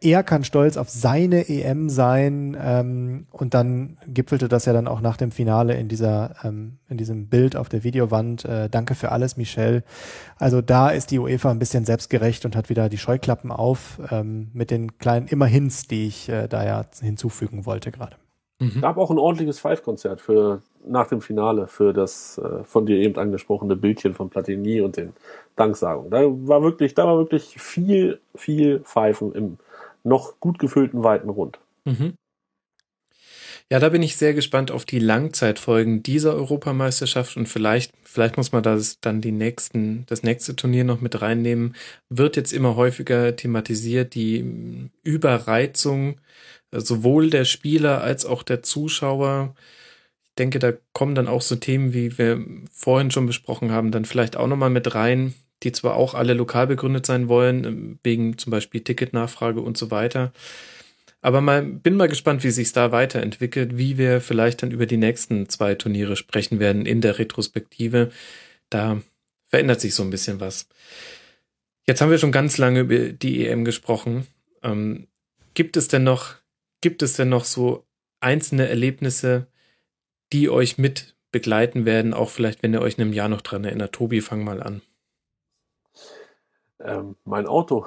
[0.00, 5.00] er kann stolz auf seine EM sein ähm, und dann gipfelte das ja dann auch
[5.00, 9.10] nach dem Finale in dieser ähm, in diesem Bild auf der Videowand, äh, danke für
[9.10, 9.82] alles Michel.
[10.36, 14.50] Also da ist die UEFA ein bisschen selbstgerecht und hat wieder die Scheuklappen auf ähm,
[14.52, 18.16] mit den kleinen Immerhins, die ich äh, da ja hinzufügen wollte gerade.
[18.58, 18.80] Mhm.
[18.80, 23.18] Gab auch ein ordentliches Five-Konzert für nach dem Finale für das äh, von dir eben
[23.18, 25.12] angesprochene Bildchen von Platini und den
[25.56, 26.10] Danksagungen.
[26.10, 29.58] Da war wirklich, da war wirklich viel, viel Pfeifen im
[30.04, 31.58] noch gut gefüllten weiten Rund.
[31.84, 32.14] Mhm.
[33.68, 38.52] Ja, da bin ich sehr gespannt auf die Langzeitfolgen dieser Europameisterschaft und vielleicht, vielleicht muss
[38.52, 41.74] man das dann die nächsten, das nächste Turnier noch mit reinnehmen.
[42.08, 46.20] Wird jetzt immer häufiger thematisiert, die Überreizung
[46.72, 49.54] sowohl der Spieler als auch der Zuschauer
[50.38, 54.36] denke, da kommen dann auch so Themen, wie wir vorhin schon besprochen haben, dann vielleicht
[54.36, 58.50] auch nochmal mit rein, die zwar auch alle lokal begründet sein wollen, ähm, wegen zum
[58.50, 60.32] Beispiel Ticketnachfrage und so weiter.
[61.22, 64.98] Aber mal, bin mal gespannt, wie sich da weiterentwickelt, wie wir vielleicht dann über die
[64.98, 68.10] nächsten zwei Turniere sprechen werden in der Retrospektive.
[68.70, 69.00] Da
[69.48, 70.68] verändert sich so ein bisschen was.
[71.86, 74.26] Jetzt haben wir schon ganz lange über die EM gesprochen.
[74.62, 75.06] Ähm,
[75.54, 76.34] gibt es denn noch,
[76.86, 77.84] gibt es denn noch so
[78.20, 79.48] einzelne Erlebnisse,
[80.32, 83.64] die euch mit begleiten werden, auch vielleicht, wenn ihr euch in einem Jahr noch dran
[83.64, 83.90] erinnert.
[83.90, 84.82] Tobi, fang mal an.
[86.78, 87.86] Ähm, mein Auto.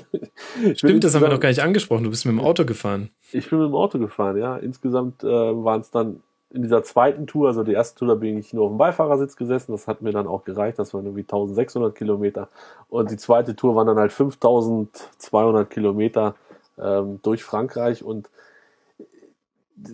[0.74, 2.04] Stimmt, das haben wir noch gar nicht angesprochen.
[2.04, 3.10] Du bist mit dem Auto gefahren.
[3.32, 4.56] Ich bin mit dem Auto gefahren, ja.
[4.56, 8.38] Insgesamt äh, waren es dann in dieser zweiten Tour, also die erste Tour, da bin
[8.38, 9.72] ich nur auf dem Beifahrersitz gesessen.
[9.72, 10.78] Das hat mir dann auch gereicht.
[10.78, 12.48] Das waren irgendwie 1600 Kilometer.
[12.88, 16.34] Und die zweite Tour waren dann halt 5200 Kilometer
[16.78, 18.04] ähm, durch Frankreich.
[18.04, 18.28] Und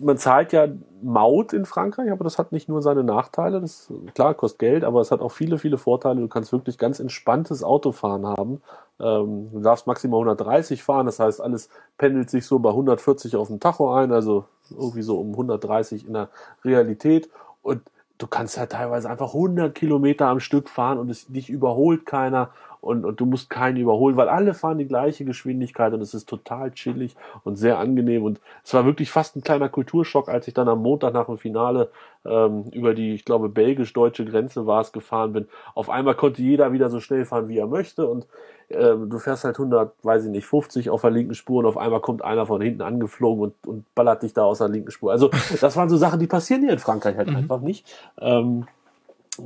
[0.01, 0.67] man zahlt ja
[1.01, 3.61] Maut in Frankreich, aber das hat nicht nur seine Nachteile.
[3.61, 6.19] Das klar kostet Geld, aber es hat auch viele, viele Vorteile.
[6.19, 8.61] Du kannst wirklich ganz entspanntes Autofahren haben.
[8.99, 13.47] Ähm, du darfst maximal 130 fahren, das heißt, alles pendelt sich so bei 140 auf
[13.47, 16.29] dem Tacho ein, also irgendwie so um 130 in der
[16.65, 17.29] Realität.
[17.61, 17.81] Und
[18.17, 22.49] du kannst ja teilweise einfach 100 Kilometer am Stück fahren und es, dich überholt keiner.
[22.81, 26.29] Und, und du musst keinen überholen, weil alle fahren die gleiche Geschwindigkeit und es ist
[26.29, 30.53] total chillig und sehr angenehm und es war wirklich fast ein kleiner Kulturschock, als ich
[30.53, 31.89] dann am Montag nach dem Finale
[32.25, 35.47] ähm, über die, ich glaube, belgisch-deutsche Grenze war es, gefahren bin.
[35.75, 38.27] Auf einmal konnte jeder wieder so schnell fahren, wie er möchte und
[38.69, 41.77] äh, du fährst halt 100, weiß ich nicht, 50 auf der linken Spur und auf
[41.77, 45.11] einmal kommt einer von hinten angeflogen und, und ballert dich da aus der linken Spur.
[45.11, 45.29] Also
[45.61, 47.35] das waren so Sachen, die passieren hier in Frankreich halt mhm.
[47.35, 47.85] einfach nicht.
[48.19, 48.67] Ähm,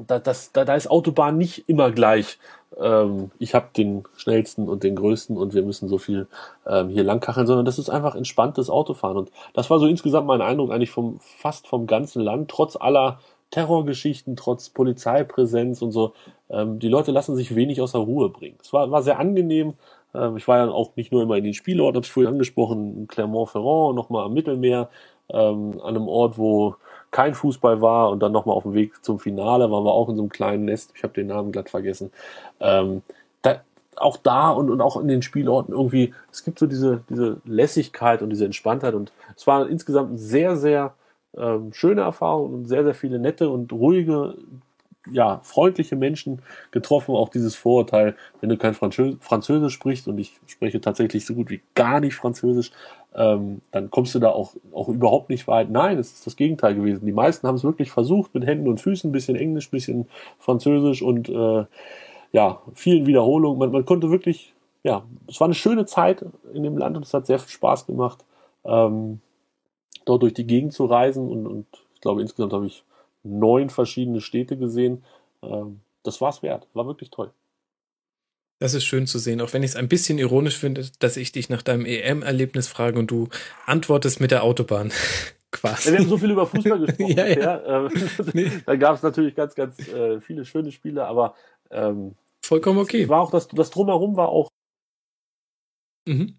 [0.08, 2.38] da, das, da, da ist Autobahn nicht immer gleich.
[2.80, 6.28] Ähm, ich habe den schnellsten und den größten und wir müssen so viel
[6.66, 9.18] ähm, hier langkacheln, sondern das ist einfach entspanntes Autofahren.
[9.18, 13.20] Und das war so insgesamt mein Eindruck eigentlich vom fast vom ganzen Land, trotz aller
[13.52, 16.14] Terrorgeschichten, trotz Polizeipräsenz und so.
[16.50, 18.58] Ähm, die Leute lassen sich wenig aus der Ruhe bringen.
[18.62, 19.74] Es war, war sehr angenehm.
[20.16, 22.98] Ähm, ich war ja auch nicht nur immer in den Spielorten, habe es vorhin angesprochen,
[22.98, 24.90] in Clermont-Ferrand, nochmal am Mittelmeer,
[25.30, 26.76] ähm, an einem Ort, wo
[27.14, 30.16] kein Fußball war und dann nochmal auf dem Weg zum Finale waren wir auch in
[30.16, 32.12] so einem kleinen Nest, ich habe den Namen glatt vergessen.
[32.60, 33.04] Ähm,
[33.44, 33.62] da,
[33.96, 38.24] auch da und, und auch in den Spielorten irgendwie, es gibt so diese, diese Lässigkeit
[38.24, 40.96] und diese Entspanntheit und es war insgesamt sehr, sehr
[41.38, 44.36] ähm, schöne Erfahrung und sehr, sehr viele nette und ruhige,
[45.12, 46.42] ja, freundliche Menschen
[46.72, 47.14] getroffen.
[47.14, 51.50] Auch dieses Vorurteil, wenn du kein Französ Französisch sprichst und ich spreche tatsächlich so gut
[51.50, 52.72] wie gar nicht Französisch,
[53.16, 55.70] ähm, dann kommst du da auch, auch überhaupt nicht weit.
[55.70, 57.06] Nein, es ist das Gegenteil gewesen.
[57.06, 60.08] Die meisten haben es wirklich versucht mit Händen und Füßen, ein bisschen Englisch, ein bisschen
[60.40, 61.66] Französisch und äh,
[62.32, 63.60] ja, vielen Wiederholungen.
[63.60, 64.54] Man, man konnte wirklich,
[64.84, 67.86] ja, es war eine schöne Zeit in dem Land und es hat sehr viel Spaß
[67.86, 68.26] gemacht.
[68.66, 69.20] Ähm,
[70.06, 72.84] dort durch die Gegend zu reisen und, und ich glaube insgesamt habe ich
[73.24, 75.04] neun verschiedene Städte gesehen.
[75.42, 76.68] Ähm, das war's wert.
[76.74, 77.32] War wirklich toll.
[78.64, 81.34] Das ist schön zu sehen, auch wenn ich es ein bisschen ironisch finde, dass ich
[81.34, 83.28] dich nach deinem EM-Erlebnis frage und du
[83.66, 84.90] antwortest mit der Autobahn.
[85.52, 85.90] Quasi.
[85.90, 87.12] Ja, wir haben so viel über Fußball gesprochen.
[87.12, 87.40] ja, ja.
[87.42, 87.92] ja ähm,
[88.34, 88.50] nee.
[88.66, 91.36] Da gab es natürlich ganz, ganz äh, viele schöne Spiele, aber
[91.72, 93.10] ähm, vollkommen okay.
[93.10, 94.48] War auch das, das drumherum war auch.
[96.08, 96.38] Mhm.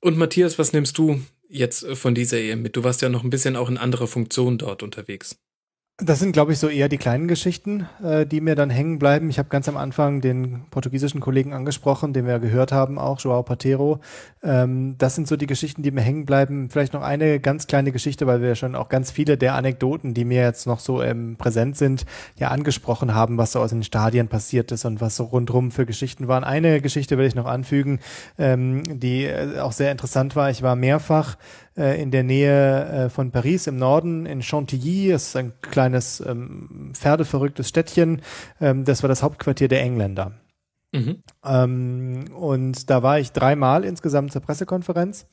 [0.00, 2.74] Und Matthias, was nimmst du jetzt äh, von dieser EM mit?
[2.74, 5.36] Du warst ja noch ein bisschen auch in anderer Funktion dort unterwegs.
[5.98, 9.30] Das sind, glaube ich, so eher die kleinen Geschichten, äh, die mir dann hängen bleiben.
[9.30, 13.44] Ich habe ganz am Anfang den portugiesischen Kollegen angesprochen, den wir gehört haben, auch Joao
[13.44, 14.00] Patero.
[14.42, 16.68] Ähm, das sind so die Geschichten, die mir hängen bleiben.
[16.68, 20.24] Vielleicht noch eine ganz kleine Geschichte, weil wir schon auch ganz viele der Anekdoten, die
[20.24, 22.06] mir jetzt noch so ähm, präsent sind,
[22.40, 25.86] ja angesprochen haben, was so aus den Stadien passiert ist und was so rundrum für
[25.86, 26.42] Geschichten waren.
[26.42, 28.00] Eine Geschichte will ich noch anfügen,
[28.36, 30.50] ähm, die äh, auch sehr interessant war.
[30.50, 31.36] Ich war mehrfach
[31.76, 35.10] äh, in der Nähe äh, von Paris im Norden, in Chantilly.
[35.10, 38.22] Das ist ein kleines ähm, pferdeverrücktes Städtchen.
[38.60, 40.32] Ähm, das war das Hauptquartier der Engländer.
[40.92, 41.22] Mhm.
[41.44, 45.26] Ähm, und da war ich dreimal insgesamt zur Pressekonferenz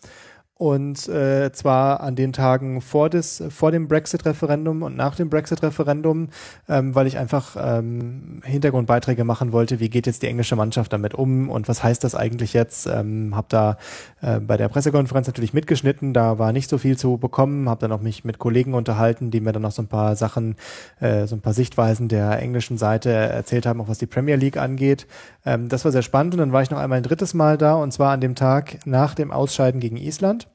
[0.62, 6.30] und äh, zwar an den Tagen vor, des, vor dem Brexit-Referendum und nach dem Brexit-Referendum,
[6.70, 11.16] ähm, weil ich einfach ähm, Hintergrundbeiträge machen wollte, wie geht jetzt die englische Mannschaft damit
[11.16, 12.86] um und was heißt das eigentlich jetzt.
[12.86, 13.78] Ähm, habe da
[14.22, 17.92] äh, bei der Pressekonferenz natürlich mitgeschnitten, da war nicht so viel zu bekommen, habe dann
[17.92, 20.58] auch mich mit Kollegen unterhalten, die mir dann noch so ein paar Sachen,
[21.00, 24.58] äh, so ein paar Sichtweisen der englischen Seite erzählt haben, auch was die Premier League
[24.58, 25.08] angeht.
[25.44, 27.74] Ähm, das war sehr spannend und dann war ich noch einmal ein drittes Mal da
[27.74, 30.51] und zwar an dem Tag nach dem Ausscheiden gegen Island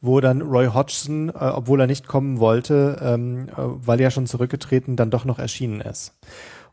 [0.00, 4.26] wo dann Roy Hodgson, äh, obwohl er nicht kommen wollte, ähm, äh, weil er schon
[4.26, 6.18] zurückgetreten, dann doch noch erschienen ist.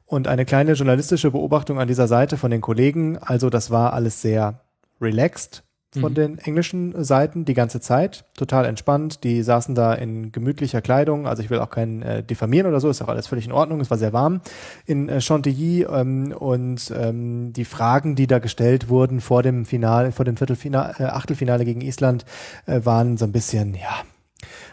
[0.06, 4.22] Und eine kleine journalistische Beobachtung an dieser Seite von den Kollegen, also das war alles
[4.22, 4.62] sehr
[5.02, 5.64] relaxed,
[5.94, 6.16] von mhm.
[6.16, 8.26] den englischen Seiten die ganze Zeit.
[8.36, 9.24] Total entspannt.
[9.24, 11.28] Die saßen da in gemütlicher Kleidung.
[11.28, 12.90] Also ich will auch keinen äh, diffamieren oder so.
[12.90, 13.80] Ist auch alles völlig in Ordnung.
[13.80, 14.42] Es war sehr warm
[14.86, 15.84] in äh, Chantilly.
[15.84, 20.96] Ähm, und ähm, die Fragen, die da gestellt wurden vor dem Finale, vor dem Viertelfinale,
[21.00, 22.26] äh, Achtelfinale gegen Island,
[22.66, 24.02] äh, waren so ein bisschen, ja,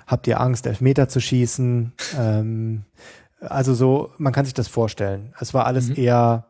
[0.07, 1.93] habt ihr Angst, Elfmeter zu schießen?
[2.19, 2.83] ähm,
[3.41, 5.33] also so, man kann sich das vorstellen.
[5.39, 5.97] Es war alles mhm.
[5.97, 6.47] eher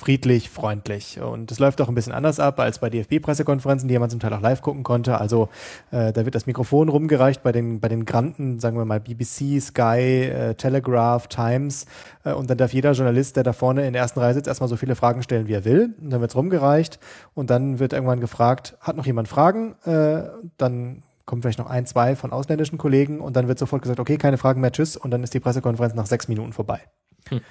[0.00, 1.20] friedlich, freundlich.
[1.20, 4.32] Und es läuft auch ein bisschen anders ab als bei DFB-Pressekonferenzen, die man zum Teil
[4.32, 5.20] auch live gucken konnte.
[5.20, 5.50] Also
[5.90, 9.60] äh, da wird das Mikrofon rumgereicht bei den bei den Granten, sagen wir mal BBC,
[9.60, 11.84] Sky, äh, Telegraph, Times.
[12.24, 14.68] Äh, und dann darf jeder Journalist, der da vorne in der ersten Reihe sitzt, erstmal
[14.68, 15.94] so viele Fragen stellen, wie er will.
[16.00, 16.98] Und dann wird's rumgereicht.
[17.34, 19.74] Und dann wird irgendwann gefragt, hat noch jemand Fragen?
[19.84, 20.22] Äh,
[20.56, 24.16] dann kommen vielleicht noch ein, zwei von ausländischen Kollegen und dann wird sofort gesagt, okay,
[24.16, 24.96] keine Fragen mehr, tschüss.
[24.96, 26.80] Und dann ist die Pressekonferenz nach sechs Minuten vorbei.
[27.28, 27.42] Hm.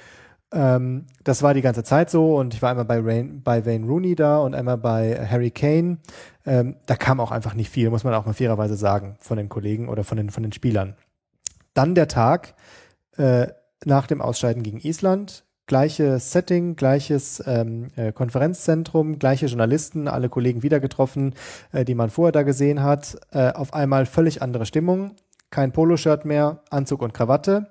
[0.51, 3.85] Ähm, das war die ganze Zeit so und ich war einmal bei, Rain, bei Wayne
[3.85, 5.97] Rooney da und einmal bei Harry Kane.
[6.45, 9.49] Ähm, da kam auch einfach nicht viel, muss man auch mal fairerweise sagen, von den
[9.49, 10.95] Kollegen oder von den, von den Spielern.
[11.73, 12.55] Dann der Tag
[13.17, 13.47] äh,
[13.85, 15.45] nach dem Ausscheiden gegen Island.
[15.67, 21.35] Gleiches Setting, gleiches ähm, äh, Konferenzzentrum, gleiche Journalisten, alle Kollegen wieder getroffen,
[21.71, 23.17] äh, die man vorher da gesehen hat.
[23.31, 25.11] Äh, auf einmal völlig andere Stimmung.
[25.51, 27.67] Kein Poloshirt mehr, Anzug und Krawatte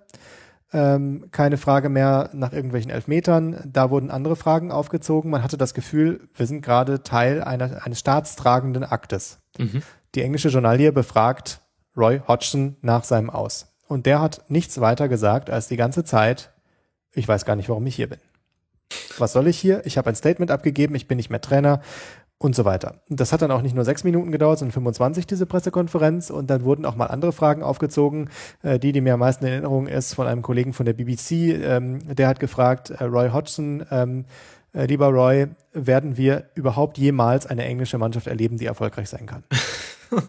[0.73, 3.61] ähm, keine Frage mehr nach irgendwelchen Elfmetern.
[3.67, 5.31] Da wurden andere Fragen aufgezogen.
[5.31, 9.39] Man hatte das Gefühl, wir sind gerade Teil einer, eines staatstragenden Aktes.
[9.59, 9.83] Mhm.
[10.15, 11.61] Die englische Journalie befragt
[11.97, 13.75] Roy Hodgson nach seinem Aus.
[13.87, 16.51] Und der hat nichts weiter gesagt als die ganze Zeit,
[17.13, 18.21] ich weiß gar nicht, warum ich hier bin.
[19.19, 19.85] Was soll ich hier?
[19.85, 21.81] Ich habe ein Statement abgegeben, ich bin nicht mehr Trainer
[22.39, 23.01] und so weiter.
[23.09, 26.63] Das hat dann auch nicht nur sechs Minuten gedauert, sondern 25 diese Pressekonferenz und dann
[26.63, 28.31] wurden auch mal andere Fragen aufgezogen.
[28.63, 31.33] Äh, die, die mir am meisten in Erinnerung ist, von einem Kollegen von der BBC,
[31.33, 34.25] ähm, der hat gefragt, äh, Roy Hodgson, ähm,
[34.73, 39.43] äh, lieber Roy, werden wir überhaupt jemals eine englische Mannschaft erleben, die erfolgreich sein kann?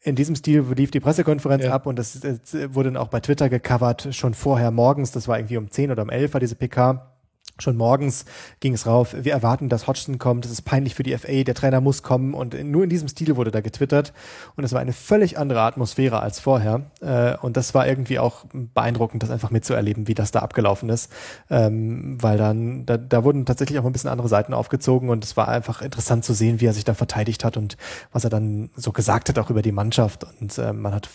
[0.00, 1.72] in diesem Stil lief die Pressekonferenz ja.
[1.72, 5.38] ab und das, das, wurde dann auch bei Twitter gecovert, schon vorher morgens, das war
[5.38, 7.14] irgendwie um 10 oder um 11 war diese PK.
[7.60, 8.24] Schon morgens
[8.60, 11.54] ging es rauf, wir erwarten, dass Hodgson kommt, das ist peinlich für die FA, der
[11.54, 12.34] Trainer muss kommen.
[12.34, 14.12] Und nur in diesem Stil wurde da getwittert.
[14.56, 16.82] Und es war eine völlig andere Atmosphäre als vorher.
[17.00, 21.10] Äh, und das war irgendwie auch beeindruckend, das einfach mitzuerleben, wie das da abgelaufen ist,
[21.50, 25.10] ähm, weil dann, da, da wurden tatsächlich auch ein bisschen andere Seiten aufgezogen.
[25.10, 27.76] Und es war einfach interessant zu sehen, wie er sich da verteidigt hat und
[28.12, 30.24] was er dann so gesagt hat auch über die Mannschaft.
[30.40, 31.06] Und äh, man hat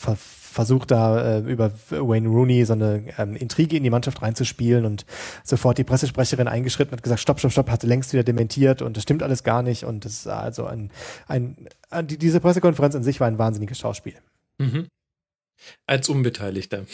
[0.54, 5.06] versucht da äh, über Wayne Rooney so eine ähm, Intrige in die Mannschaft reinzuspielen und
[5.44, 9.04] sofort die Pressesprecherin eingeschritten hat gesagt, stopp, stopp, stopp, hatte längst wieder dementiert und das
[9.04, 10.92] stimmt alles gar nicht und das ist also ein,
[11.28, 14.16] ein, ein die, diese Pressekonferenz an sich war ein wahnsinniges Schauspiel.
[14.60, 14.88] Mhm.
[15.88, 16.86] Als Unbeteiligter.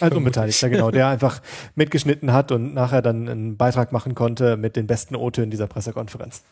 [0.00, 1.40] Als Unbeteiligter, genau, der einfach
[1.74, 6.42] mitgeschnitten hat und nachher dann einen Beitrag machen konnte mit den besten O-Tönen dieser Pressekonferenz.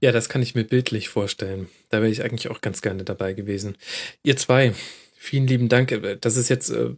[0.00, 1.68] Ja, das kann ich mir bildlich vorstellen.
[1.90, 3.76] Da wäre ich eigentlich auch ganz gerne dabei gewesen.
[4.22, 4.72] Ihr zwei,
[5.16, 6.18] vielen lieben Dank.
[6.22, 6.94] Das ist jetzt, äh,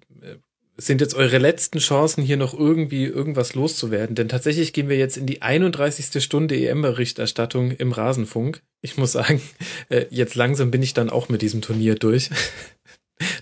[0.76, 4.14] sind jetzt eure letzten Chancen, hier noch irgendwie irgendwas loszuwerden.
[4.14, 6.22] Denn tatsächlich gehen wir jetzt in die 31.
[6.22, 8.62] Stunde EM-Berichterstattung im Rasenfunk.
[8.80, 9.40] Ich muss sagen,
[9.88, 12.30] äh, jetzt langsam bin ich dann auch mit diesem Turnier durch.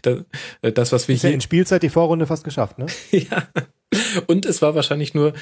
[0.02, 0.24] Das,
[0.60, 1.30] äh, das was wir ist hier.
[1.30, 2.84] Ja in Spielzeit die Vorrunde fast geschafft, ne?
[3.12, 3.48] ja.
[4.26, 5.32] Und es war wahrscheinlich nur,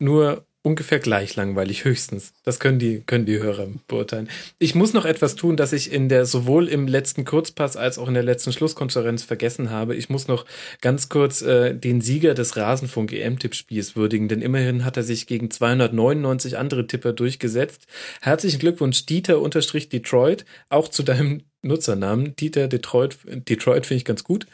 [0.00, 2.32] nur ungefähr gleich langweilig, höchstens.
[2.44, 4.28] Das können die, können die Hörer beurteilen.
[4.58, 8.08] Ich muss noch etwas tun, das ich in der, sowohl im letzten Kurzpass als auch
[8.08, 9.94] in der letzten Schlusskonferenz vergessen habe.
[9.94, 10.44] Ich muss noch
[10.80, 15.50] ganz kurz äh, den Sieger des Rasenfunk EM-Tippspiels würdigen, denn immerhin hat er sich gegen
[15.50, 17.86] 299 andere Tipper durchgesetzt.
[18.20, 22.36] Herzlichen Glückwunsch, Dieter unterstrich Detroit, auch zu deinem Nutzernamen.
[22.36, 24.46] Dieter Detroit, Detroit finde ich ganz gut.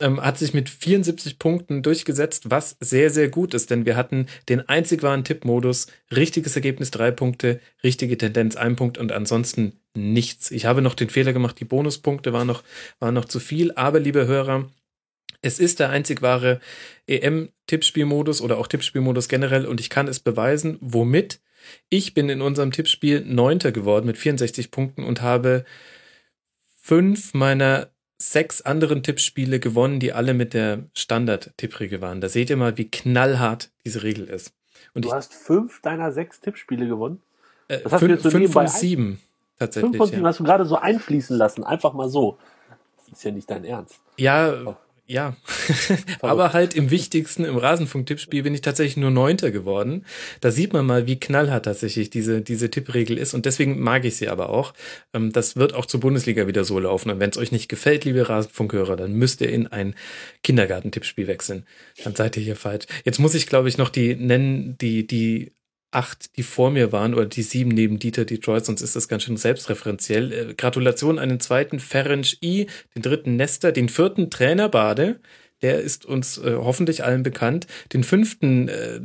[0.00, 4.26] Ähm, hat sich mit 74 Punkten durchgesetzt, was sehr, sehr gut ist, denn wir hatten
[4.48, 10.50] den einzig wahren Tippmodus, richtiges Ergebnis drei Punkte, richtige Tendenz ein Punkt und ansonsten nichts.
[10.50, 12.62] Ich habe noch den Fehler gemacht, die Bonuspunkte waren noch,
[13.00, 14.70] waren noch zu viel, aber liebe Hörer,
[15.42, 16.60] es ist der einzig wahre
[17.06, 21.40] EM-Tippspielmodus oder auch Tippspielmodus generell und ich kann es beweisen, womit
[21.88, 25.64] ich bin in unserem Tippspiel Neunter geworden mit 64 Punkten und habe
[26.88, 32.22] fünf meiner sechs anderen Tippspiele gewonnen, die alle mit der Standard-Tippregel waren.
[32.22, 34.54] Da seht ihr mal, wie knallhart diese Regel ist.
[34.94, 37.20] Und du ich, hast fünf deiner sechs Tippspiele gewonnen?
[37.68, 39.20] Äh, das hast fünf, du fünf von sieben,
[39.58, 39.90] tatsächlich.
[39.90, 40.28] Fünf von sieben ja.
[40.28, 42.38] hast du gerade so einfließen lassen, einfach mal so.
[42.96, 44.00] Das ist ja nicht dein Ernst.
[44.16, 44.76] Ja, oh
[45.10, 45.36] ja,
[46.20, 50.04] aber halt im wichtigsten, im Rasenfunk-Tippspiel bin ich tatsächlich nur Neunter geworden.
[50.42, 54.16] Da sieht man mal, wie knallhart tatsächlich diese, diese Tippregel ist und deswegen mag ich
[54.16, 54.74] sie aber auch.
[55.14, 58.04] Ähm, das wird auch zur Bundesliga wieder so laufen und wenn es euch nicht gefällt,
[58.04, 59.94] liebe Rasenfunkhörer, dann müsst ihr in ein
[60.42, 61.64] Kindergartentippspiel wechseln.
[62.04, 62.84] Dann seid ihr hier falsch.
[63.04, 65.52] Jetzt muss ich, glaube ich, noch die nennen, die, die
[65.90, 69.24] acht, die vor mir waren, oder die sieben neben Dieter Detroit, sonst ist das ganz
[69.24, 70.32] schön selbstreferenziell.
[70.32, 75.20] Äh, Gratulation an den zweiten Ferenc I, den dritten Nester, den vierten Trainer Bade,
[75.62, 79.00] der ist uns äh, hoffentlich allen bekannt, den fünften äh,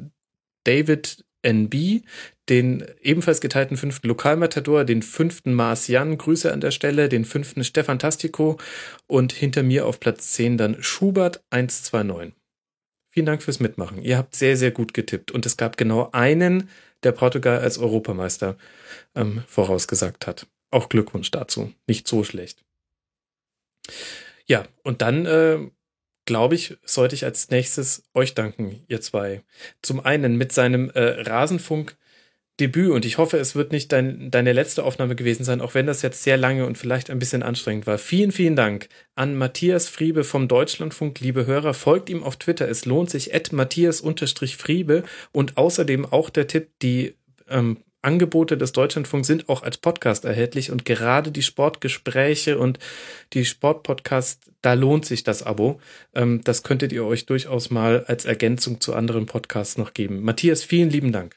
[0.66, 2.02] David NB,
[2.50, 7.64] den ebenfalls geteilten fünften Lokalmatador, den fünften Mars Jan, Grüße an der Stelle, den fünften
[7.64, 8.58] Stefan Tastico
[9.08, 12.43] und hinter mir auf Platz 10 dann Schubert 129.
[13.14, 14.02] Vielen Dank fürs Mitmachen.
[14.02, 15.32] Ihr habt sehr, sehr gut getippt.
[15.32, 16.68] Und es gab genau einen,
[17.04, 18.58] der Portugal als Europameister
[19.14, 20.48] ähm, vorausgesagt hat.
[20.72, 21.72] Auch Glückwunsch dazu.
[21.86, 22.64] Nicht so schlecht.
[24.48, 25.60] Ja, und dann äh,
[26.26, 29.44] glaube ich, sollte ich als nächstes euch danken, ihr zwei.
[29.84, 31.96] Zum einen mit seinem äh, Rasenfunk
[32.60, 35.88] Debüt und ich hoffe, es wird nicht dein, deine letzte Aufnahme gewesen sein, auch wenn
[35.88, 37.98] das jetzt sehr lange und vielleicht ein bisschen anstrengend war.
[37.98, 41.20] Vielen, vielen Dank an Matthias Friebe vom Deutschlandfunk.
[41.20, 42.70] Liebe Hörer, folgt ihm auf Twitter.
[42.70, 47.16] Es lohnt sich, at Matthias-Friebe und außerdem auch der Tipp, die
[47.50, 52.78] ähm, Angebote des Deutschlandfunks sind auch als Podcast erhältlich und gerade die Sportgespräche und
[53.34, 55.80] die Sportpodcasts, da lohnt sich das Abo.
[56.14, 60.22] Ähm, das könntet ihr euch durchaus mal als Ergänzung zu anderen Podcasts noch geben.
[60.22, 61.36] Matthias, vielen lieben Dank.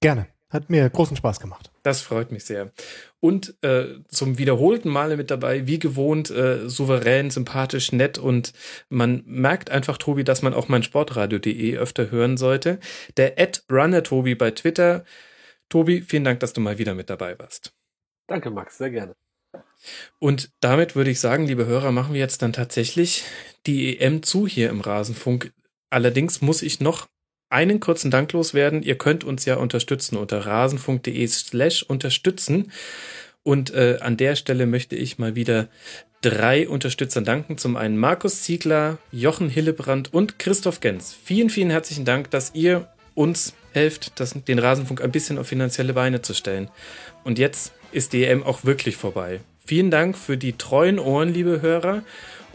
[0.00, 0.28] Gerne.
[0.50, 1.70] Hat mir großen Spaß gemacht.
[1.82, 2.72] Das freut mich sehr.
[3.20, 8.54] Und äh, zum wiederholten Male mit dabei, wie gewohnt, äh, souverän, sympathisch, nett und
[8.88, 12.78] man merkt einfach, Tobi, dass man auch mein Sportradio.de öfter hören sollte.
[13.18, 15.04] Der Ed Runner Tobi bei Twitter.
[15.68, 17.74] Tobi, vielen Dank, dass du mal wieder mit dabei warst.
[18.26, 19.14] Danke, Max, sehr gerne.
[20.18, 23.24] Und damit würde ich sagen, liebe Hörer, machen wir jetzt dann tatsächlich
[23.66, 25.52] die EM zu hier im Rasenfunk.
[25.90, 27.06] Allerdings muss ich noch
[27.50, 28.82] einen kurzen Dank loswerden.
[28.82, 32.72] Ihr könnt uns ja unterstützen unter rasenfunk.de slash unterstützen.
[33.42, 35.68] Und äh, an der Stelle möchte ich mal wieder
[36.20, 37.56] drei Unterstützern danken.
[37.58, 41.16] Zum einen Markus Ziegler, Jochen Hillebrand und Christoph Gens.
[41.24, 45.94] Vielen, vielen herzlichen Dank, dass ihr uns helft, das, den Rasenfunk ein bisschen auf finanzielle
[45.94, 46.70] Beine zu stellen.
[47.24, 49.40] Und jetzt ist EM auch wirklich vorbei.
[49.64, 52.02] Vielen Dank für die treuen Ohren, liebe Hörer.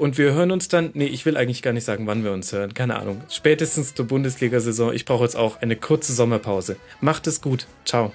[0.03, 2.51] Und wir hören uns dann, nee, ich will eigentlich gar nicht sagen, wann wir uns
[2.51, 2.73] hören.
[2.73, 3.22] Keine Ahnung.
[3.30, 4.91] Spätestens zur Bundesliga-Saison.
[4.91, 6.75] Ich brauche jetzt auch eine kurze Sommerpause.
[6.99, 7.67] Macht es gut.
[7.85, 8.11] Ciao.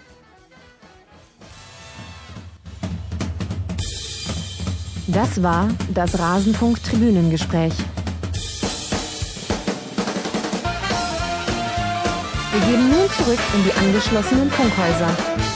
[5.07, 7.73] Das war das Rasenfunk-Tribünengespräch.
[12.53, 15.48] Wir gehen nun zurück in die angeschlossenen Funkhäuser.